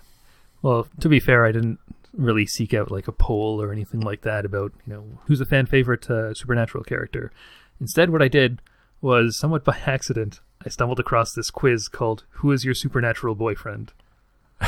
Well, 0.62 0.88
to 1.00 1.10
be 1.10 1.19
fair, 1.19 1.45
I 1.45 1.52
didn't 1.52 1.80
really 2.13 2.45
seek 2.45 2.74
out 2.74 2.91
like 2.91 3.08
a 3.08 3.12
poll 3.13 3.62
or 3.62 3.71
anything 3.71 4.02
like 4.02 4.21
that 4.21 4.45
about 4.45 4.74
you 4.86 4.93
know 4.93 5.06
who's 5.26 5.41
a 5.41 5.45
fan 5.45 5.65
favorite 5.65 6.10
uh, 6.10 6.34
supernatural 6.34 6.84
character. 6.84 7.32
Instead, 7.80 8.10
what 8.10 8.21
I 8.21 8.28
did 8.28 8.62
was 9.02 9.39
somewhat 9.39 9.63
by 9.63 9.78
accident. 9.86 10.39
I 10.63 10.69
stumbled 10.69 11.00
across 11.00 11.34
this 11.34 11.50
quiz 11.50 11.88
called 11.88 12.24
"Who 12.32 12.52
is 12.52 12.65
your 12.65 12.76
supernatural 12.76 13.36
boyfriend?" 13.36 13.93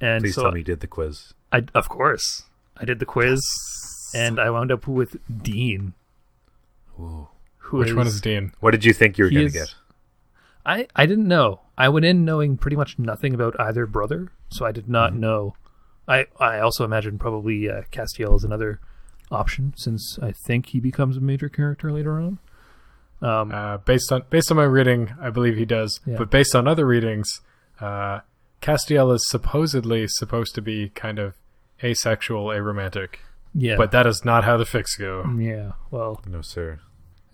and 0.00 0.22
Please 0.22 0.34
so 0.34 0.42
tell 0.42 0.52
me 0.52 0.60
you 0.60 0.64
did 0.64 0.80
the 0.80 0.86
quiz. 0.86 1.34
I, 1.50 1.64
of 1.74 1.88
course, 1.88 2.44
I 2.76 2.84
did 2.84 3.00
the 3.00 3.06
quiz, 3.06 3.40
and 4.14 4.38
I 4.38 4.50
wound 4.50 4.70
up 4.70 4.86
with 4.86 5.16
Dean. 5.42 5.94
Whoa. 6.96 7.30
Who 7.64 7.78
Which 7.78 7.94
one 7.94 8.06
is 8.06 8.20
Dean? 8.20 8.52
What 8.60 8.70
did 8.72 8.84
you 8.84 8.92
think 8.92 9.16
you 9.18 9.24
were 9.24 9.30
going 9.30 9.46
to 9.46 9.52
get? 9.52 9.74
I 10.66 10.86
I 10.96 11.06
didn't 11.06 11.28
know. 11.28 11.60
I 11.76 11.88
went 11.88 12.06
in 12.06 12.24
knowing 12.24 12.56
pretty 12.56 12.76
much 12.76 12.98
nothing 12.98 13.34
about 13.34 13.58
either 13.60 13.86
brother, 13.86 14.32
so 14.48 14.64
I 14.64 14.72
did 14.72 14.88
not 14.88 15.10
Mm-hmm. 15.12 15.20
know. 15.20 15.54
I 16.06 16.26
I 16.38 16.60
also 16.60 16.84
imagine 16.84 17.18
probably 17.18 17.68
uh, 17.68 17.82
Castiel 17.92 18.36
is 18.36 18.44
another 18.44 18.80
option 19.30 19.72
since 19.76 20.18
I 20.22 20.32
think 20.32 20.66
he 20.66 20.80
becomes 20.80 21.16
a 21.16 21.20
major 21.20 21.48
character 21.48 21.90
later 21.92 22.20
on. 22.20 22.38
Um, 23.22 23.50
Uh, 23.52 23.78
based 23.78 24.12
on 24.12 24.22
based 24.30 24.50
on 24.50 24.56
my 24.58 24.64
reading, 24.64 25.14
I 25.20 25.30
believe 25.30 25.56
he 25.56 25.64
does. 25.64 26.00
Yeah. 26.06 26.16
But 26.18 26.30
based 26.30 26.54
on 26.54 26.68
other 26.68 26.86
readings, 26.86 27.40
uh, 27.80 28.20
Castiel 28.60 29.14
is 29.14 29.26
supposedly 29.28 30.06
supposed 30.08 30.54
to 30.54 30.62
be 30.62 30.90
kind 30.90 31.18
of 31.18 31.34
asexual, 31.82 32.46
aromantic. 32.46 33.16
yeah, 33.54 33.76
But 33.76 33.90
that 33.92 34.06
is 34.06 34.24
not 34.24 34.44
how 34.44 34.56
the 34.56 34.64
fics 34.64 34.98
go. 34.98 35.24
yeah. 35.38 35.72
Well, 35.90 36.20
No, 36.26 36.40
sir. 36.42 36.80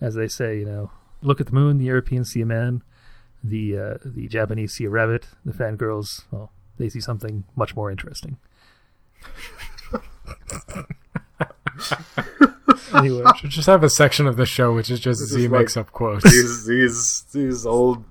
As 0.01 0.15
they 0.15 0.27
say, 0.27 0.57
you 0.59 0.65
know, 0.65 0.91
look 1.21 1.39
at 1.39 1.47
the 1.47 1.53
moon. 1.53 1.77
The 1.77 1.85
Europeans 1.85 2.31
see 2.31 2.41
a 2.41 2.45
man. 2.45 2.81
The 3.43 3.77
uh, 3.77 3.93
the 4.03 4.27
Japanese 4.27 4.73
see 4.73 4.85
a 4.85 4.89
rabbit. 4.89 5.27
The 5.45 5.53
fangirls, 5.53 6.25
well, 6.31 6.51
they 6.77 6.89
see 6.89 6.99
something 6.99 7.43
much 7.55 7.75
more 7.75 7.89
interesting. 7.91 8.37
anyway, 12.93 13.23
Should 13.37 13.49
just 13.51 13.67
have 13.67 13.83
a 13.83 13.89
section 13.89 14.27
of 14.27 14.37
the 14.37 14.45
show 14.45 14.73
which 14.73 14.89
is 14.89 14.99
just 14.99 15.19
This 15.21 15.29
Z 15.29 15.45
is 15.45 15.51
like- 15.51 15.59
makes 15.61 15.77
up 15.77 15.91
quotes. 15.91 16.23
these 16.23 16.65
these 16.65 17.25
these 17.33 17.65
old 17.65 18.03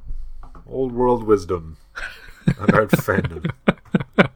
old 0.67 0.93
world 0.93 1.25
wisdom 1.25 1.77
about 2.59 2.89
fandom. 2.91 3.51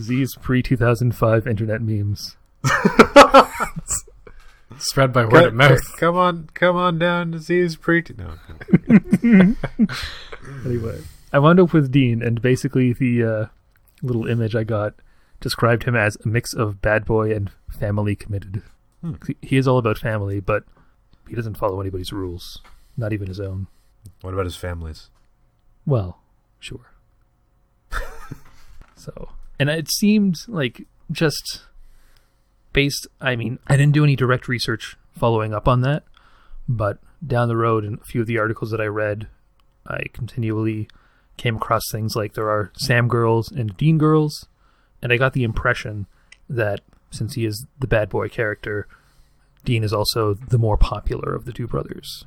Z's 0.00 0.36
pre 0.40 0.62
two 0.62 0.76
thousand 0.76 1.16
five 1.16 1.46
internet 1.46 1.82
memes. 1.82 2.36
Spread 4.78 5.12
by 5.12 5.24
word 5.24 5.44
of 5.46 5.54
mouth. 5.54 5.96
Come 5.96 6.16
on, 6.16 6.50
come 6.54 6.76
on 6.76 6.98
down 6.98 7.32
to 7.32 7.38
Z's 7.38 7.76
pre. 7.76 8.04
No, 8.16 8.34
Anyway, 10.64 11.02
I 11.32 11.38
wound 11.38 11.60
up 11.60 11.72
with 11.72 11.90
Dean, 11.92 12.22
and 12.22 12.40
basically 12.40 12.92
the 12.92 13.24
uh, 13.24 13.46
little 14.02 14.26
image 14.26 14.54
I 14.54 14.64
got 14.64 14.94
described 15.40 15.84
him 15.84 15.94
as 15.94 16.16
a 16.24 16.28
mix 16.28 16.54
of 16.54 16.80
bad 16.80 17.04
boy 17.04 17.32
and 17.34 17.50
family 17.70 18.16
committed. 18.16 18.62
Hmm. 19.02 19.14
He 19.42 19.56
is 19.56 19.68
all 19.68 19.78
about 19.78 19.98
family, 19.98 20.40
but 20.40 20.64
he 21.28 21.34
doesn't 21.34 21.56
follow 21.58 21.80
anybody's 21.80 22.12
rules, 22.12 22.60
not 22.96 23.12
even 23.12 23.28
his 23.28 23.40
own. 23.40 23.66
what 24.22 24.34
about 24.34 24.46
his 24.46 24.56
families? 24.56 25.10
Well, 25.86 26.20
sure. 26.58 26.92
so, 28.96 29.30
and 29.58 29.70
it 29.70 29.90
seemed 29.90 30.36
like 30.48 30.86
just 31.10 31.62
based, 32.72 33.06
I 33.20 33.36
mean, 33.36 33.58
I 33.66 33.76
didn't 33.76 33.94
do 33.94 34.04
any 34.04 34.16
direct 34.16 34.48
research 34.48 34.96
following 35.16 35.52
up 35.54 35.68
on 35.68 35.80
that, 35.82 36.04
but 36.68 36.98
down 37.26 37.48
the 37.48 37.56
road 37.56 37.84
in 37.84 37.94
a 37.94 38.04
few 38.04 38.20
of 38.20 38.26
the 38.26 38.38
articles 38.38 38.70
that 38.70 38.80
I 38.80 38.86
read, 38.86 39.28
I 39.86 40.04
continually 40.12 40.88
came 41.36 41.56
across 41.56 41.82
things 41.90 42.14
like 42.14 42.34
there 42.34 42.50
are 42.50 42.72
Sam 42.76 43.08
girls 43.08 43.50
and 43.50 43.76
Dean 43.76 43.98
girls, 43.98 44.46
and 45.02 45.12
I 45.12 45.16
got 45.16 45.32
the 45.32 45.44
impression 45.44 46.06
that 46.48 46.80
since 47.10 47.34
he 47.34 47.44
is 47.44 47.66
the 47.78 47.86
bad 47.86 48.08
boy 48.08 48.28
character, 48.28 48.86
Dean 49.64 49.82
is 49.82 49.92
also 49.92 50.34
the 50.34 50.58
more 50.58 50.76
popular 50.76 51.34
of 51.34 51.44
the 51.44 51.52
two 51.52 51.66
brothers. 51.66 52.24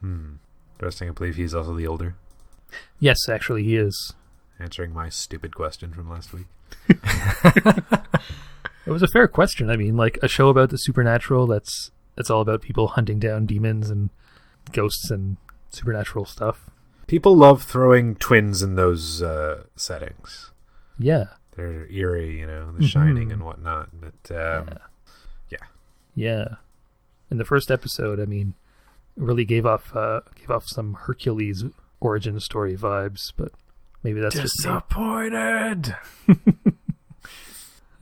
Hmm. 0.00 0.34
Interesting. 0.78 1.08
I 1.08 1.12
believe 1.12 1.36
he's 1.36 1.54
also 1.54 1.74
the 1.74 1.86
older. 1.86 2.16
Yes, 2.98 3.28
actually, 3.28 3.62
he 3.62 3.76
is. 3.76 4.14
Answering 4.58 4.92
my 4.92 5.08
stupid 5.08 5.54
question 5.54 5.92
from 5.92 6.10
last 6.10 6.32
week. 6.32 6.46
It 8.86 8.90
was 8.90 9.02
a 9.02 9.08
fair 9.08 9.26
question. 9.28 9.70
I 9.70 9.76
mean, 9.76 9.96
like 9.96 10.18
a 10.22 10.28
show 10.28 10.48
about 10.48 10.70
the 10.70 10.78
supernatural 10.78 11.46
that's 11.46 11.90
that's 12.16 12.30
all 12.30 12.40
about 12.40 12.62
people 12.62 12.88
hunting 12.88 13.18
down 13.18 13.46
demons 13.46 13.90
and 13.90 14.10
ghosts 14.72 15.10
and 15.10 15.36
supernatural 15.70 16.24
stuff. 16.26 16.70
People 17.06 17.36
love 17.36 17.62
throwing 17.62 18.14
twins 18.14 18.62
in 18.62 18.76
those 18.76 19.20
uh, 19.22 19.64
settings. 19.76 20.50
Yeah. 20.98 21.24
They're 21.56 21.86
eerie, 21.90 22.38
you 22.38 22.46
know, 22.46 22.72
The 22.72 22.86
Shining 22.86 23.28
Mhm. 23.28 23.32
and 23.34 23.42
whatnot. 23.44 23.88
But 24.00 24.30
um, 24.36 24.78
Yeah. 25.50 25.58
Yeah. 26.14 26.44
In 27.30 27.38
the 27.38 27.44
first 27.44 27.70
episode, 27.70 28.20
I 28.20 28.24
mean, 28.26 28.54
really 29.16 29.44
gave 29.44 29.64
off 29.66 29.94
uh, 29.96 30.20
gave 30.34 30.50
off 30.50 30.66
some 30.66 30.94
Hercules 30.94 31.64
origin 32.00 32.38
story 32.40 32.76
vibes, 32.76 33.32
but 33.36 33.52
maybe 34.02 34.20
that's. 34.20 34.38
Disappointed. 34.38 35.96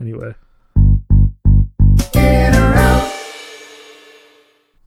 Anyway, 0.01 0.35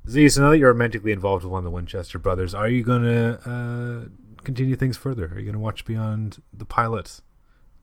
Z, 0.07 0.29
so 0.29 0.41
now 0.41 0.51
that 0.51 0.57
you're 0.59 0.71
romantically 0.71 1.11
involved 1.11 1.43
with 1.43 1.51
one 1.51 1.59
of 1.59 1.63
the 1.63 1.71
Winchester 1.71 2.19
brothers, 2.19 2.53
are 2.53 2.67
you 2.69 2.83
going 2.83 3.03
to 3.03 3.39
uh, 3.49 4.41
continue 4.43 4.75
things 4.75 4.97
further? 4.97 5.25
Are 5.33 5.39
you 5.39 5.45
going 5.45 5.53
to 5.53 5.59
watch 5.59 5.83
beyond 5.85 6.41
the 6.53 6.65
pilot? 6.65 7.21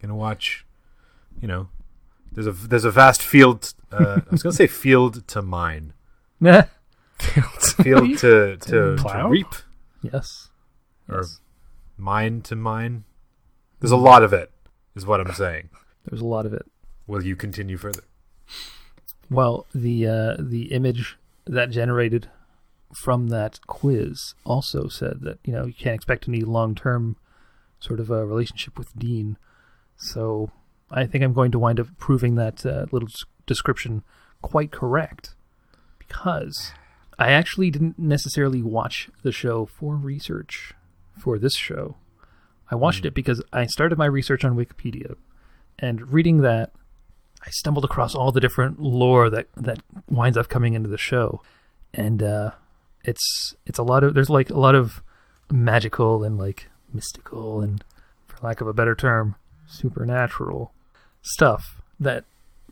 Going 0.01 0.11
to 0.11 0.15
watch, 0.15 0.65
you 1.41 1.49
know, 1.49 1.69
there's 2.31 2.47
a 2.47 2.53
there's 2.53 2.85
a 2.85 2.91
vast 2.91 3.23
field. 3.23 3.75
Uh, 3.91 4.21
I 4.27 4.31
was 4.31 4.43
going 4.43 4.53
to 4.53 4.57
say 4.57 4.67
field 4.67 5.27
to 5.29 5.43
mine, 5.43 5.93
nah. 6.41 6.63
field 7.19 8.19
to 8.19 8.57
to, 8.57 8.57
to 8.59 8.97
Plow? 8.99 9.29
reap, 9.29 9.47
yes, 10.01 10.49
or 11.09 11.19
Yes. 11.19 11.41
mine 11.97 12.41
to 12.43 12.57
mine. 12.57 13.05
There's 13.81 13.93
a 13.93 13.97
lot 13.97 14.23
of 14.23 14.33
it, 14.33 14.51
is 14.95 15.05
what 15.07 15.21
I'm 15.21 15.33
saying. 15.35 15.71
there's 16.09 16.21
a 16.23 16.27
lot 16.27 16.47
of 16.47 16.53
it. 16.55 16.65
Will 17.09 17.25
you 17.25 17.35
continue 17.37 17.77
further? 17.77 18.03
Well, 19.31 19.67
the 19.75 20.07
uh, 20.07 20.37
the 20.39 20.73
image 20.73 21.17
that 21.47 21.71
generated 21.71 22.31
from 22.95 23.29
that 23.29 23.59
quiz 23.67 24.35
also 24.45 24.87
said 24.87 25.21
that 25.23 25.39
you 25.45 25.53
know 25.53 25.65
you 25.65 25.73
can't 25.73 25.95
expect 25.95 26.29
any 26.29 26.41
long 26.41 26.75
term 26.75 27.17
sort 27.81 28.01
of 28.01 28.11
a 28.11 28.25
relationship 28.25 28.79
with 28.79 28.97
Dean. 28.97 29.37
So 29.97 30.51
I 30.91 31.07
think 31.07 31.25
I'm 31.25 31.33
going 31.33 31.51
to 31.53 31.59
wind 31.59 31.81
up 31.81 31.89
proving 31.99 32.37
that 32.37 32.65
uh, 32.65 32.87
little 32.93 33.09
description 33.47 34.05
quite 34.41 34.71
correct 34.71 35.35
because 35.99 36.73
I 37.19 37.33
actually 37.33 37.71
didn't 37.71 37.99
necessarily 37.99 38.63
watch 38.63 39.09
the 39.23 39.33
show 39.33 39.67
for 39.67 39.97
research 39.97 40.75
for 41.19 41.39
this 41.39 41.57
show. 41.57 41.97
I 42.71 42.75
watched 42.75 43.05
it 43.05 43.15
because 43.15 43.43
I 43.53 43.67
started 43.67 43.99
my 43.99 44.07
research 44.07 44.45
on 44.45 44.57
Wikipedia 44.57 45.17
and 45.79 46.13
reading 46.13 46.39
that 46.39 46.73
I 47.45 47.51
stumbled 47.51 47.85
across 47.85 48.15
all 48.15 48.33
the 48.33 48.41
different 48.41 48.81
lore 48.81 49.29
that 49.31 49.47
that 49.57 49.81
winds 50.09 50.39
up 50.39 50.49
coming 50.49 50.75
into 50.75 50.89
the 50.89 50.99
show, 50.99 51.43
and 51.93 52.23
uh, 52.23 52.51
it's 53.05 53.55
it's 53.67 53.79
a 53.79 53.83
lot 53.83 54.05
of 54.05 54.15
there's 54.15 54.31
like 54.31 54.51
a 54.51 54.59
lot 54.59 54.75
of 54.75 55.03
magical 55.51 56.25
and 56.25 56.39
like 56.39 56.71
mystical 56.93 57.61
and 57.61 57.85
for 58.27 58.47
lack 58.47 58.61
of 58.61 58.67
a 58.67 58.73
better 58.73 58.95
term 58.95 59.35
supernatural 59.67 60.73
stuff 61.23 61.83
that 61.99 62.25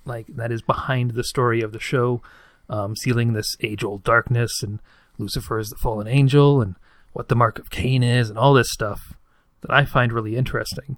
like 0.05 0.27
that 0.29 0.53
is 0.53 0.63
behind 0.63 1.13
the 1.13 1.25
story 1.25 1.61
of 1.61 1.73
the 1.73 1.81
show, 1.81 2.23
um, 2.69 2.97
sealing 2.97 3.33
this 3.33 3.57
age 3.61 3.85
old 3.85 4.05
darkness 4.05 4.63
and 4.63 4.81
Lucifer 5.19 5.59
is 5.59 5.71
the 5.71 5.77
fallen 5.77 6.07
angel 6.07 6.63
and 6.63 6.77
what 7.13 7.29
the 7.29 7.37
mark 7.37 7.59
of 7.59 7.71
Cain 7.71 8.03
is 8.03 8.31
and 8.31 8.39
all 8.39 8.55
this 8.55 8.71
stuff 8.71 9.15
that 9.61 9.71
I 9.71 9.85
find 9.85 10.13
really 10.13 10.37
interesting. 10.37 10.97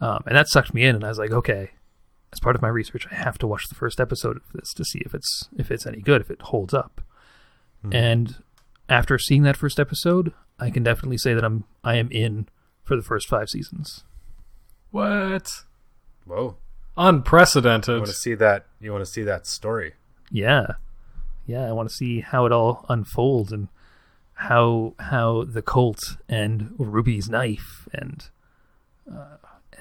Um, 0.00 0.22
and 0.26 0.36
that 0.36 0.48
sucked 0.48 0.74
me 0.74 0.84
in, 0.84 0.94
and 0.94 1.04
I 1.04 1.08
was 1.08 1.18
like, 1.18 1.30
okay, 1.30 1.70
as 2.32 2.40
part 2.40 2.56
of 2.56 2.62
my 2.62 2.68
research, 2.68 3.06
I 3.10 3.14
have 3.14 3.38
to 3.38 3.46
watch 3.46 3.68
the 3.68 3.74
first 3.74 4.00
episode 4.00 4.36
of 4.36 4.42
this 4.52 4.72
to 4.74 4.84
see 4.84 5.00
if 5.04 5.14
it's 5.14 5.48
if 5.56 5.70
it's 5.70 5.86
any 5.86 6.00
good, 6.00 6.20
if 6.20 6.30
it 6.30 6.42
holds 6.42 6.74
up. 6.74 7.00
And 7.92 8.42
after 8.88 9.16
seeing 9.16 9.44
that 9.44 9.56
first 9.56 9.78
episode, 9.78 10.32
I 10.58 10.70
can 10.70 10.82
definitely 10.82 11.18
say 11.18 11.34
that 11.34 11.44
I'm 11.44 11.64
I 11.84 11.94
am 11.96 12.10
in 12.10 12.48
for 12.82 12.96
the 12.96 13.02
first 13.02 13.28
five 13.28 13.48
seasons. 13.48 14.02
What? 14.90 15.64
Whoa! 16.24 16.56
Unprecedented. 16.96 17.88
You 17.88 17.94
Unprecedented. 17.94 18.00
want 18.00 18.06
to 18.06 18.12
see 18.12 18.34
that? 18.34 18.66
You 18.80 18.92
want 18.92 19.04
to 19.04 19.10
see 19.10 19.22
that 19.22 19.46
story? 19.46 19.92
Yeah, 20.32 20.66
yeah, 21.46 21.68
I 21.68 21.72
want 21.72 21.88
to 21.88 21.94
see 21.94 22.20
how 22.22 22.44
it 22.46 22.52
all 22.52 22.84
unfolds 22.88 23.52
and 23.52 23.68
how 24.34 24.94
how 24.98 25.44
the 25.44 25.62
cult 25.62 26.16
and 26.28 26.74
Ruby's 26.78 27.28
knife 27.28 27.88
and 27.94 28.28
uh, 29.08 29.36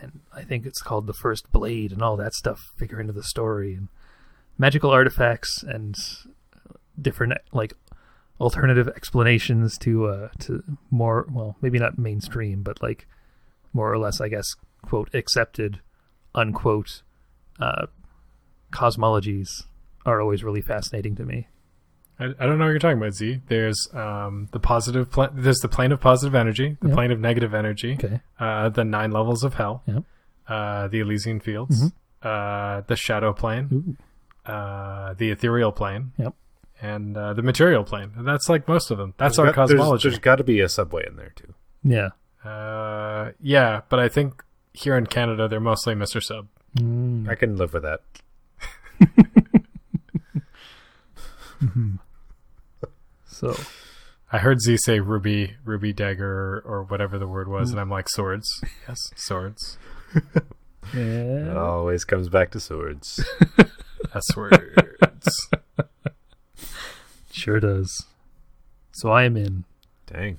and 0.06 0.22
I 0.34 0.44
think 0.44 0.66
it's 0.66 0.82
called 0.82 1.08
the 1.08 1.14
first 1.14 1.52
blade 1.52 1.92
and 1.92 2.02
all 2.02 2.18
that 2.18 2.34
stuff 2.34 2.72
figure 2.78 3.00
into 3.00 3.14
the 3.14 3.24
story 3.24 3.74
and 3.74 3.90
magical 4.58 4.92
artifacts 4.92 5.64
and 5.64 5.98
different 7.02 7.34
like 7.52 7.74
alternative 8.40 8.88
explanations 8.88 9.78
to 9.80 10.06
uh 10.08 10.30
to 10.40 10.64
more 10.92 11.26
well 11.30 11.56
maybe 11.62 11.80
not 11.80 11.98
mainstream 11.98 12.64
but 12.64 12.82
like 12.82 13.08
more 13.74 13.92
or 13.92 13.98
less 13.98 14.22
I 14.22 14.30
guess 14.30 14.56
quote 14.82 15.14
accepted 15.14 15.82
unquote 16.34 17.02
uh 17.60 17.88
cosmologies 18.72 19.64
are 20.06 20.22
always 20.22 20.44
really 20.44 20.62
fascinating 20.62 21.16
to 21.16 21.26
me. 21.26 21.48
I, 22.20 22.26
I 22.26 22.46
don't 22.46 22.58
know 22.58 22.66
what 22.66 22.72
you're 22.72 22.80
talking 22.80 22.98
about, 22.98 23.14
Z. 23.14 23.42
There's 23.48 23.88
um, 23.94 24.48
the 24.52 24.60
positive. 24.60 25.12
Pla- 25.12 25.30
there's 25.34 25.60
the 25.60 25.68
plane 25.68 25.92
of 25.92 26.00
positive 26.00 26.34
energy, 26.36 26.78
the 26.82 26.88
Yep. 26.88 26.96
plane 26.96 27.12
of 27.12 27.20
negative 27.20 27.54
energy, 27.54 27.94
Okay. 28.02 28.22
uh, 28.40 28.70
the 28.70 28.84
nine 28.86 29.12
levels 29.12 29.44
of 29.44 29.56
hell, 29.56 29.84
Yep. 29.86 30.04
uh, 30.48 30.88
the 30.88 31.00
Elysian 31.02 31.40
Fields, 31.40 31.92
uh, 32.24 32.82
the 32.88 32.96
shadow 32.96 33.34
plane, 33.34 33.98
Ooh. 34.48 34.50
uh, 34.52 35.14
the 35.16 35.30
ethereal 35.32 35.72
plane, 35.74 36.14
Yep. 36.18 36.34
and 36.82 37.18
uh, 37.18 37.34
the 37.34 37.42
material 37.42 37.84
plane. 37.84 38.12
That's 38.18 38.48
like 38.48 38.68
most 38.68 38.92
of 38.92 38.98
them. 38.98 39.14
That's 39.18 39.38
our 39.38 39.46
There's 39.48 39.56
got- 39.56 39.68
there's- 39.68 39.80
cosmology. 39.80 40.10
there's 40.10 40.20
got 40.20 40.36
to 40.38 40.44
be 40.46 40.62
a 40.62 40.70
subway 40.70 41.06
in 41.08 41.16
there 41.18 41.34
too. 41.36 41.54
Yeah. 41.84 42.10
Uh, 42.50 43.32
yeah, 43.42 43.82
but 43.90 44.00
I 44.00 44.08
think 44.08 44.44
here 44.74 44.96
in 44.98 45.08
Canada 45.08 45.48
they're 45.48 45.60
mostly 45.60 45.96
Mr. 45.96 46.22
Sub. 46.24 46.48
Mm. 46.78 47.28
I 47.30 47.36
can 47.36 47.56
live 47.58 47.74
with 47.74 47.84
that. 47.84 48.02
So 53.36 53.54
I 54.32 54.38
heard 54.38 54.62
Z 54.62 54.78
say 54.78 55.02
ruby, 55.02 55.56
ruby 55.66 55.92
dagger, 55.92 56.64
or 56.66 56.84
whatever 56.84 57.20
the 57.20 57.28
word 57.28 57.50
was, 57.50 57.70
hmm. 57.70 57.74
and 57.74 57.82
I'm 57.82 57.90
like 57.90 58.08
swords. 58.10 58.50
Yes, 58.88 59.12
swords. 59.16 59.78
It 60.94 61.58
always 61.58 62.06
comes 62.06 62.30
back 62.30 62.52
to 62.52 62.60
swords. 62.60 63.26
S 64.16 64.36
words. 64.36 65.50
sure 67.32 67.60
does. 67.60 68.06
So 68.92 69.10
I 69.10 69.24
am 69.24 69.36
in. 69.36 69.64
Dang. 70.06 70.38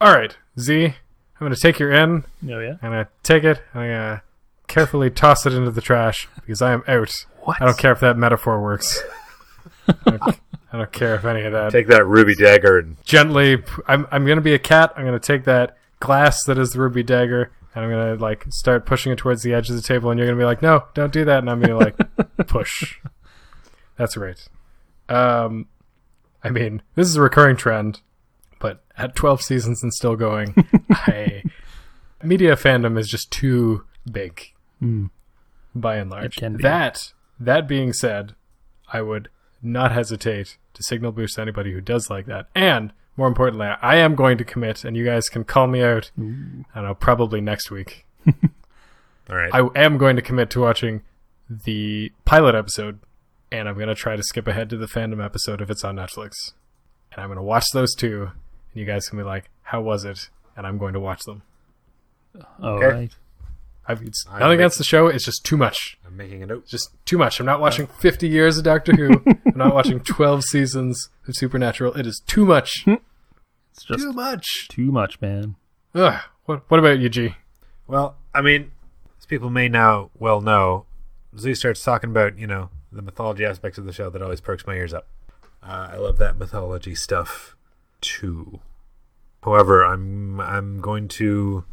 All 0.00 0.14
right, 0.14 0.36
Z. 0.58 0.86
I'm 0.86 0.94
gonna 1.38 1.54
take 1.54 1.78
your 1.78 1.92
in. 1.92 2.24
Oh 2.48 2.58
yeah. 2.60 2.76
I'm 2.82 2.90
gonna 2.90 3.08
take 3.22 3.44
it. 3.44 3.60
I'm 3.74 3.82
gonna 3.82 4.22
carefully 4.66 5.10
toss 5.10 5.44
it 5.46 5.52
into 5.52 5.70
the 5.70 5.82
trash 5.82 6.28
because 6.36 6.62
I 6.62 6.72
am 6.72 6.82
out. 6.88 7.12
What? 7.42 7.60
I 7.60 7.66
don't 7.66 7.78
care 7.78 7.92
if 7.92 8.00
that 8.00 8.16
metaphor 8.16 8.62
works. 8.62 9.02
I 9.88 9.92
don't, 10.10 10.40
I 10.72 10.78
don't 10.78 10.92
care 10.92 11.14
if 11.14 11.24
any 11.24 11.42
of 11.42 11.52
that. 11.52 11.72
Take 11.72 11.86
that 11.88 12.06
ruby 12.06 12.34
dagger 12.34 12.78
and 12.78 12.96
Gently, 13.04 13.62
I'm 13.86 14.06
I'm 14.10 14.26
gonna 14.26 14.40
be 14.40 14.54
a 14.54 14.58
cat. 14.58 14.92
I'm 14.96 15.04
gonna 15.04 15.18
take 15.20 15.44
that 15.44 15.76
glass 16.00 16.42
that 16.44 16.58
is 16.58 16.70
the 16.72 16.80
ruby 16.80 17.02
dagger, 17.02 17.50
and 17.74 17.84
I'm 17.84 17.90
gonna 17.90 18.14
like 18.16 18.44
start 18.50 18.86
pushing 18.86 19.12
it 19.12 19.18
towards 19.18 19.42
the 19.42 19.54
edge 19.54 19.68
of 19.70 19.76
the 19.76 19.82
table, 19.82 20.10
and 20.10 20.18
you're 20.18 20.26
gonna 20.28 20.38
be 20.38 20.44
like, 20.44 20.62
"No, 20.62 20.84
don't 20.94 21.12
do 21.12 21.24
that," 21.24 21.38
and 21.38 21.50
I'm 21.50 21.60
gonna 21.60 21.76
like 21.78 21.96
push. 22.46 22.98
That's 23.96 24.16
great. 24.16 24.48
Um, 25.08 25.68
I 26.42 26.50
mean, 26.50 26.82
this 26.94 27.08
is 27.08 27.16
a 27.16 27.22
recurring 27.22 27.56
trend, 27.56 28.00
but 28.58 28.82
at 28.96 29.14
12 29.14 29.42
seasons 29.42 29.82
and 29.82 29.92
still 29.92 30.16
going, 30.16 30.54
I 30.90 31.42
media 32.22 32.56
fandom 32.56 32.98
is 32.98 33.08
just 33.08 33.30
too 33.30 33.84
big 34.10 34.40
Hmm. 34.80 35.06
by 35.74 35.96
and 35.96 36.10
large. 36.10 36.36
It 36.38 36.40
can 36.40 36.56
be. 36.56 36.62
That 36.62 37.12
that 37.38 37.68
being 37.68 37.92
said, 37.92 38.34
I 38.92 39.02
would 39.02 39.28
not 39.64 39.92
hesitate 39.92 40.56
to 40.74 40.82
signal 40.82 41.12
boost 41.12 41.38
anybody 41.38 41.72
who 41.72 41.80
does 41.80 42.10
like 42.10 42.26
that. 42.26 42.46
And 42.54 42.92
more 43.16 43.28
importantly, 43.28 43.66
I 43.66 43.96
am 43.96 44.14
going 44.14 44.38
to 44.38 44.44
commit, 44.44 44.84
and 44.84 44.96
you 44.96 45.04
guys 45.04 45.28
can 45.28 45.44
call 45.44 45.66
me 45.66 45.82
out. 45.82 46.10
I 46.18 46.20
don't 46.20 46.64
know, 46.84 46.94
probably 46.94 47.40
next 47.40 47.70
week. 47.70 48.04
all 49.30 49.36
right. 49.36 49.50
I 49.54 49.68
am 49.76 49.98
going 49.98 50.16
to 50.16 50.22
commit 50.22 50.50
to 50.50 50.60
watching 50.60 51.02
the 51.48 52.10
pilot 52.24 52.54
episode, 52.54 52.98
and 53.52 53.68
I'm 53.68 53.76
going 53.76 53.88
to 53.88 53.94
try 53.94 54.16
to 54.16 54.22
skip 54.22 54.46
ahead 54.48 54.68
to 54.70 54.76
the 54.76 54.86
fandom 54.86 55.24
episode 55.24 55.60
if 55.60 55.70
it's 55.70 55.84
on 55.84 55.96
Netflix. 55.96 56.32
And 57.12 57.20
I'm 57.22 57.28
going 57.28 57.36
to 57.38 57.42
watch 57.42 57.66
those 57.72 57.94
two, 57.94 58.30
and 58.72 58.80
you 58.80 58.84
guys 58.84 59.08
can 59.08 59.18
be 59.18 59.24
like, 59.24 59.48
"How 59.62 59.80
was 59.80 60.04
it?" 60.04 60.30
And 60.56 60.66
I'm 60.66 60.78
going 60.78 60.94
to 60.94 61.00
watch 61.00 61.22
them. 61.24 61.42
All 62.60 62.70
Okay. 62.78 62.86
right. 62.86 63.16
I've, 63.86 64.02
it's 64.02 64.24
I'm 64.30 64.40
nothing 64.40 64.54
against 64.60 64.78
the 64.78 64.84
show. 64.84 65.08
It's 65.08 65.24
just 65.24 65.44
too 65.44 65.56
much. 65.56 65.98
I'm 66.06 66.16
making 66.16 66.42
a 66.42 66.46
note. 66.46 66.66
Just 66.66 66.90
too 67.04 67.18
much. 67.18 67.38
I'm 67.40 67.46
not 67.46 67.60
watching 67.60 67.86
50 67.86 68.28
years 68.28 68.56
of 68.56 68.64
Doctor 68.64 68.94
Who. 68.94 69.22
I'm 69.26 69.56
not 69.56 69.74
watching 69.74 70.00
12 70.04 70.44
seasons 70.44 71.10
of 71.28 71.34
Supernatural. 71.36 71.92
It 71.94 72.06
is 72.06 72.22
too 72.26 72.44
much. 72.44 72.86
It's 73.76 73.82
just 73.82 74.04
too 74.04 74.12
much. 74.12 74.68
too 74.68 74.92
much, 74.92 75.20
man. 75.20 75.56
Ugh. 75.96 76.20
What, 76.44 76.62
what 76.70 76.78
about 76.78 77.00
you, 77.00 77.08
G? 77.08 77.34
Well, 77.88 78.16
I 78.32 78.40
mean, 78.40 78.70
as 79.18 79.26
people 79.26 79.50
may 79.50 79.68
now 79.68 80.10
well 80.16 80.40
know, 80.40 80.86
Z 81.36 81.54
starts 81.56 81.82
talking 81.82 82.10
about, 82.10 82.38
you 82.38 82.46
know, 82.46 82.70
the 82.92 83.02
mythology 83.02 83.44
aspects 83.44 83.76
of 83.76 83.84
the 83.84 83.92
show 83.92 84.10
that 84.10 84.22
always 84.22 84.40
perks 84.40 84.64
my 84.64 84.74
ears 84.74 84.94
up. 84.94 85.08
Uh, 85.60 85.88
I 85.92 85.96
love 85.96 86.18
that 86.18 86.38
mythology 86.38 86.94
stuff 86.94 87.56
too. 88.00 88.60
However, 89.42 89.84
I'm 89.84 90.40
I'm 90.40 90.80
going 90.80 91.08
to 91.08 91.64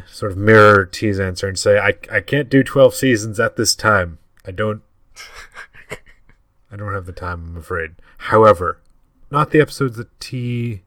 sort 0.08 0.32
of 0.32 0.38
mirror 0.38 0.84
T's 0.86 1.18
answer 1.20 1.48
and 1.48 1.58
say 1.58 1.78
I 1.78 1.94
I 2.10 2.20
can't 2.20 2.48
do 2.48 2.62
12 2.62 2.94
seasons 2.94 3.38
at 3.40 3.56
this 3.56 3.74
time. 3.74 4.18
I 4.46 4.50
don't 4.50 4.82
I 6.70 6.76
don't 6.76 6.92
have 6.94 7.06
the 7.06 7.12
time, 7.12 7.44
I'm 7.50 7.56
afraid. 7.56 7.92
However, 8.18 8.80
not 9.30 9.50
the 9.50 9.60
episodes 9.60 9.96
that 9.98 10.18
T 10.20 10.82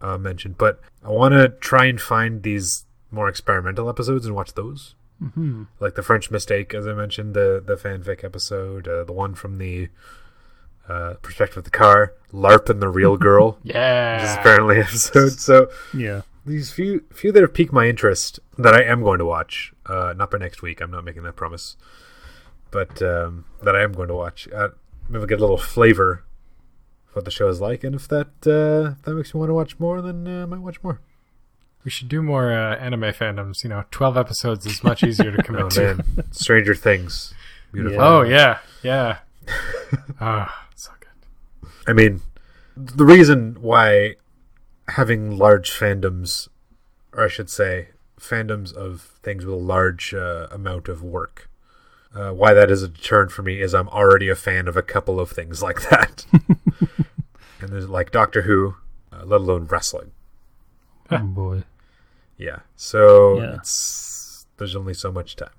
uh, 0.00 0.16
mentioned, 0.18 0.56
but 0.58 0.80
I 1.04 1.10
want 1.10 1.32
to 1.32 1.48
try 1.48 1.86
and 1.86 2.00
find 2.00 2.42
these 2.42 2.84
more 3.10 3.28
experimental 3.28 3.88
episodes 3.88 4.26
and 4.26 4.34
watch 4.34 4.54
those. 4.54 4.94
Mm-hmm. 5.22 5.64
Like 5.80 5.94
the 5.94 6.02
French 6.02 6.30
Mistake, 6.30 6.74
as 6.74 6.86
I 6.86 6.92
mentioned, 6.92 7.34
the 7.34 7.62
the 7.64 7.76
fanfic 7.76 8.22
episode, 8.24 8.86
uh, 8.88 9.04
the 9.04 9.12
one 9.12 9.34
from 9.34 9.58
the 9.58 9.88
uh, 10.88 11.14
perspective 11.22 11.58
of 11.58 11.64
the 11.64 11.70
car, 11.70 12.12
LARP 12.32 12.68
and 12.70 12.80
the 12.80 12.88
Real 12.88 13.16
Girl, 13.28 13.58
which 13.62 13.70
is 13.70 13.74
Yeah. 13.74 14.40
apparently 14.40 14.78
episode. 14.80 15.32
So 15.32 15.68
Yeah. 15.94 16.22
These 16.46 16.70
few 16.72 17.04
few 17.12 17.32
that 17.32 17.42
have 17.42 17.54
piqued 17.54 17.72
my 17.72 17.86
interest 17.88 18.40
that 18.58 18.74
I 18.74 18.82
am 18.82 19.02
going 19.02 19.18
to 19.18 19.24
watch. 19.26 19.72
Uh, 19.84 20.14
not 20.16 20.30
by 20.30 20.38
next 20.38 20.62
week. 20.62 20.80
I'm 20.80 20.90
not 20.90 21.04
making 21.04 21.22
that 21.24 21.36
promise, 21.36 21.76
but 22.70 23.00
um, 23.02 23.44
that 23.62 23.74
I 23.76 23.82
am 23.82 23.92
going 23.92 24.08
to 24.08 24.14
watch. 24.14 24.48
Uh, 24.54 24.68
maybe 25.08 25.26
get 25.26 25.38
a 25.38 25.42
little 25.42 25.58
flavor 25.58 26.24
of 27.08 27.16
what 27.16 27.24
the 27.24 27.30
show 27.30 27.48
is 27.48 27.60
like, 27.60 27.84
and 27.84 27.94
if 27.94 28.08
that 28.08 28.28
uh, 28.46 28.92
if 28.98 29.02
that 29.02 29.14
makes 29.14 29.34
me 29.34 29.38
want 29.40 29.50
to 29.50 29.54
watch 29.54 29.78
more, 29.78 30.00
then 30.00 30.26
uh, 30.26 30.42
I 30.42 30.46
might 30.46 30.60
watch 30.60 30.82
more. 30.82 31.00
We 31.84 31.90
should 31.90 32.08
do 32.08 32.20
more 32.20 32.52
uh, 32.52 32.76
anime 32.78 33.12
fandoms. 33.12 33.62
You 33.62 33.70
know, 33.70 33.84
12 33.92 34.16
episodes 34.16 34.66
is 34.66 34.82
much 34.82 35.04
easier 35.04 35.30
to 35.30 35.40
commit 35.44 35.62
Oh 35.62 35.68
to. 35.70 35.94
man, 35.96 36.32
Stranger 36.32 36.74
Things, 36.74 37.32
beautiful. 37.72 37.96
Yeah. 37.98 38.04
Oh, 38.08 38.22
yeah. 38.22 38.58
Yeah. 38.82 39.18
Ah, 40.20 40.66
so 40.74 40.90
good. 40.98 41.70
I 41.86 41.92
mean, 41.92 42.20
the 42.76 43.04
reason 43.04 43.56
why 43.60 44.16
having 44.88 45.36
large 45.36 45.70
fandoms, 45.70 46.48
or 47.12 47.24
I 47.24 47.28
should 47.28 47.50
say, 47.50 47.88
fandoms 48.20 48.72
of 48.74 49.02
things 49.22 49.44
with 49.44 49.54
a 49.54 49.58
large 49.58 50.14
uh, 50.14 50.46
amount 50.50 50.88
of 50.88 51.02
work, 51.02 51.50
uh, 52.14 52.30
why 52.30 52.54
that 52.54 52.70
is 52.70 52.82
a 52.82 52.88
deterrent 52.88 53.30
for 53.30 53.42
me 53.42 53.60
is 53.60 53.74
I'm 53.74 53.88
already 53.88 54.28
a 54.28 54.34
fan 54.34 54.68
of 54.68 54.76
a 54.76 54.82
couple 54.82 55.20
of 55.20 55.30
things 55.30 55.62
like 55.62 55.88
that. 55.90 56.24
and 57.60 57.68
there's 57.68 57.88
like 57.88 58.10
Doctor 58.10 58.42
Who, 58.42 58.76
uh, 59.12 59.24
let 59.24 59.40
alone 59.42 59.66
wrestling. 59.66 60.12
Oh 61.10 61.18
boy. 61.18 61.64
Yeah. 62.38 62.60
So 62.74 63.40
Yeah. 63.40 63.54
it's 63.56 64.46
there's 64.56 64.74
only 64.74 64.94
so 64.94 65.12
much 65.12 65.36
time. 65.36 65.50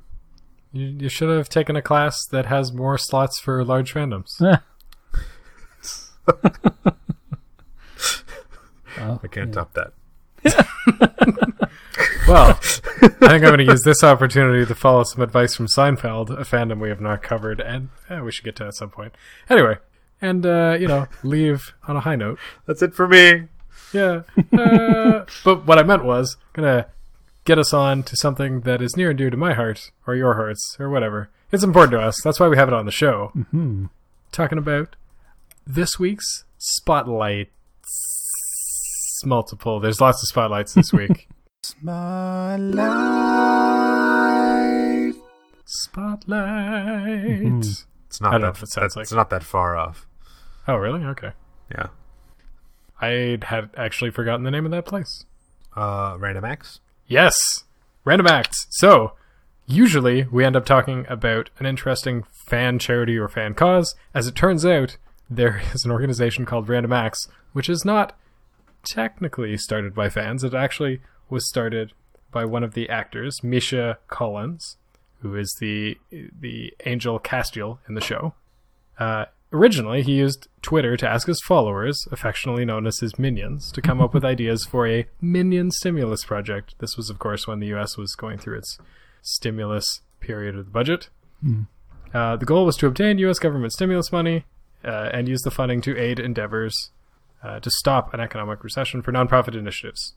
You, 0.74 0.88
you 0.88 1.10
should 1.10 1.30
have 1.30 1.48
taken 1.48 1.76
a 1.76 1.82
class 1.82 2.26
that 2.32 2.48
has 2.48 2.74
more 2.74 2.98
slots 2.98 3.40
for 3.40 3.64
large 3.64 3.94
fandoms. 3.94 4.40
I 9.24 9.28
can't 9.28 9.49
yeah. 9.49 9.63
top 9.63 9.74
that. 9.74 9.93
Well, 12.28 12.59
I 13.01 13.07
think 13.07 13.24
I'm 13.24 13.39
going 13.39 13.57
to 13.59 13.63
use 13.63 13.84
this 13.84 14.03
opportunity 14.03 14.65
to 14.65 14.76
follow 14.76 15.03
some 15.05 15.22
advice 15.22 15.55
from 15.55 15.68
Seinfeld, 15.68 16.30
a 16.30 16.43
fandom 16.43 16.82
we 16.82 16.89
have 16.89 16.99
not 16.99 17.24
covered, 17.24 17.61
and 17.61 17.88
eh, 18.09 18.20
we 18.20 18.34
should 18.34 18.43
get 18.43 18.57
to 18.57 18.68
at 18.68 18.76
some 18.76 18.89
point. 18.89 19.15
Anyway, 19.49 19.78
and 20.22 20.45
uh, 20.45 20.76
you 20.78 20.89
know, 20.89 21.07
leave 21.24 21.74
on 21.88 21.95
a 21.95 22.01
high 22.01 22.18
note. 22.18 22.38
That's 22.65 22.82
it 22.82 22.93
for 22.93 23.07
me. 23.07 23.43
Yeah. 23.93 24.24
Uh, 24.51 25.26
but 25.45 25.65
what 25.65 25.80
I 25.80 25.84
meant 25.84 26.03
was 26.03 26.36
gonna 26.51 26.88
get 27.45 27.57
us 27.57 27.74
on 27.74 28.03
to 28.03 28.18
something 28.18 28.61
that 28.61 28.82
is 28.82 28.97
near 28.97 29.11
and 29.11 29.18
dear 29.18 29.30
to 29.30 29.38
my 29.38 29.53
heart, 29.53 29.91
or 30.05 30.13
your 30.13 30.34
hearts, 30.34 30.76
or 30.82 30.89
whatever. 30.89 31.30
It's 31.53 31.63
important 31.63 31.91
to 31.91 32.01
us. 32.01 32.22
That's 32.22 32.41
why 32.41 32.49
we 32.49 32.57
have 32.57 32.68
it 32.68 32.74
on 32.74 32.86
the 32.86 32.91
show. 32.91 33.32
Hmm. 33.51 33.86
Talking 34.34 34.57
about 34.57 34.97
this 35.65 35.97
week's 35.97 36.43
spotlight 36.57 37.51
multiple. 39.26 39.80
There's 39.80 39.99
lots 40.01 40.22
of 40.24 40.28
spotlights 40.28 40.74
this 40.74 40.91
week. 40.93 41.28
Spotlight. 45.65 47.41
Mhm. 47.43 47.86
It's 48.07 48.22
not 48.22 48.30
I 48.30 48.32
don't 48.34 48.41
know 48.41 48.47
that 48.47 48.57
if 48.57 48.63
it 48.63 48.70
sounds 48.70 48.93
that- 48.93 48.99
like- 48.99 49.03
it's 49.03 49.11
not 49.11 49.30
that 49.30 49.43
far 49.43 49.76
off. 49.76 50.07
Oh, 50.68 50.76
really? 50.76 51.03
Okay. 51.05 51.32
Yeah. 51.72 51.88
I 53.01 53.38
had 53.43 53.70
actually 53.78 54.11
forgotten 54.11 54.43
the 54.43 54.51
name 54.51 54.65
of 54.65 54.72
that 54.72 54.86
place. 54.86 55.26
Uh, 55.76 56.15
Random 56.20 56.45
Acts. 56.45 56.80
Yes, 57.05 57.63
random 58.03 58.28
acts. 58.28 58.65
So, 58.72 59.13
usually 59.65 60.24
we 60.26 60.43
end 60.43 60.55
up 60.55 60.65
talking 60.65 61.05
about 61.07 61.49
an 61.59 61.65
interesting 61.65 62.24
fan 62.47 62.80
charity 62.80 63.18
or 63.18 63.28
fan 63.30 63.53
cause. 63.53 63.95
As 64.13 64.28
it 64.28 64.36
turns 64.36 64.65
out, 64.65 64.97
there 65.30 65.61
is 65.74 65.86
an 65.86 65.91
organization 65.91 66.45
called 66.45 66.68
Random 66.70 66.91
Acts, 66.93 67.28
which 67.53 67.70
is 67.70 67.86
not 67.86 68.18
technically 68.84 69.58
started 69.58 69.94
by 69.94 70.10
fans. 70.10 70.44
It 70.44 70.54
actually 70.54 71.02
was 71.30 71.48
started 71.48 71.94
by 72.32 72.46
one 72.46 72.64
of 72.64 72.74
the 72.74 72.90
actors, 72.90 73.44
Misha 73.44 73.98
Collins, 74.08 74.78
who 75.22 75.36
is 75.36 75.56
the 75.60 75.98
the 76.12 76.74
Angel 76.86 77.20
Castiel 77.20 77.80
in 77.88 77.96
the 77.96 78.02
show. 78.02 78.34
Uh, 79.00 79.26
originally, 79.52 80.04
he 80.04 80.14
used 80.14 80.48
Twitter 80.62 80.98
to 80.98 81.08
ask 81.08 81.28
his 81.28 81.42
followers, 81.42 82.08
affectionately 82.12 82.66
known 82.66 82.88
as 82.88 83.00
his 83.00 83.18
minions, 83.18 83.72
to 83.72 83.82
come 83.82 84.02
up 84.02 84.14
with 84.14 84.26
ideas 84.26 84.66
for 84.66 84.88
a 84.88 85.08
minion 85.22 85.72
stimulus 85.72 86.24
project. 86.24 86.76
This 86.80 86.98
was, 86.98 87.10
of 87.10 87.20
course, 87.20 87.48
when 87.48 87.60
the 87.60 87.68
U.S. 87.68 87.98
was 87.98 88.16
going 88.16 88.38
through 88.38 88.58
its 88.58 88.78
stimulus 89.22 90.02
period 90.20 90.56
of 90.56 90.66
the 90.66 90.72
budget. 90.72 91.10
Uh, 92.14 92.36
the 92.36 92.46
goal 92.46 92.66
was 92.66 92.78
to 92.78 92.88
obtain 92.88 93.18
U.S. 93.20 93.40
government 93.40 93.74
stimulus 93.74 94.12
money 94.12 94.46
uh, 94.84 95.10
and 95.14 95.28
use 95.28 95.42
the 95.42 95.52
funding 95.52 95.82
to 95.82 95.98
aid 95.98 96.20
endeavors 96.20 96.92
uh, 97.48 97.60
to 97.62 97.72
stop 97.72 98.14
an 98.14 98.20
economic 98.20 98.64
recession 98.64 99.02
for 99.02 99.12
nonprofit 99.12 99.56
initiatives. 99.56 100.14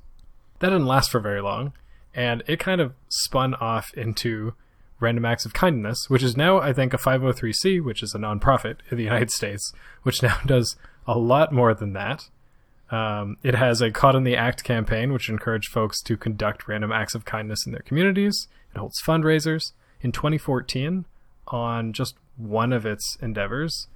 That 0.59 0.71
didn't 0.71 0.87
last 0.87 1.11
for 1.11 1.21
very 1.21 1.41
long, 1.41 1.73
and 2.15 2.43
it 2.47 2.59
kind 2.59 2.81
of 2.81 2.93
spun 3.09 3.55
off 3.55 3.95
into 3.95 4.55
Random 4.99 5.25
Acts 5.25 5.47
of 5.47 5.55
Kindness, 5.55 6.11
which 6.11 6.23
is 6.23 6.37
now, 6.37 6.59
I 6.59 6.73
think, 6.73 6.93
a 6.93 6.99
503c, 6.99 7.83
which 7.83 8.03
is 8.03 8.15
a 8.15 8.19
nonprofit 8.19 8.77
in 8.91 8.99
the 8.99 9.05
United 9.13 9.31
States, 9.31 9.73
which 10.03 10.23
now 10.23 10.39
does 10.47 10.77
a 11.07 11.17
lot 11.19 11.53
more 11.53 11.73
than 11.73 11.93
that. 11.95 12.29
Um, 12.91 13.37
it 13.45 13.55
has 13.55 13.81
a 13.81 13.93
Caught 13.93 14.17
in 14.17 14.25
the 14.25 14.37
Act 14.37 14.65
campaign, 14.65 15.13
which 15.13 15.29
encouraged 15.29 15.71
folks 15.71 16.03
to 16.03 16.17
conduct 16.17 16.67
random 16.67 16.91
acts 16.91 17.15
of 17.15 17.25
kindness 17.25 17.65
in 17.65 17.73
their 17.73 17.83
communities. 17.83 18.49
It 18.75 18.79
holds 18.79 19.01
fundraisers. 19.01 19.73
In 20.01 20.11
2014, 20.11 21.05
on 21.49 21.93
just 21.93 22.17
one 22.37 22.73
of 22.73 22.85
its 22.85 23.17
endeavors, 23.21 23.87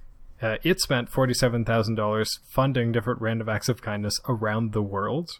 uh, 0.41 0.57
it 0.63 0.79
spent 0.81 1.11
$47,000 1.11 2.39
funding 2.47 2.91
different 2.91 3.21
random 3.21 3.49
acts 3.49 3.69
of 3.69 3.81
kindness 3.81 4.19
around 4.27 4.73
the 4.73 4.81
world. 4.81 5.31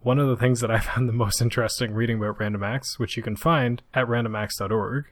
One 0.00 0.18
of 0.18 0.28
the 0.28 0.36
things 0.36 0.60
that 0.60 0.70
I 0.70 0.78
found 0.80 1.08
the 1.08 1.12
most 1.12 1.42
interesting 1.42 1.92
reading 1.92 2.18
about 2.18 2.38
Random 2.38 2.62
Acts, 2.62 2.98
which 2.98 3.16
you 3.16 3.22
can 3.22 3.36
find 3.36 3.82
at 3.92 4.06
randomacts.org, 4.06 5.06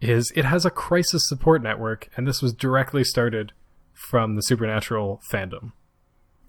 is 0.00 0.32
it 0.36 0.44
has 0.44 0.64
a 0.64 0.70
crisis 0.70 1.28
support 1.28 1.62
network, 1.62 2.08
and 2.16 2.26
this 2.26 2.40
was 2.40 2.52
directly 2.52 3.02
started 3.02 3.52
from 3.92 4.36
the 4.36 4.42
Supernatural 4.42 5.20
fandom. 5.28 5.72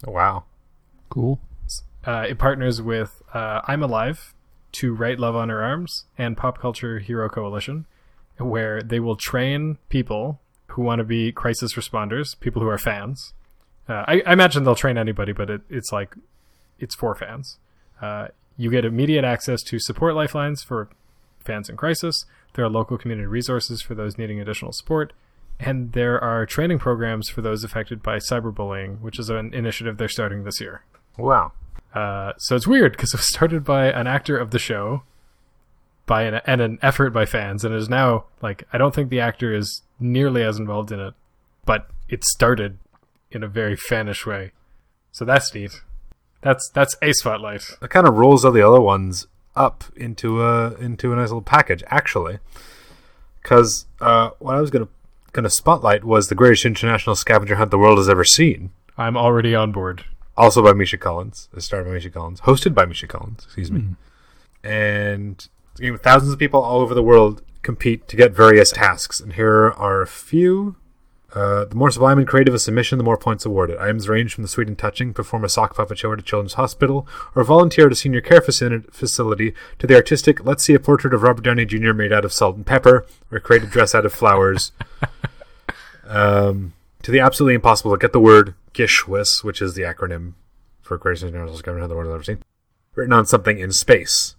Wow. 0.06 0.44
Cool. 1.08 1.40
Uh, 2.06 2.24
it 2.28 2.38
partners 2.38 2.80
with 2.80 3.22
uh, 3.34 3.60
I'm 3.66 3.82
Alive 3.82 4.34
to 4.72 4.94
Write 4.94 5.18
Love 5.18 5.34
on 5.34 5.48
Her 5.48 5.62
Arms 5.62 6.06
and 6.16 6.36
Pop 6.36 6.58
Culture 6.58 7.00
Hero 7.00 7.28
Coalition, 7.28 7.86
where 8.38 8.80
they 8.80 9.00
will 9.00 9.16
train 9.16 9.78
people 9.88 10.40
who 10.70 10.82
want 10.82 10.98
to 10.98 11.04
be 11.04 11.32
crisis 11.32 11.74
responders, 11.74 12.38
people 12.40 12.62
who 12.62 12.68
are 12.68 12.78
fans. 12.78 13.34
Uh, 13.88 14.04
I, 14.06 14.22
I 14.26 14.32
imagine 14.32 14.64
they'll 14.64 14.74
train 14.74 14.98
anybody, 14.98 15.32
but 15.32 15.50
it, 15.50 15.62
it's 15.68 15.92
like 15.92 16.14
it's 16.78 16.94
for 16.94 17.14
fans. 17.14 17.58
Uh, 18.00 18.28
you 18.56 18.70
get 18.70 18.84
immediate 18.84 19.24
access 19.24 19.62
to 19.64 19.78
support 19.78 20.14
lifelines 20.14 20.62
for 20.62 20.88
fans 21.44 21.68
in 21.68 21.76
crisis. 21.76 22.24
There 22.54 22.64
are 22.64 22.68
local 22.68 22.98
community 22.98 23.26
resources 23.26 23.82
for 23.82 23.94
those 23.94 24.18
needing 24.18 24.40
additional 24.40 24.72
support. 24.72 25.12
And 25.58 25.92
there 25.92 26.22
are 26.22 26.46
training 26.46 26.78
programs 26.78 27.28
for 27.28 27.42
those 27.42 27.64
affected 27.64 28.02
by 28.02 28.16
cyberbullying, 28.16 29.00
which 29.00 29.18
is 29.18 29.28
an 29.28 29.52
initiative 29.52 29.98
they're 29.98 30.08
starting 30.08 30.44
this 30.44 30.60
year. 30.60 30.84
Wow. 31.18 31.52
Uh, 31.94 32.32
so 32.38 32.56
it's 32.56 32.66
weird 32.66 32.92
because 32.92 33.12
it 33.12 33.18
was 33.18 33.28
started 33.28 33.64
by 33.64 33.86
an 33.86 34.06
actor 34.06 34.38
of 34.38 34.52
the 34.52 34.58
show, 34.58 35.02
by 36.10 36.24
an 36.24 36.40
and 36.44 36.60
an 36.60 36.76
effort 36.82 37.10
by 37.10 37.24
fans, 37.24 37.64
and 37.64 37.72
is 37.72 37.88
now 37.88 38.24
like 38.42 38.64
I 38.72 38.78
don't 38.78 38.92
think 38.92 39.10
the 39.10 39.20
actor 39.20 39.54
is 39.54 39.82
nearly 40.00 40.42
as 40.42 40.58
involved 40.58 40.90
in 40.90 40.98
it, 40.98 41.14
but 41.64 41.88
it 42.08 42.24
started 42.24 42.78
in 43.30 43.44
a 43.44 43.46
very 43.46 43.76
fanish 43.76 44.26
way. 44.26 44.50
So 45.12 45.24
that's 45.24 45.54
neat. 45.54 45.70
That's 46.40 46.68
that's 46.70 46.96
a 47.00 47.12
spotlight. 47.12 47.62
It 47.80 47.90
kind 47.90 48.08
of 48.08 48.18
rolls 48.18 48.44
all 48.44 48.50
the 48.50 48.60
other 48.60 48.80
ones 48.80 49.28
up 49.54 49.84
into 49.94 50.42
a 50.42 50.74
into 50.74 51.12
a 51.12 51.16
nice 51.16 51.28
little 51.28 51.42
package, 51.42 51.84
actually. 51.86 52.40
Because 53.40 53.86
uh, 54.00 54.30
what 54.40 54.56
I 54.56 54.60
was 54.60 54.70
gonna 54.70 54.88
gonna 55.32 55.48
spotlight 55.48 56.02
was 56.02 56.26
the 56.26 56.34
greatest 56.34 56.64
international 56.64 57.14
scavenger 57.14 57.54
hunt 57.54 57.70
the 57.70 57.78
world 57.78 57.98
has 57.98 58.08
ever 58.08 58.24
seen. 58.24 58.72
I'm 58.98 59.16
already 59.16 59.54
on 59.54 59.70
board. 59.70 60.06
Also 60.36 60.60
by 60.60 60.72
Misha 60.72 60.98
Collins, 60.98 61.48
it 61.56 61.60
started 61.60 61.84
by 61.84 61.92
Misha 61.92 62.10
Collins, 62.10 62.40
hosted 62.40 62.74
by 62.74 62.84
Misha 62.84 63.06
Collins, 63.06 63.44
excuse 63.44 63.70
me. 63.70 63.94
And 64.64 65.48
it's 65.72 65.80
a 65.80 65.82
game 65.82 65.92
with 65.92 66.02
thousands 66.02 66.32
of 66.32 66.38
people 66.38 66.60
all 66.60 66.80
over 66.80 66.94
the 66.94 67.02
world 67.02 67.42
compete 67.62 68.08
to 68.08 68.16
get 68.16 68.32
various 68.32 68.72
tasks. 68.72 69.20
And 69.20 69.34
here 69.34 69.70
are 69.70 70.02
a 70.02 70.06
few. 70.06 70.76
Uh, 71.32 71.64
the 71.64 71.76
more 71.76 71.90
sublime 71.90 72.18
and 72.18 72.26
creative 72.26 72.54
a 72.54 72.58
submission, 72.58 72.98
the 72.98 73.04
more 73.04 73.16
points 73.16 73.46
awarded. 73.46 73.78
Items 73.78 74.08
range 74.08 74.34
from 74.34 74.42
the 74.42 74.48
sweet 74.48 74.66
and 74.66 74.76
touching, 74.76 75.14
perform 75.14 75.44
a 75.44 75.48
sock 75.48 75.76
puppet 75.76 75.98
show 75.98 76.12
at 76.12 76.18
a 76.18 76.22
children's 76.22 76.54
hospital, 76.54 77.06
or 77.36 77.44
volunteer 77.44 77.86
at 77.86 77.92
a 77.92 77.96
senior 77.96 78.20
care 78.20 78.40
facility, 78.40 79.54
to 79.78 79.86
the 79.86 79.94
artistic, 79.94 80.44
let's 80.44 80.64
see 80.64 80.74
a 80.74 80.80
portrait 80.80 81.14
of 81.14 81.22
Robert 81.22 81.44
Downey 81.44 81.64
Jr. 81.64 81.92
made 81.92 82.12
out 82.12 82.24
of 82.24 82.32
salt 82.32 82.56
and 82.56 82.66
pepper, 82.66 83.06
or 83.30 83.38
create 83.38 83.62
a 83.62 83.66
dress 83.66 83.94
out 83.94 84.04
of 84.04 84.12
flowers. 84.12 84.72
um, 86.08 86.72
to 87.02 87.12
the 87.12 87.20
absolutely 87.20 87.54
impossible 87.54 87.92
to 87.92 87.98
get 87.98 88.12
the 88.12 88.18
word 88.18 88.54
GISHWHES, 88.74 89.44
which 89.44 89.62
is 89.62 89.74
the 89.74 89.82
acronym 89.82 90.32
for 90.82 90.98
Greatest 90.98 91.22
International 91.22 91.60
Government 91.60 91.84
of 91.84 91.90
the 91.90 91.94
World 91.94 92.08
I've 92.08 92.14
ever 92.14 92.24
seen, 92.24 92.42
written 92.96 93.12
on 93.12 93.24
something 93.24 93.60
in 93.60 93.70
space. 93.70 94.34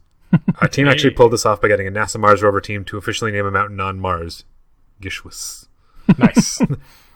A 0.61 0.67
team 0.67 0.87
actually 0.87 1.11
pulled 1.11 1.33
this 1.33 1.45
off 1.45 1.61
by 1.61 1.67
getting 1.67 1.87
a 1.87 1.91
NASA 1.91 2.19
Mars 2.19 2.41
rover 2.41 2.61
team 2.61 2.85
to 2.85 2.97
officially 2.97 3.31
name 3.31 3.45
a 3.45 3.51
mountain 3.51 3.79
on 3.79 3.99
Mars 3.99 4.43
GISHWHES. 5.01 5.67
Nice. 6.17 6.61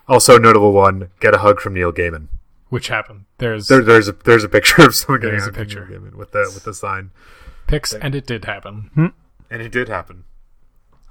Also, 0.07 0.38
notable 0.38 0.72
one: 0.72 1.09
get 1.20 1.34
a 1.34 1.39
hug 1.39 1.59
from 1.59 1.74
Neil 1.74 1.91
Gaiman. 1.91 2.28
Which 2.70 2.89
happened. 2.89 3.26
There's 3.39 3.68
There, 3.68 3.82
there's 3.82 4.07
a 4.07 4.11
there's 4.11 4.43
a 4.43 4.49
picture 4.49 4.84
of 4.86 4.93
someone 4.93 5.20
getting 5.22 5.39
There's 5.39 5.47
a 5.47 5.51
picture. 5.51 5.88
Neil 5.88 5.99
Gaiman 5.99 6.13
with 6.16 6.32
the 6.32 6.51
with 6.53 6.63
the 6.63 6.76
sign, 6.76 7.09
pics, 7.66 7.91
and 7.91 8.13
it 8.13 8.28
did 8.28 8.45
happen. 8.45 9.13
and 9.49 9.61
it 9.63 9.72
did 9.72 9.88
happen. 9.89 10.26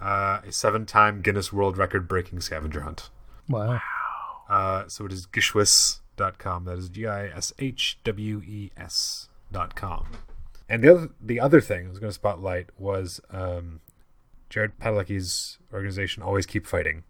Uh, 0.00 0.40
a 0.46 0.52
seven-time 0.52 1.22
Guinness 1.22 1.52
World 1.52 1.76
Record-breaking 1.78 2.40
scavenger 2.40 2.82
hunt. 2.82 3.10
Wow. 3.48 3.80
Uh, 4.48 4.84
so 4.86 5.06
it 5.06 5.12
is 5.12 5.26
gishwhes.com. 5.26 6.64
That 6.66 6.78
is 6.78 6.88
G 6.88 7.06
I 7.06 7.26
S 7.26 7.52
H 7.58 7.98
W 8.04 8.42
E 8.46 8.70
S 8.76 9.28
dot 9.50 9.74
com. 9.74 10.06
And 10.68 10.82
the 10.82 10.88
other 10.88 11.08
the 11.20 11.40
other 11.40 11.60
thing 11.60 11.86
I 11.86 11.90
was 11.90 11.98
going 11.98 12.10
to 12.10 12.14
spotlight 12.14 12.70
was 12.78 13.20
um, 13.30 13.80
Jared 14.48 14.78
Padalecki's 14.78 15.58
organization, 15.72 16.22
Always 16.22 16.46
Keep 16.46 16.66
Fighting, 16.66 17.04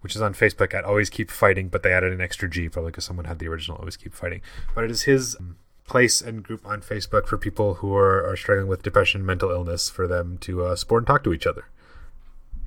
which 0.00 0.14
is 0.14 0.22
on 0.22 0.34
Facebook 0.34 0.74
at 0.74 0.84
Always 0.84 1.10
Keep 1.10 1.30
Fighting, 1.30 1.68
but 1.68 1.82
they 1.82 1.92
added 1.92 2.12
an 2.12 2.20
extra 2.20 2.48
G 2.48 2.68
probably 2.68 2.92
because 2.92 3.04
someone 3.04 3.26
had 3.26 3.38
the 3.38 3.48
original 3.48 3.78
Always 3.78 3.96
Keep 3.96 4.14
Fighting. 4.14 4.40
But 4.74 4.84
it 4.84 4.90
is 4.90 5.02
his 5.02 5.36
um, 5.36 5.56
place 5.86 6.20
and 6.20 6.42
group 6.42 6.66
on 6.66 6.80
Facebook 6.80 7.26
for 7.26 7.38
people 7.38 7.74
who 7.74 7.94
are, 7.94 8.24
are 8.28 8.36
struggling 8.36 8.68
with 8.68 8.82
depression, 8.82 9.24
mental 9.24 9.50
illness, 9.50 9.88
for 9.88 10.06
them 10.06 10.38
to 10.38 10.64
uh, 10.64 10.76
support 10.76 11.02
and 11.02 11.06
talk 11.06 11.24
to 11.24 11.32
each 11.32 11.46
other. 11.46 11.68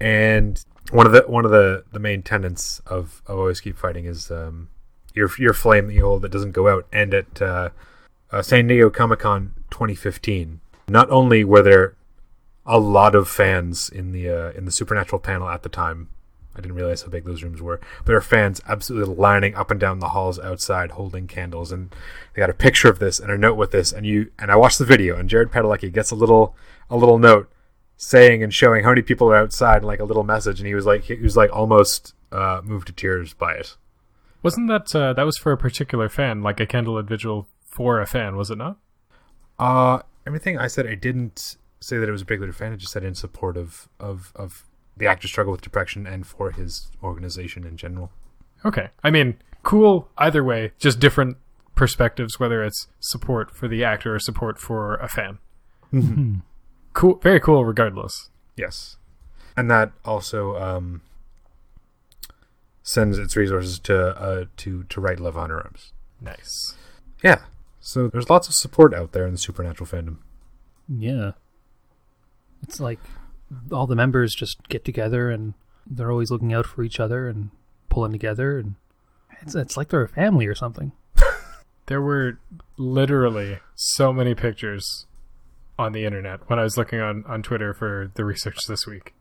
And 0.01 0.63
one 0.91 1.05
of 1.05 1.11
the 1.11 1.21
one 1.27 1.45
of 1.45 1.51
the, 1.51 1.83
the 1.91 1.99
main 1.99 2.23
tenets 2.23 2.79
of, 2.87 3.21
of 3.25 3.37
always 3.37 3.61
keep 3.61 3.77
fighting 3.77 4.05
is 4.05 4.31
um, 4.31 4.69
your 5.13 5.29
your 5.37 5.53
flame 5.53 5.87
that 5.87 5.93
you 5.93 6.03
hold 6.03 6.21
that 6.23 6.31
doesn't 6.31 6.51
go 6.51 6.67
out. 6.67 6.87
And 6.91 7.13
at 7.13 7.41
uh, 7.41 7.69
uh, 8.31 8.41
San 8.41 8.67
Diego 8.67 8.89
Comic 8.89 9.19
Con 9.19 9.53
2015, 9.71 10.61
not 10.87 11.09
only 11.09 11.43
were 11.43 11.61
there 11.61 11.95
a 12.65 12.79
lot 12.79 13.15
of 13.15 13.27
fans 13.27 13.89
in 13.89 14.11
the 14.11 14.29
uh, 14.29 14.51
in 14.51 14.65
the 14.65 14.71
Supernatural 14.71 15.19
panel 15.19 15.49
at 15.49 15.63
the 15.63 15.69
time. 15.69 16.09
I 16.55 16.61
didn't 16.61 16.75
realize 16.75 17.03
how 17.03 17.09
big 17.09 17.23
those 17.23 17.41
rooms 17.41 17.61
were. 17.61 17.79
But 17.99 18.07
there 18.07 18.17
are 18.17 18.21
fans 18.21 18.61
absolutely 18.67 19.15
lining 19.15 19.55
up 19.55 19.71
and 19.71 19.79
down 19.79 19.99
the 19.99 20.09
halls 20.09 20.37
outside 20.39 20.91
holding 20.91 21.25
candles 21.25 21.71
and 21.71 21.89
they 22.33 22.41
got 22.41 22.49
a 22.49 22.53
picture 22.53 22.89
of 22.89 22.99
this 22.99 23.19
and 23.19 23.31
a 23.31 23.37
note 23.37 23.55
with 23.55 23.71
this 23.71 23.93
and 23.93 24.05
you 24.05 24.31
and 24.37 24.51
I 24.51 24.55
watched 24.55 24.77
the 24.77 24.85
video 24.85 25.17
and 25.17 25.29
Jared 25.29 25.51
Padalecki 25.51 25.91
gets 25.91 26.11
a 26.11 26.15
little 26.15 26.55
a 26.89 26.97
little 26.97 27.17
note 27.17 27.49
saying 27.97 28.43
and 28.43 28.53
showing 28.53 28.83
how 28.83 28.89
many 28.89 29.01
people 29.01 29.31
are 29.31 29.37
outside 29.37 29.77
and 29.77 29.85
like 29.85 29.99
a 29.99 30.05
little 30.05 30.23
message 30.23 30.59
and 30.59 30.67
he 30.67 30.75
was 30.75 30.85
like 30.85 31.03
he 31.03 31.15
was 31.15 31.37
like 31.37 31.51
almost 31.53 32.13
uh, 32.31 32.61
moved 32.63 32.87
to 32.87 32.93
tears 32.93 33.33
by 33.33 33.53
it. 33.53 33.77
Wasn't 34.43 34.67
that 34.67 34.93
uh, 34.95 35.13
that 35.13 35.25
was 35.25 35.37
for 35.37 35.51
a 35.51 35.57
particular 35.57 36.09
fan, 36.09 36.41
like 36.41 36.59
a 36.59 36.67
candlelit 36.67 37.07
vigil 37.07 37.47
for 37.65 38.01
a 38.01 38.05
fan, 38.05 38.35
was 38.35 38.51
it 38.51 38.57
not? 38.57 38.77
Uh 39.59 39.99
everything 40.25 40.57
I 40.57 40.67
said 40.67 40.87
I 40.87 40.95
didn't 40.95 41.57
say 41.79 41.97
that 41.97 42.09
it 42.09 42.11
was 42.11 42.21
a 42.21 42.25
particular 42.25 42.51
fan, 42.53 42.73
I 42.73 42.75
just 42.75 42.91
said 42.91 43.03
in 43.03 43.15
support 43.15 43.57
of 43.57 43.89
of, 43.99 44.31
of 44.35 44.65
the 44.97 45.07
actor's 45.07 45.31
struggle 45.31 45.51
with 45.51 45.61
depression 45.61 46.07
and 46.07 46.25
for 46.25 46.51
his 46.51 46.91
organization 47.03 47.65
in 47.65 47.77
general. 47.77 48.11
Okay. 48.65 48.89
I 49.03 49.11
mean, 49.11 49.37
cool 49.63 50.09
either 50.17 50.43
way, 50.43 50.71
just 50.77 50.99
different 50.99 51.37
perspectives, 51.75 52.39
whether 52.39 52.63
it's 52.63 52.87
support 52.99 53.51
for 53.51 53.67
the 53.69 53.83
actor 53.83 54.15
or 54.15 54.19
support 54.19 54.59
for 54.59 54.95
a 54.95 55.07
fan. 55.07 55.39
Cool, 56.93 57.15
very 57.23 57.39
cool 57.39 57.63
regardless. 57.63 58.29
Yes, 58.57 58.97
and 59.55 59.71
that 59.71 59.93
also 60.03 60.57
um, 60.57 61.01
sends 62.83 63.17
its 63.17 63.37
resources 63.37 63.79
to 63.79 64.09
uh, 64.19 64.45
to 64.57 64.83
to 64.83 64.99
write 64.99 65.19
Love 65.19 65.37
on 65.37 65.49
Her 65.49 65.61
Arms. 65.61 65.93
Nice. 66.19 66.75
Yeah, 67.23 67.39
so 67.89 68.07
there's 68.07 68.29
lots 68.29 68.47
of 68.47 68.53
support 68.53 68.93
out 68.93 69.11
there 69.13 69.25
in 69.25 69.31
the 69.33 69.37
supernatural 69.37 69.87
fandom. 69.89 70.17
Yeah. 70.87 71.31
It's 72.63 72.79
like 72.79 72.99
all 73.71 73.87
the 73.87 73.95
members 73.95 74.35
just 74.35 74.67
get 74.69 74.85
together 74.85 75.29
and 75.29 75.53
they're 75.87 76.11
always 76.11 76.29
looking 76.31 76.53
out 76.53 76.65
for 76.65 76.83
each 76.83 76.99
other 76.99 77.27
and 77.27 77.49
pulling 77.89 78.11
together 78.11 78.57
and 78.59 78.75
it's 79.41 79.55
it's 79.55 79.75
like 79.77 79.89
they're 79.89 80.03
a 80.03 80.09
family 80.09 80.45
or 80.47 80.55
something. 80.55 80.91
There 81.87 82.01
were 82.01 82.37
literally 82.77 83.57
so 83.73 84.13
many 84.13 84.35
pictures 84.35 85.07
on 85.79 85.91
the 85.91 86.05
internet 86.05 86.47
when 86.47 86.59
I 86.59 86.61
was 86.63 86.77
looking 86.77 86.99
on, 86.99 87.23
on 87.27 87.41
Twitter 87.41 87.73
for 87.73 88.11
the 88.13 88.23
research 88.23 88.57
this 88.67 88.85
week 88.85 89.15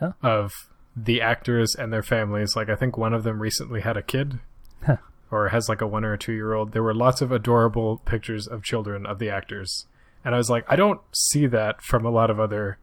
Yeah. 0.00 0.12
of 0.22 0.52
the 0.94 1.20
actors 1.20 1.74
and 1.76 1.92
their 1.92 2.04
families. 2.04 2.54
Like, 2.54 2.68
I 2.68 2.76
think 2.76 2.96
one 2.96 3.12
of 3.12 3.24
them 3.24 3.42
recently 3.42 3.80
had 3.80 3.96
a 3.96 4.02
kid 4.02 4.38
Huh. 4.86 4.98
Or 5.32 5.48
has 5.48 5.68
like 5.68 5.80
a 5.80 5.86
one 5.86 6.04
or 6.04 6.12
a 6.12 6.18
two 6.18 6.32
year 6.32 6.52
old. 6.54 6.70
There 6.72 6.82
were 6.82 6.94
lots 6.94 7.20
of 7.22 7.32
adorable 7.32 7.98
pictures 8.04 8.46
of 8.46 8.62
children 8.62 9.06
of 9.06 9.18
the 9.18 9.30
actors. 9.30 9.86
And 10.24 10.34
I 10.34 10.38
was 10.38 10.48
like, 10.50 10.64
I 10.68 10.76
don't 10.76 11.00
see 11.12 11.46
that 11.48 11.82
from 11.82 12.04
a 12.04 12.10
lot 12.10 12.30
of 12.30 12.38
other 12.38 12.78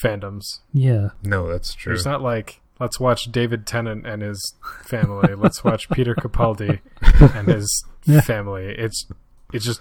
fandoms. 0.00 0.60
Yeah. 0.72 1.08
No, 1.24 1.48
that's 1.48 1.74
true. 1.74 1.90
There's 1.90 2.04
not 2.04 2.22
like, 2.22 2.60
let's 2.78 3.00
watch 3.00 3.32
David 3.32 3.66
Tennant 3.66 4.06
and 4.06 4.22
his 4.22 4.54
family. 4.84 5.34
let's 5.36 5.64
watch 5.64 5.88
Peter 5.90 6.14
Capaldi 6.14 6.80
and 7.34 7.48
his 7.48 7.84
Yeah. 8.04 8.20
family. 8.22 8.74
It's 8.78 9.06
it's 9.52 9.64
just 9.64 9.80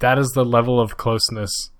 that 0.00 0.18
is 0.18 0.32
the 0.32 0.44
level 0.44 0.78
of 0.80 0.96
closeness 0.96 1.70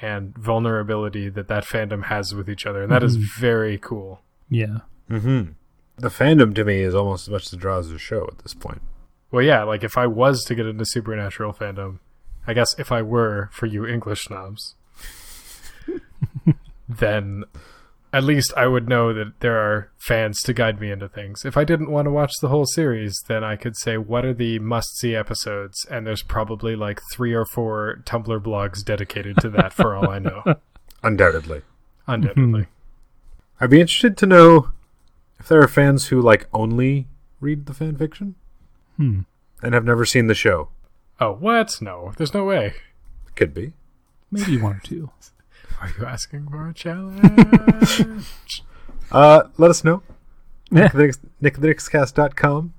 and 0.00 0.34
vulnerability 0.38 1.28
that 1.30 1.48
that 1.48 1.64
fandom 1.64 2.04
has 2.04 2.34
with 2.34 2.48
each 2.48 2.64
other, 2.66 2.82
and 2.84 2.92
that 2.92 3.02
is 3.02 3.16
very 3.16 3.76
cool. 3.78 4.20
Yeah. 4.48 4.78
mm-hmm. 5.10 5.52
The 5.96 6.08
fandom 6.08 6.54
to 6.54 6.64
me 6.64 6.80
is 6.80 6.94
almost 6.94 7.28
as 7.28 7.32
much 7.32 7.50
the 7.50 7.56
draw 7.56 7.78
as 7.78 7.90
the 7.90 7.98
show 7.98 8.26
at 8.30 8.38
this 8.38 8.54
point. 8.54 8.80
Well, 9.34 9.42
yeah, 9.42 9.64
like 9.64 9.82
if 9.82 9.98
I 9.98 10.06
was 10.06 10.44
to 10.44 10.54
get 10.54 10.64
into 10.64 10.84
supernatural 10.86 11.52
fandom, 11.52 11.98
I 12.46 12.54
guess 12.54 12.72
if 12.78 12.92
I 12.92 13.02
were 13.02 13.50
for 13.50 13.66
you 13.66 13.84
English 13.84 14.22
snobs, 14.22 14.76
then 16.88 17.42
at 18.12 18.22
least 18.22 18.52
I 18.56 18.68
would 18.68 18.88
know 18.88 19.12
that 19.12 19.40
there 19.40 19.58
are 19.58 19.90
fans 19.98 20.40
to 20.42 20.52
guide 20.52 20.80
me 20.80 20.92
into 20.92 21.08
things. 21.08 21.44
If 21.44 21.56
I 21.56 21.64
didn't 21.64 21.90
want 21.90 22.06
to 22.06 22.12
watch 22.12 22.30
the 22.40 22.46
whole 22.46 22.64
series, 22.64 23.12
then 23.26 23.42
I 23.42 23.56
could 23.56 23.76
say 23.76 23.96
what 23.96 24.24
are 24.24 24.32
the 24.32 24.60
must-see 24.60 25.16
episodes, 25.16 25.84
and 25.90 26.06
there's 26.06 26.22
probably 26.22 26.76
like 26.76 27.00
three 27.12 27.34
or 27.34 27.44
four 27.44 28.02
Tumblr 28.04 28.38
blogs 28.38 28.84
dedicated 28.84 29.38
to 29.38 29.50
that 29.50 29.72
for 29.72 29.96
all 29.96 30.10
I 30.10 30.20
know. 30.20 30.44
Undoubtedly, 31.02 31.62
Undoubtedly. 32.06 32.68
I'd 33.60 33.70
be 33.70 33.80
interested 33.80 34.16
to 34.16 34.26
know 34.26 34.70
if 35.40 35.48
there 35.48 35.60
are 35.60 35.66
fans 35.66 36.06
who 36.06 36.22
like 36.22 36.46
only 36.52 37.08
read 37.40 37.66
the 37.66 37.74
fan 37.74 37.96
fiction 37.96 38.36
Hmm. 38.96 39.20
and 39.62 39.74
have 39.74 39.84
never 39.84 40.04
seen 40.04 40.26
the 40.28 40.34
show. 40.34 40.68
Oh, 41.20 41.32
what? 41.32 41.80
No, 41.80 42.12
there's 42.16 42.34
no 42.34 42.44
way. 42.44 42.74
Could 43.34 43.52
be. 43.54 43.72
Maybe 44.30 44.60
one 44.60 44.76
or 44.76 44.80
two. 44.82 45.10
Are 45.80 45.92
you 45.98 46.06
asking 46.06 46.48
for 46.48 46.68
a 46.68 46.74
challenge? 46.74 48.04
Uh, 49.12 49.44
let 49.58 49.70
us 49.70 49.84
know. 49.84 50.02
Yeah. 50.72 50.88
NickTheNixCast.com. 50.88 52.72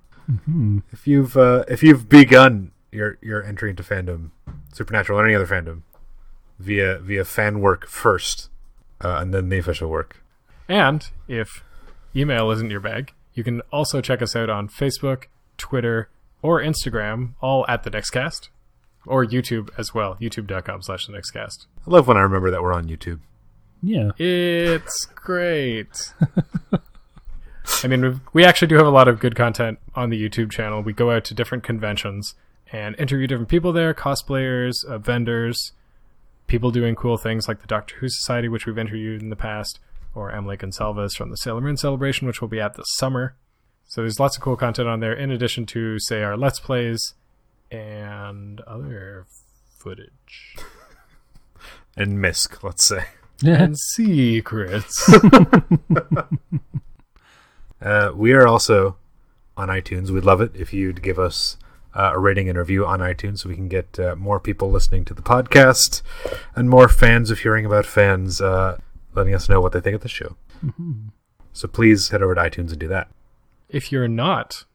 Hmm. 0.45 0.79
If 0.91 1.07
you've 1.07 1.37
uh, 1.37 1.63
if 1.67 1.83
you've 1.83 2.09
begun 2.09 2.71
your 2.91 3.17
your 3.21 3.43
entry 3.43 3.69
into 3.69 3.83
fandom, 3.83 4.31
supernatural 4.73 5.19
or 5.19 5.25
any 5.25 5.35
other 5.35 5.45
fandom, 5.45 5.83
via 6.59 6.97
via 6.99 7.23
fan 7.23 7.61
work 7.61 7.87
first, 7.87 8.49
uh, 9.01 9.17
and 9.19 9.33
then 9.33 9.49
the 9.49 9.59
official 9.59 9.89
work. 9.89 10.23
And 10.67 11.07
if 11.27 11.63
email 12.15 12.49
isn't 12.51 12.71
your 12.71 12.79
bag, 12.79 13.13
you 13.33 13.43
can 13.43 13.61
also 13.71 14.01
check 14.01 14.21
us 14.21 14.35
out 14.35 14.49
on 14.49 14.67
Facebook, 14.67 15.25
Twitter, 15.57 16.09
or 16.41 16.61
Instagram, 16.61 17.33
all 17.41 17.65
at 17.67 17.83
the 17.83 17.91
Nextcast, 17.91 18.49
or 19.05 19.25
YouTube 19.25 19.69
as 19.77 19.93
well, 19.93 20.15
youtube.com 20.15 20.81
slash 20.81 21.07
the 21.07 21.13
Nextcast. 21.13 21.65
I 21.87 21.91
love 21.91 22.07
when 22.07 22.17
I 22.17 22.21
remember 22.21 22.51
that 22.51 22.61
we're 22.61 22.73
on 22.73 22.87
YouTube. 22.87 23.19
Yeah. 23.81 24.11
It's 24.17 25.05
great. 25.15 26.13
I 27.83 27.87
mean, 27.87 28.01
we've, 28.01 28.19
we 28.33 28.43
actually 28.43 28.67
do 28.67 28.75
have 28.75 28.87
a 28.87 28.91
lot 28.91 29.07
of 29.07 29.19
good 29.19 29.35
content 29.35 29.79
on 29.95 30.09
the 30.09 30.21
YouTube 30.21 30.51
channel. 30.51 30.81
We 30.81 30.93
go 30.93 31.11
out 31.11 31.23
to 31.25 31.33
different 31.33 31.63
conventions 31.63 32.35
and 32.71 32.95
interview 32.99 33.27
different 33.27 33.49
people 33.49 33.73
there 33.73 33.93
cosplayers, 33.93 34.83
uh, 34.87 34.97
vendors, 34.97 35.71
people 36.47 36.71
doing 36.71 36.95
cool 36.95 37.17
things 37.17 37.47
like 37.47 37.61
the 37.61 37.67
Doctor 37.67 37.95
Who 37.97 38.07
Society, 38.09 38.47
which 38.47 38.65
we've 38.65 38.77
interviewed 38.77 39.21
in 39.21 39.29
the 39.29 39.35
past, 39.35 39.79
or 40.13 40.31
Emily 40.31 40.57
Gonsalves 40.57 41.15
from 41.15 41.29
the 41.29 41.37
Sailor 41.37 41.61
Moon 41.61 41.77
Celebration, 41.77 42.27
which 42.27 42.41
will 42.41 42.47
be 42.47 42.59
at 42.61 42.75
this 42.75 42.87
summer. 42.95 43.35
So 43.87 44.01
there's 44.01 44.19
lots 44.19 44.35
of 44.35 44.41
cool 44.43 44.55
content 44.57 44.87
on 44.87 44.99
there, 44.99 45.13
in 45.13 45.31
addition 45.31 45.65
to, 45.67 45.99
say, 45.99 46.21
our 46.23 46.35
Let's 46.35 46.59
Plays 46.59 47.13
and 47.71 48.59
other 48.61 49.25
footage 49.77 50.55
And 51.97 52.17
Misk, 52.17 52.61
let's 52.63 52.83
say. 52.83 53.05
and 53.45 53.77
secrets. 53.77 55.13
Uh, 57.81 58.11
we 58.15 58.31
are 58.33 58.47
also 58.47 58.95
on 59.57 59.67
iTunes. 59.67 60.09
We'd 60.09 60.23
love 60.23 60.41
it 60.41 60.51
if 60.55 60.73
you'd 60.73 61.03
give 61.03 61.19
us 61.19 61.57
uh, 61.93 62.11
a 62.15 62.19
rating 62.19 62.49
and 62.49 62.57
review 62.57 62.83
on 62.85 62.99
iTunes 62.99 63.39
so 63.39 63.49
we 63.49 63.55
can 63.55 63.67
get 63.67 63.99
uh, 63.99 64.15
more 64.15 64.39
people 64.39 64.71
listening 64.71 65.05
to 65.05 65.13
the 65.13 65.21
podcast 65.21 66.01
and 66.55 66.69
more 66.69 66.87
fans 66.89 67.29
of 67.29 67.39
hearing 67.39 67.65
about 67.65 67.85
fans 67.85 68.41
uh, 68.41 68.79
letting 69.13 69.35
us 69.35 69.47
know 69.49 69.61
what 69.61 69.71
they 69.73 69.81
think 69.81 69.93
of 69.95 70.01
the 70.01 70.07
show. 70.09 70.35
So 71.53 71.67
please 71.67 72.09
head 72.09 72.23
over 72.23 72.33
to 72.33 72.41
iTunes 72.41 72.69
and 72.71 72.79
do 72.79 72.87
that. 72.87 73.09
If 73.69 73.91
you're 73.91 74.07
not 74.07 74.65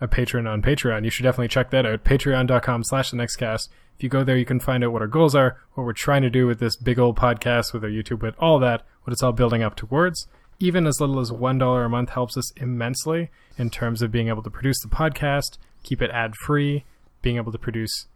a 0.00 0.08
patron 0.08 0.46
on 0.46 0.62
Patreon, 0.62 1.04
you 1.04 1.10
should 1.10 1.24
definitely 1.24 1.48
check 1.48 1.70
that 1.70 1.86
out. 1.86 2.04
Patreon.com 2.04 2.84
slash 2.84 3.10
the 3.10 3.16
nextcast. 3.16 3.68
If 3.96 4.02
you 4.02 4.08
go 4.08 4.22
there, 4.22 4.36
you 4.36 4.44
can 4.44 4.60
find 4.60 4.84
out 4.84 4.92
what 4.92 5.02
our 5.02 5.08
goals 5.08 5.34
are, 5.34 5.58
what 5.74 5.84
we're 5.84 5.92
trying 5.92 6.22
to 6.22 6.30
do 6.30 6.46
with 6.46 6.60
this 6.60 6.76
big 6.76 6.98
old 6.98 7.16
podcast, 7.16 7.72
with 7.72 7.82
our 7.82 7.90
YouTube, 7.90 8.22
with 8.22 8.36
all 8.38 8.58
that, 8.60 8.82
what 9.02 9.12
it's 9.12 9.22
all 9.22 9.32
building 9.32 9.62
up 9.62 9.74
towards. 9.74 10.28
Even 10.60 10.86
as 10.86 11.00
little 11.00 11.20
as 11.20 11.30
$1 11.30 11.86
a 11.86 11.88
month 11.88 12.10
helps 12.10 12.36
us 12.36 12.52
immensely 12.56 13.30
in 13.56 13.70
terms 13.70 14.02
of 14.02 14.12
being 14.12 14.28
able 14.28 14.42
to 14.42 14.50
produce 14.50 14.80
the 14.80 14.88
podcast, 14.88 15.58
keep 15.82 16.00
it 16.00 16.10
ad 16.12 16.34
free, 16.36 16.84
being 17.22 17.36
able 17.36 17.52
to 17.52 17.58
produce 17.58 18.06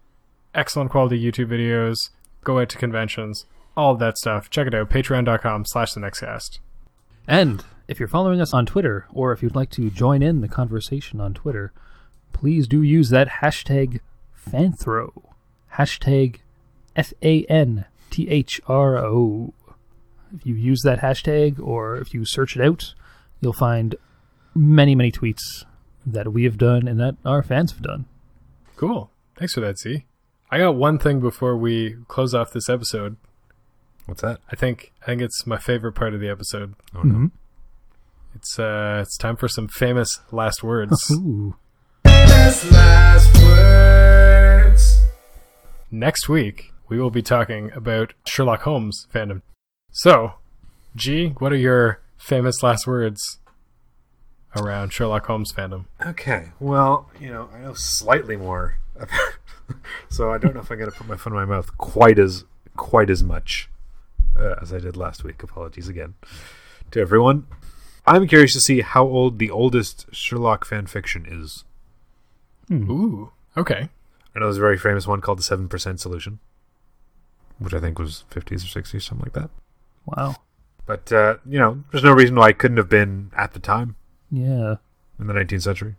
excellent 0.54 0.90
quality 0.90 1.20
YouTube 1.20 1.48
videos, 1.48 2.10
go 2.44 2.60
out 2.60 2.68
to 2.68 2.78
conventions, 2.78 3.46
all 3.76 3.96
that 3.96 4.18
stuff. 4.18 4.50
Check 4.50 4.66
it 4.66 4.74
out, 4.74 4.90
patreon.com 4.90 5.64
slash 5.66 5.92
the 5.92 6.00
nextcast. 6.00 6.58
And 7.26 7.64
if 7.88 7.98
you're 7.98 8.08
following 8.08 8.40
us 8.40 8.54
on 8.54 8.66
Twitter, 8.66 9.06
or 9.12 9.32
if 9.32 9.42
you'd 9.42 9.56
like 9.56 9.70
to 9.70 9.90
join 9.90 10.22
in 10.22 10.40
the 10.40 10.48
conversation 10.48 11.20
on 11.20 11.34
Twitter, 11.34 11.72
please 12.32 12.66
do 12.66 12.82
use 12.82 13.10
that 13.10 13.28
hashtag 13.42 14.00
Fanthro. 14.50 15.10
Hashtag 15.74 16.40
F 16.96 17.12
A 17.22 17.44
N 17.44 17.86
T 18.10 18.28
H 18.28 18.60
R 18.66 18.98
O. 18.98 19.54
If 20.34 20.46
you 20.46 20.54
use 20.54 20.80
that 20.84 21.00
hashtag, 21.00 21.60
or 21.60 21.96
if 21.96 22.14
you 22.14 22.24
search 22.24 22.56
it 22.56 22.62
out, 22.64 22.94
you'll 23.40 23.52
find 23.52 23.94
many, 24.54 24.94
many 24.94 25.12
tweets 25.12 25.64
that 26.06 26.32
we 26.32 26.44
have 26.44 26.58
done 26.58 26.88
and 26.88 26.98
that 27.00 27.16
our 27.24 27.42
fans 27.42 27.72
have 27.72 27.82
done. 27.82 28.06
Cool. 28.76 29.10
Thanks 29.36 29.54
for 29.54 29.60
that, 29.60 29.78
Z. 29.78 30.04
I 30.50 30.58
got 30.58 30.74
one 30.74 30.98
thing 30.98 31.20
before 31.20 31.56
we 31.56 31.96
close 32.08 32.34
off 32.34 32.52
this 32.52 32.68
episode. 32.68 33.16
What's 34.06 34.22
that? 34.22 34.40
I 34.50 34.56
think 34.56 34.92
I 35.02 35.06
think 35.06 35.22
it's 35.22 35.46
my 35.46 35.58
favorite 35.58 35.92
part 35.92 36.14
of 36.14 36.20
the 36.20 36.28
episode. 36.28 36.74
Oh 36.94 37.02
no. 37.02 37.14
Mm-hmm. 37.14 37.26
It's 38.34 38.58
uh 38.58 39.00
it's 39.02 39.16
time 39.16 39.36
for 39.36 39.48
some 39.48 39.68
famous 39.68 40.20
last 40.30 40.62
words. 40.62 40.98
Ooh. 41.10 41.56
Next 45.90 46.28
week 46.28 46.72
we 46.88 46.98
will 46.98 47.10
be 47.10 47.22
talking 47.22 47.70
about 47.72 48.14
Sherlock 48.26 48.62
Holmes 48.62 49.06
fandom. 49.12 49.42
So, 49.90 50.34
G, 50.96 51.28
what 51.38 51.52
are 51.52 51.56
your 51.56 52.00
famous 52.16 52.62
last 52.62 52.86
words 52.86 53.38
around 54.56 54.92
Sherlock 54.92 55.26
Holmes 55.26 55.52
fandom? 55.52 55.84
Okay. 56.04 56.50
Well, 56.60 57.10
you 57.20 57.30
know, 57.30 57.50
I 57.54 57.60
know 57.60 57.74
slightly 57.74 58.36
more, 58.36 58.78
so 60.08 60.30
I 60.30 60.38
don't 60.38 60.54
know 60.54 60.60
if 60.60 60.70
I'm 60.70 60.78
going 60.78 60.90
to 60.90 60.96
put 60.96 61.06
my 61.06 61.16
foot 61.16 61.30
in 61.30 61.36
my 61.36 61.44
mouth 61.44 61.76
quite 61.76 62.18
as 62.18 62.44
quite 62.76 63.10
as 63.10 63.22
much 63.22 63.68
uh, 64.38 64.54
as 64.62 64.72
I 64.72 64.78
did 64.78 64.96
last 64.96 65.24
week. 65.24 65.42
Apologies 65.42 65.88
again 65.88 66.14
to 66.90 67.00
everyone. 67.00 67.46
I'm 68.06 68.26
curious 68.26 68.52
to 68.54 68.60
see 68.60 68.80
how 68.80 69.04
old 69.04 69.38
the 69.38 69.50
oldest 69.50 70.06
Sherlock 70.12 70.64
fan 70.64 70.86
fiction 70.86 71.24
is. 71.28 71.64
Ooh. 72.70 73.32
Okay. 73.56 73.88
I 74.34 74.38
know 74.38 74.46
there's 74.46 74.56
a 74.56 74.60
very 74.60 74.78
famous 74.78 75.06
one 75.06 75.20
called 75.20 75.38
the 75.38 75.42
Seven 75.42 75.68
Percent 75.68 76.00
Solution, 76.00 76.38
which 77.58 77.74
I 77.74 77.80
think 77.80 77.98
was 77.98 78.24
50s 78.30 78.64
or 78.64 78.80
60s, 78.82 79.02
something 79.02 79.24
like 79.24 79.34
that. 79.34 79.50
Wow. 80.06 80.36
But 80.86 81.12
uh, 81.12 81.36
you 81.46 81.58
know, 81.58 81.84
there's 81.92 82.02
no 82.04 82.12
reason 82.12 82.34
why 82.36 82.48
it 82.48 82.58
couldn't 82.58 82.78
have 82.78 82.88
been 82.88 83.30
at 83.36 83.52
the 83.52 83.60
time 83.60 83.94
Yeah. 84.30 84.76
in 85.20 85.26
the 85.26 85.34
19th 85.34 85.62
century. 85.62 85.94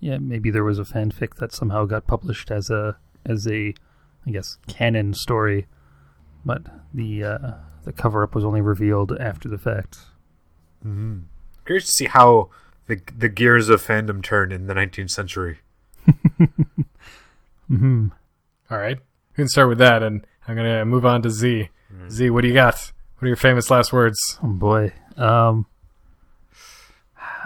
Yeah, 0.00 0.18
maybe 0.18 0.50
there 0.50 0.64
was 0.64 0.78
a 0.78 0.84
fanfic 0.84 1.36
that 1.36 1.52
somehow 1.52 1.84
got 1.86 2.06
published 2.06 2.50
as 2.50 2.70
a 2.70 2.96
as 3.26 3.46
a 3.46 3.74
I 4.26 4.30
guess 4.30 4.56
canon 4.66 5.14
story, 5.14 5.66
but 6.44 6.62
the 6.92 7.24
uh, 7.24 7.52
the 7.84 7.92
cover 7.92 8.22
up 8.22 8.34
was 8.34 8.44
only 8.44 8.60
revealed 8.60 9.12
after 9.18 9.48
the 9.48 9.58
fact. 9.58 9.98
Mm-hmm. 10.86 11.20
Curious 11.64 11.86
to 11.86 11.92
see 11.92 12.06
how 12.06 12.50
the 12.86 13.00
the 13.16 13.28
gears 13.28 13.68
of 13.68 13.84
fandom 13.84 14.22
turn 14.22 14.52
in 14.52 14.66
the 14.66 14.74
19th 14.74 15.10
century. 15.10 15.58
Mm-hmm. 17.70 18.08
All 18.70 18.78
right. 18.78 18.98
We 18.98 19.34
can 19.34 19.48
start 19.48 19.68
with 19.68 19.78
that 19.78 20.02
and 20.02 20.26
I'm 20.46 20.54
going 20.54 20.70
to 20.70 20.84
move 20.84 21.06
on 21.06 21.22
to 21.22 21.30
Z. 21.30 21.70
Z, 22.10 22.30
what 22.30 22.42
do 22.42 22.48
you 22.48 22.54
got? 22.54 22.92
What 23.16 23.24
are 23.24 23.28
your 23.28 23.36
famous 23.36 23.70
last 23.70 23.92
words? 23.92 24.38
Oh 24.42 24.48
boy. 24.48 24.92
Um 25.16 25.66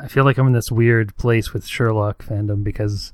I 0.01 0.09
feel 0.09 0.25
like 0.25 0.39
I'm 0.39 0.47
in 0.47 0.53
this 0.53 0.71
weird 0.71 1.17
place 1.17 1.53
with 1.53 1.67
Sherlock 1.67 2.25
fandom 2.25 2.63
because 2.65 3.13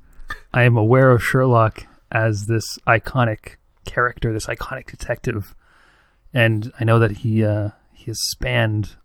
I 0.53 0.63
am 0.65 0.77
aware 0.77 1.11
of 1.11 1.23
Sherlock 1.23 1.87
as 2.13 2.47
this 2.47 2.79
iconic 2.87 3.57
character, 3.85 4.33
this 4.33 4.47
iconic 4.47 4.87
detective. 4.87 5.55
And 6.33 6.73
I 6.79 6.85
know 6.85 6.99
that 6.99 7.19
he 7.19 7.45
uh 7.45 7.71
he 7.93 8.07
has 8.07 8.21
spanned 8.31 8.97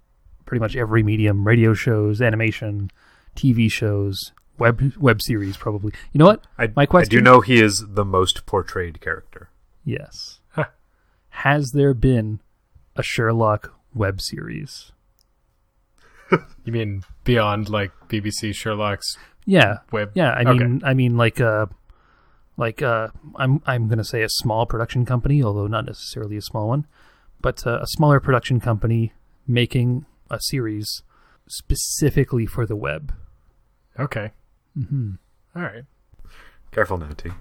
pretty 0.49 0.59
much 0.59 0.75
every 0.75 1.03
medium, 1.03 1.45
radio 1.45 1.75
shows, 1.75 2.23
animation, 2.23 2.89
TV 3.35 3.71
shows, 3.71 4.31
web 4.57 4.93
web 4.97 5.21
series 5.21 5.55
probably. 5.55 5.93
You 6.11 6.17
know 6.17 6.25
what? 6.25 6.43
I, 6.57 6.67
My 6.75 6.81
I 6.81 6.85
question 6.87 7.11
do 7.19 7.21
know 7.21 7.39
he 7.41 7.61
is 7.61 7.85
the 7.87 8.03
most 8.03 8.47
portrayed 8.47 8.99
character. 8.99 9.49
Yes. 9.85 10.39
Huh. 10.49 10.65
Has 11.29 11.71
there 11.73 11.93
been 11.93 12.41
a 12.95 13.03
Sherlock 13.03 13.75
web 13.93 14.19
series? 14.21 14.91
You 16.65 16.73
mean 16.73 17.03
beyond 17.23 17.69
like 17.69 17.91
BBC 18.07 18.53
Sherlock's 18.53 19.17
Yeah. 19.45 19.77
web? 19.91 20.11
Yeah, 20.15 20.31
I 20.31 20.41
Okay. 20.41 20.59
mean, 20.59 20.81
I 20.83 20.93
mean, 20.93 21.15
like, 21.17 21.39
uh, 21.41 21.65
like, 22.57 22.81
uh, 22.83 23.07
I'm, 23.35 23.61
I'm 23.65 23.87
gonna 23.87 24.03
say 24.03 24.21
a 24.23 24.29
small 24.29 24.65
production 24.67 25.05
company, 25.05 25.41
although 25.43 25.65
not 25.67 25.85
necessarily 25.85 26.37
a 26.37 26.41
small 26.41 26.67
one, 26.67 26.85
but 27.41 27.65
uh, 27.65 27.79
a 27.81 27.87
smaller 27.87 28.19
production 28.19 28.59
company 28.59 29.13
making 29.47 30.05
a 30.29 30.39
series 30.41 31.03
specifically 31.47 32.45
for 32.45 32.65
the 32.65 32.75
web. 32.75 33.13
Okay. 33.99 34.31
Mm-hmm. 34.77 35.13
All 35.55 35.61
right. 35.61 35.83
Careful 36.71 36.97
now, 36.97 37.09
T. 37.17 37.31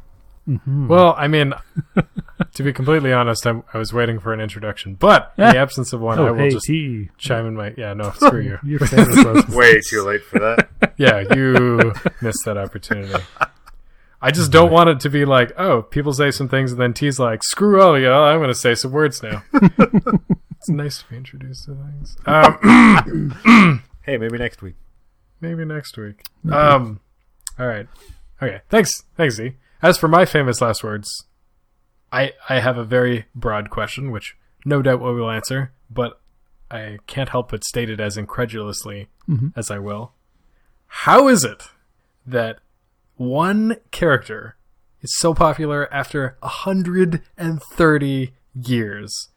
Mm-hmm. 0.48 0.88
Well, 0.88 1.14
I 1.18 1.28
mean, 1.28 1.52
to 2.54 2.62
be 2.62 2.72
completely 2.72 3.12
honest, 3.12 3.46
I'm, 3.46 3.62
I 3.74 3.78
was 3.78 3.92
waiting 3.92 4.18
for 4.18 4.32
an 4.32 4.40
introduction, 4.40 4.94
but 4.94 5.34
in 5.36 5.44
the 5.44 5.58
absence 5.58 5.92
of 5.92 6.00
one, 6.00 6.18
I 6.18 6.22
oh, 6.22 6.32
will 6.32 6.38
hey, 6.38 6.50
just 6.50 6.66
T. 6.66 7.10
chime 7.18 7.46
in 7.46 7.54
my. 7.54 7.74
Yeah, 7.76 7.92
no, 7.92 8.10
screw 8.16 8.40
you. 8.40 8.58
You're 8.64 8.80
Way 9.50 9.80
too 9.82 10.02
late 10.02 10.22
for 10.22 10.38
that. 10.38 10.68
Yeah, 10.96 11.20
you 11.34 11.92
missed 12.22 12.44
that 12.46 12.56
opportunity. 12.56 13.22
I 14.20 14.30
just 14.32 14.50
don't 14.50 14.72
want 14.72 14.88
it 14.88 15.00
to 15.00 15.10
be 15.10 15.24
like, 15.24 15.52
oh, 15.58 15.82
people 15.82 16.12
say 16.12 16.32
some 16.32 16.48
things 16.48 16.72
and 16.72 16.80
then 16.80 16.92
T's 16.92 17.20
like, 17.20 17.44
screw 17.44 17.80
all 17.80 17.96
y'all, 17.96 18.24
I'm 18.24 18.38
going 18.38 18.48
to 18.48 18.54
say 18.54 18.74
some 18.74 18.90
words 18.90 19.22
now. 19.22 19.44
It's 20.58 20.68
nice 20.68 20.98
to 21.02 21.08
be 21.08 21.16
introduced 21.16 21.64
to 21.64 21.74
things. 21.74 22.16
Um, 22.26 23.82
hey, 24.02 24.16
maybe 24.18 24.38
next 24.38 24.60
week. 24.62 24.74
maybe 25.40 25.64
next 25.64 25.96
week. 25.96 26.22
Um, 26.50 27.00
all 27.58 27.66
right. 27.66 27.86
Okay. 28.42 28.60
Thanks. 28.68 28.90
Thanks, 29.16 29.36
Z. 29.36 29.54
As 29.82 29.96
for 29.98 30.08
my 30.08 30.24
famous 30.24 30.60
last 30.60 30.82
words, 30.84 31.08
I 32.12 32.32
I 32.48 32.60
have 32.60 32.76
a 32.78 32.84
very 32.84 33.26
broad 33.34 33.70
question, 33.70 34.10
which 34.10 34.36
no 34.64 34.82
doubt 34.82 35.00
we 35.00 35.12
will 35.14 35.30
answer, 35.30 35.72
but 35.90 36.20
I 36.70 36.98
can't 37.06 37.28
help 37.30 37.50
but 37.50 37.64
state 37.64 37.88
it 37.90 38.00
as 38.00 38.16
incredulously 38.16 39.08
Mhm. 39.28 39.52
as 39.56 39.70
I 39.70 39.78
will. 39.78 40.12
How 40.86 41.28
is 41.28 41.44
it 41.44 41.68
that 42.26 42.58
one 43.16 43.76
character 43.90 44.56
is 45.00 45.16
so 45.18 45.32
popular 45.34 45.92
after 45.92 46.36
130 46.42 48.32
years? 48.54 49.28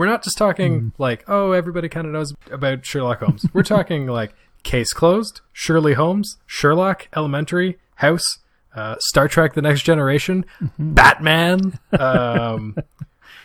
We're 0.00 0.06
not 0.06 0.24
just 0.24 0.38
talking 0.38 0.94
like, 0.96 1.24
oh, 1.28 1.52
everybody 1.52 1.90
kind 1.90 2.06
of 2.06 2.14
knows 2.14 2.32
about 2.50 2.86
Sherlock 2.86 3.20
Holmes. 3.20 3.44
We're 3.52 3.62
talking 3.62 4.06
like 4.20 4.32
Case 4.62 4.94
Closed, 4.94 5.42
Shirley 5.52 5.92
Holmes, 5.92 6.38
Sherlock, 6.46 7.08
Elementary, 7.14 7.78
House, 7.96 8.38
uh, 8.74 8.96
Star 9.00 9.28
Trek: 9.28 9.52
The 9.52 9.60
Next 9.60 9.82
Generation, 9.82 10.46
Batman. 10.78 11.78
Um, 12.00 12.76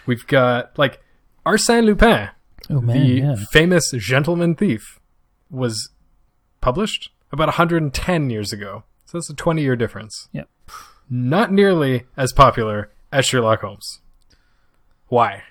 we've 0.05 0.25
got 0.27 0.79
like 0.79 1.03
Arsène 1.45 1.83
Lupin, 1.83 2.29
oh 2.69 2.79
man, 2.79 3.01
the 3.01 3.05
yeah. 3.05 3.35
famous 3.51 3.91
gentleman 3.91 4.55
thief, 4.55 5.01
was 5.51 5.89
published 6.61 7.09
about 7.33 7.49
110 7.49 8.29
years 8.29 8.53
ago. 8.53 8.85
So 9.07 9.17
that's 9.17 9.29
a 9.29 9.35
20 9.35 9.61
year 9.61 9.75
difference. 9.75 10.29
Yep. 10.31 10.47
Not 11.09 11.51
nearly 11.51 12.05
as 12.15 12.31
popular 12.31 12.91
as 13.11 13.25
Sherlock 13.25 13.59
Holmes. 13.59 13.99
Why? 15.09 15.43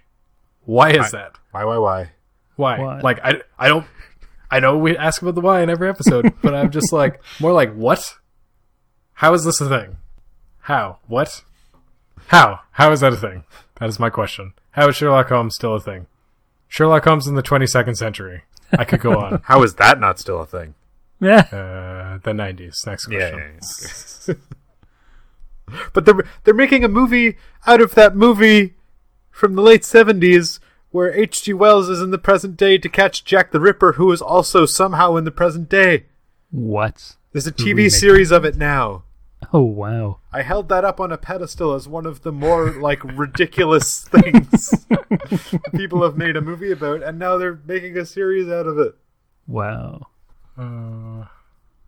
Why 0.64 0.90
is 0.90 1.10
that? 1.12 1.32
Why, 1.50 1.64
why, 1.64 1.78
why? 1.78 2.10
Why? 2.56 2.78
Why? 2.78 3.00
Like 3.00 3.20
I, 3.24 3.42
I 3.58 3.68
don't. 3.68 3.86
I 4.50 4.60
know 4.60 4.78
we 4.78 4.96
ask 4.96 5.20
about 5.22 5.34
the 5.34 5.40
why 5.40 5.62
in 5.62 5.70
every 5.70 5.88
episode, 5.88 6.32
but 6.42 6.54
I'm 6.54 6.70
just 6.70 6.92
like 7.00 7.20
more 7.40 7.52
like 7.52 7.74
what? 7.74 8.14
How 9.14 9.34
is 9.34 9.44
this 9.44 9.60
a 9.60 9.68
thing? 9.68 9.96
How? 10.60 10.98
What? 11.06 11.42
How? 12.28 12.60
How 12.72 12.90
is 12.92 13.00
that 13.00 13.12
a 13.12 13.16
thing? 13.16 13.44
That 13.80 13.88
is 13.88 13.98
my 13.98 14.10
question. 14.10 14.52
How 14.72 14.88
is 14.88 14.96
Sherlock 14.96 15.28
Holmes 15.28 15.54
still 15.54 15.74
a 15.74 15.80
thing? 15.80 16.06
Sherlock 16.68 17.04
Holmes 17.04 17.26
in 17.26 17.34
the 17.34 17.42
22nd 17.42 17.96
century. 17.96 18.42
I 18.72 18.84
could 18.84 19.00
go 19.00 19.18
on. 19.20 19.40
How 19.44 19.62
is 19.62 19.74
that 19.74 20.00
not 20.00 20.18
still 20.18 20.40
a 20.40 20.46
thing? 20.46 20.74
Yeah. 21.20 21.40
Uh, 21.52 22.18
the 22.24 22.32
90s. 22.32 22.84
Next 22.86 23.06
Yeah, 23.10 23.30
question. 23.30 23.60
yeah, 24.28 24.34
yeah. 25.68 25.80
but 25.92 26.04
they're 26.04 26.24
they're 26.44 26.54
making 26.54 26.84
a 26.84 26.88
movie 26.88 27.36
out 27.66 27.80
of 27.80 27.94
that 27.94 28.16
movie 28.16 28.74
from 29.34 29.54
the 29.56 29.62
late 29.62 29.84
seventies 29.84 30.60
where 30.90 31.12
H.G. 31.12 31.52
Wells 31.54 31.88
is 31.88 32.00
in 32.00 32.12
the 32.12 32.18
present 32.18 32.56
day 32.56 32.78
to 32.78 32.88
catch 32.88 33.24
Jack 33.24 33.50
the 33.50 33.58
Ripper, 33.60 33.94
who 33.94 34.12
is 34.12 34.22
also 34.22 34.64
somehow 34.64 35.16
in 35.16 35.24
the 35.24 35.32
present 35.32 35.68
day. 35.68 36.04
What? 36.52 37.16
There's 37.32 37.48
a 37.48 37.52
TV 37.52 37.74
remake. 37.78 37.90
series 37.90 38.30
of 38.30 38.44
it 38.44 38.56
now. 38.56 39.02
Oh 39.52 39.62
wow. 39.64 40.20
I 40.32 40.42
held 40.42 40.68
that 40.68 40.84
up 40.84 41.00
on 41.00 41.10
a 41.12 41.18
pedestal 41.18 41.74
as 41.74 41.88
one 41.88 42.06
of 42.06 42.22
the 42.22 42.30
more 42.32 42.70
like 42.70 43.02
ridiculous 43.04 44.04
things 44.08 44.86
people 45.76 46.02
have 46.04 46.16
made 46.16 46.36
a 46.36 46.40
movie 46.40 46.70
about, 46.70 47.02
and 47.02 47.18
now 47.18 47.36
they're 47.36 47.58
making 47.66 47.98
a 47.98 48.06
series 48.06 48.48
out 48.48 48.66
of 48.68 48.78
it. 48.78 48.94
Wow. 49.48 50.06
Uh, 50.56 51.26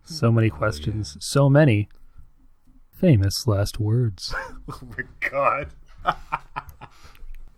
So 0.03 0.31
many 0.31 0.49
questions. 0.49 1.15
So 1.21 1.49
many 1.49 1.87
famous 2.91 3.47
last 3.47 3.79
words. 3.79 4.35
Oh 4.69 4.81
my 4.97 5.03
god! 5.29 5.69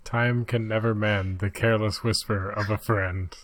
Time 0.10 0.44
can 0.46 0.68
never 0.68 0.96
mend 0.96 1.40
the 1.40 1.52
careless 1.52 2.04
whisper 2.04 2.50
of 2.50 2.70
a 2.70 2.78
friend. 2.78 3.36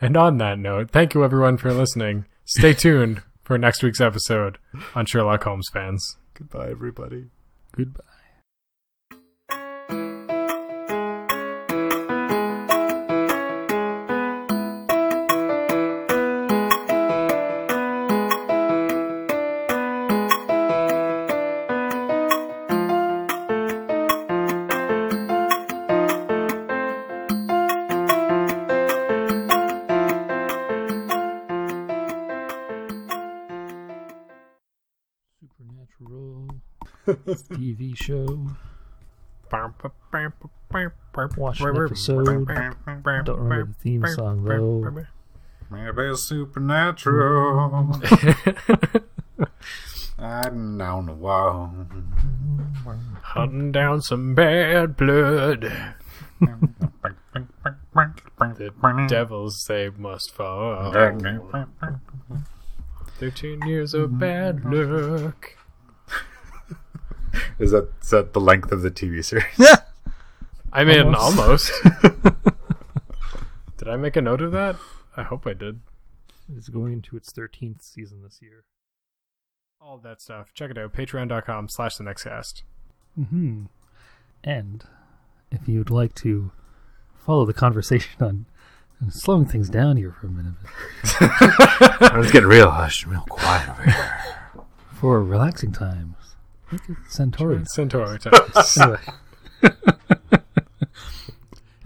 And 0.00 0.16
on 0.16 0.38
that 0.38 0.58
note, 0.58 0.90
thank 0.90 1.14
you 1.14 1.24
everyone 1.24 1.56
for 1.56 1.72
listening. 1.72 2.26
Stay 2.44 2.72
tuned 2.74 3.22
for 3.44 3.56
next 3.56 3.82
week's 3.82 4.00
episode 4.00 4.58
on 4.94 5.06
Sherlock 5.06 5.44
Holmes 5.44 5.68
fans. 5.72 6.16
Goodbye, 6.34 6.70
everybody. 6.70 7.26
Goodbye. 7.76 8.15
An 41.60 41.76
episode. 41.86 42.24
Don't 43.24 43.38
remember 43.38 43.66
the 43.66 43.74
theme 43.82 44.06
song 44.06 44.44
though. 44.44 45.04
Maybe 45.70 46.16
supernatural. 46.16 48.00
I 50.18 50.42
don't 50.44 50.78
know. 50.78 51.86
Hunting 53.22 53.72
down 53.72 54.00
some 54.00 54.34
bad 54.34 54.96
blood. 54.96 55.72
The 58.38 59.06
devils 59.08 59.64
they 59.68 59.90
must 59.90 60.32
fall. 60.34 60.92
Thirteen 63.18 63.62
years 63.66 63.94
of 63.94 64.18
bad 64.18 64.64
luck. 64.64 65.56
Is 67.58 67.70
that 67.72 67.88
is 68.02 68.10
that 68.10 68.32
the 68.32 68.40
length 68.40 68.72
of 68.72 68.82
the 68.82 68.90
TV 68.90 69.24
series? 69.24 69.46
I 70.76 70.84
mean, 70.84 71.14
Almost. 71.14 71.72
almost. 71.72 71.72
did 73.78 73.88
I 73.88 73.96
make 73.96 74.14
a 74.16 74.20
note 74.20 74.42
of 74.42 74.52
that? 74.52 74.76
I 75.16 75.22
hope 75.22 75.46
I 75.46 75.54
did. 75.54 75.80
It's 76.54 76.68
going 76.68 76.92
into 76.92 77.16
its 77.16 77.32
13th 77.32 77.82
season 77.82 78.22
this 78.22 78.40
year. 78.42 78.64
All 79.80 79.96
that 79.98 80.20
stuff. 80.20 80.52
Check 80.52 80.70
it 80.70 80.76
out. 80.78 80.92
Patreon.com 80.92 81.68
slash 81.70 81.96
the 81.96 82.04
next 82.04 82.24
cast. 82.24 82.62
hmm 83.14 83.64
And 84.44 84.84
if 85.50 85.66
you'd 85.66 85.88
like 85.90 86.14
to 86.16 86.50
follow 87.16 87.46
the 87.46 87.54
conversation 87.54 88.22
on 88.22 88.46
on 89.02 89.10
slowing 89.10 89.44
things 89.46 89.68
down 89.68 89.96
here 89.98 90.10
for 90.12 90.26
a 90.26 90.30
minute 90.30 90.54
I 91.20 92.14
was 92.16 92.30
getting 92.32 92.48
real 92.48 92.70
hushed, 92.70 93.02
and 93.04 93.12
real 93.12 93.24
quiet 93.28 93.68
over 93.68 93.82
here. 93.82 94.20
for 94.94 95.22
relaxing 95.22 95.70
times, 95.72 96.16
look 96.72 96.80
at 96.88 96.96
Centauri. 97.10 97.62
Centauri 97.66 98.18
times. 98.18 98.78
Anyway. 98.80 98.98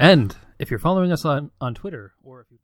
and 0.00 0.36
if 0.58 0.70
you're 0.70 0.80
following 0.80 1.12
us 1.12 1.24
on, 1.24 1.50
on 1.60 1.74
Twitter 1.74 2.12
or 2.22 2.40
if 2.40 2.46
you 2.50 2.58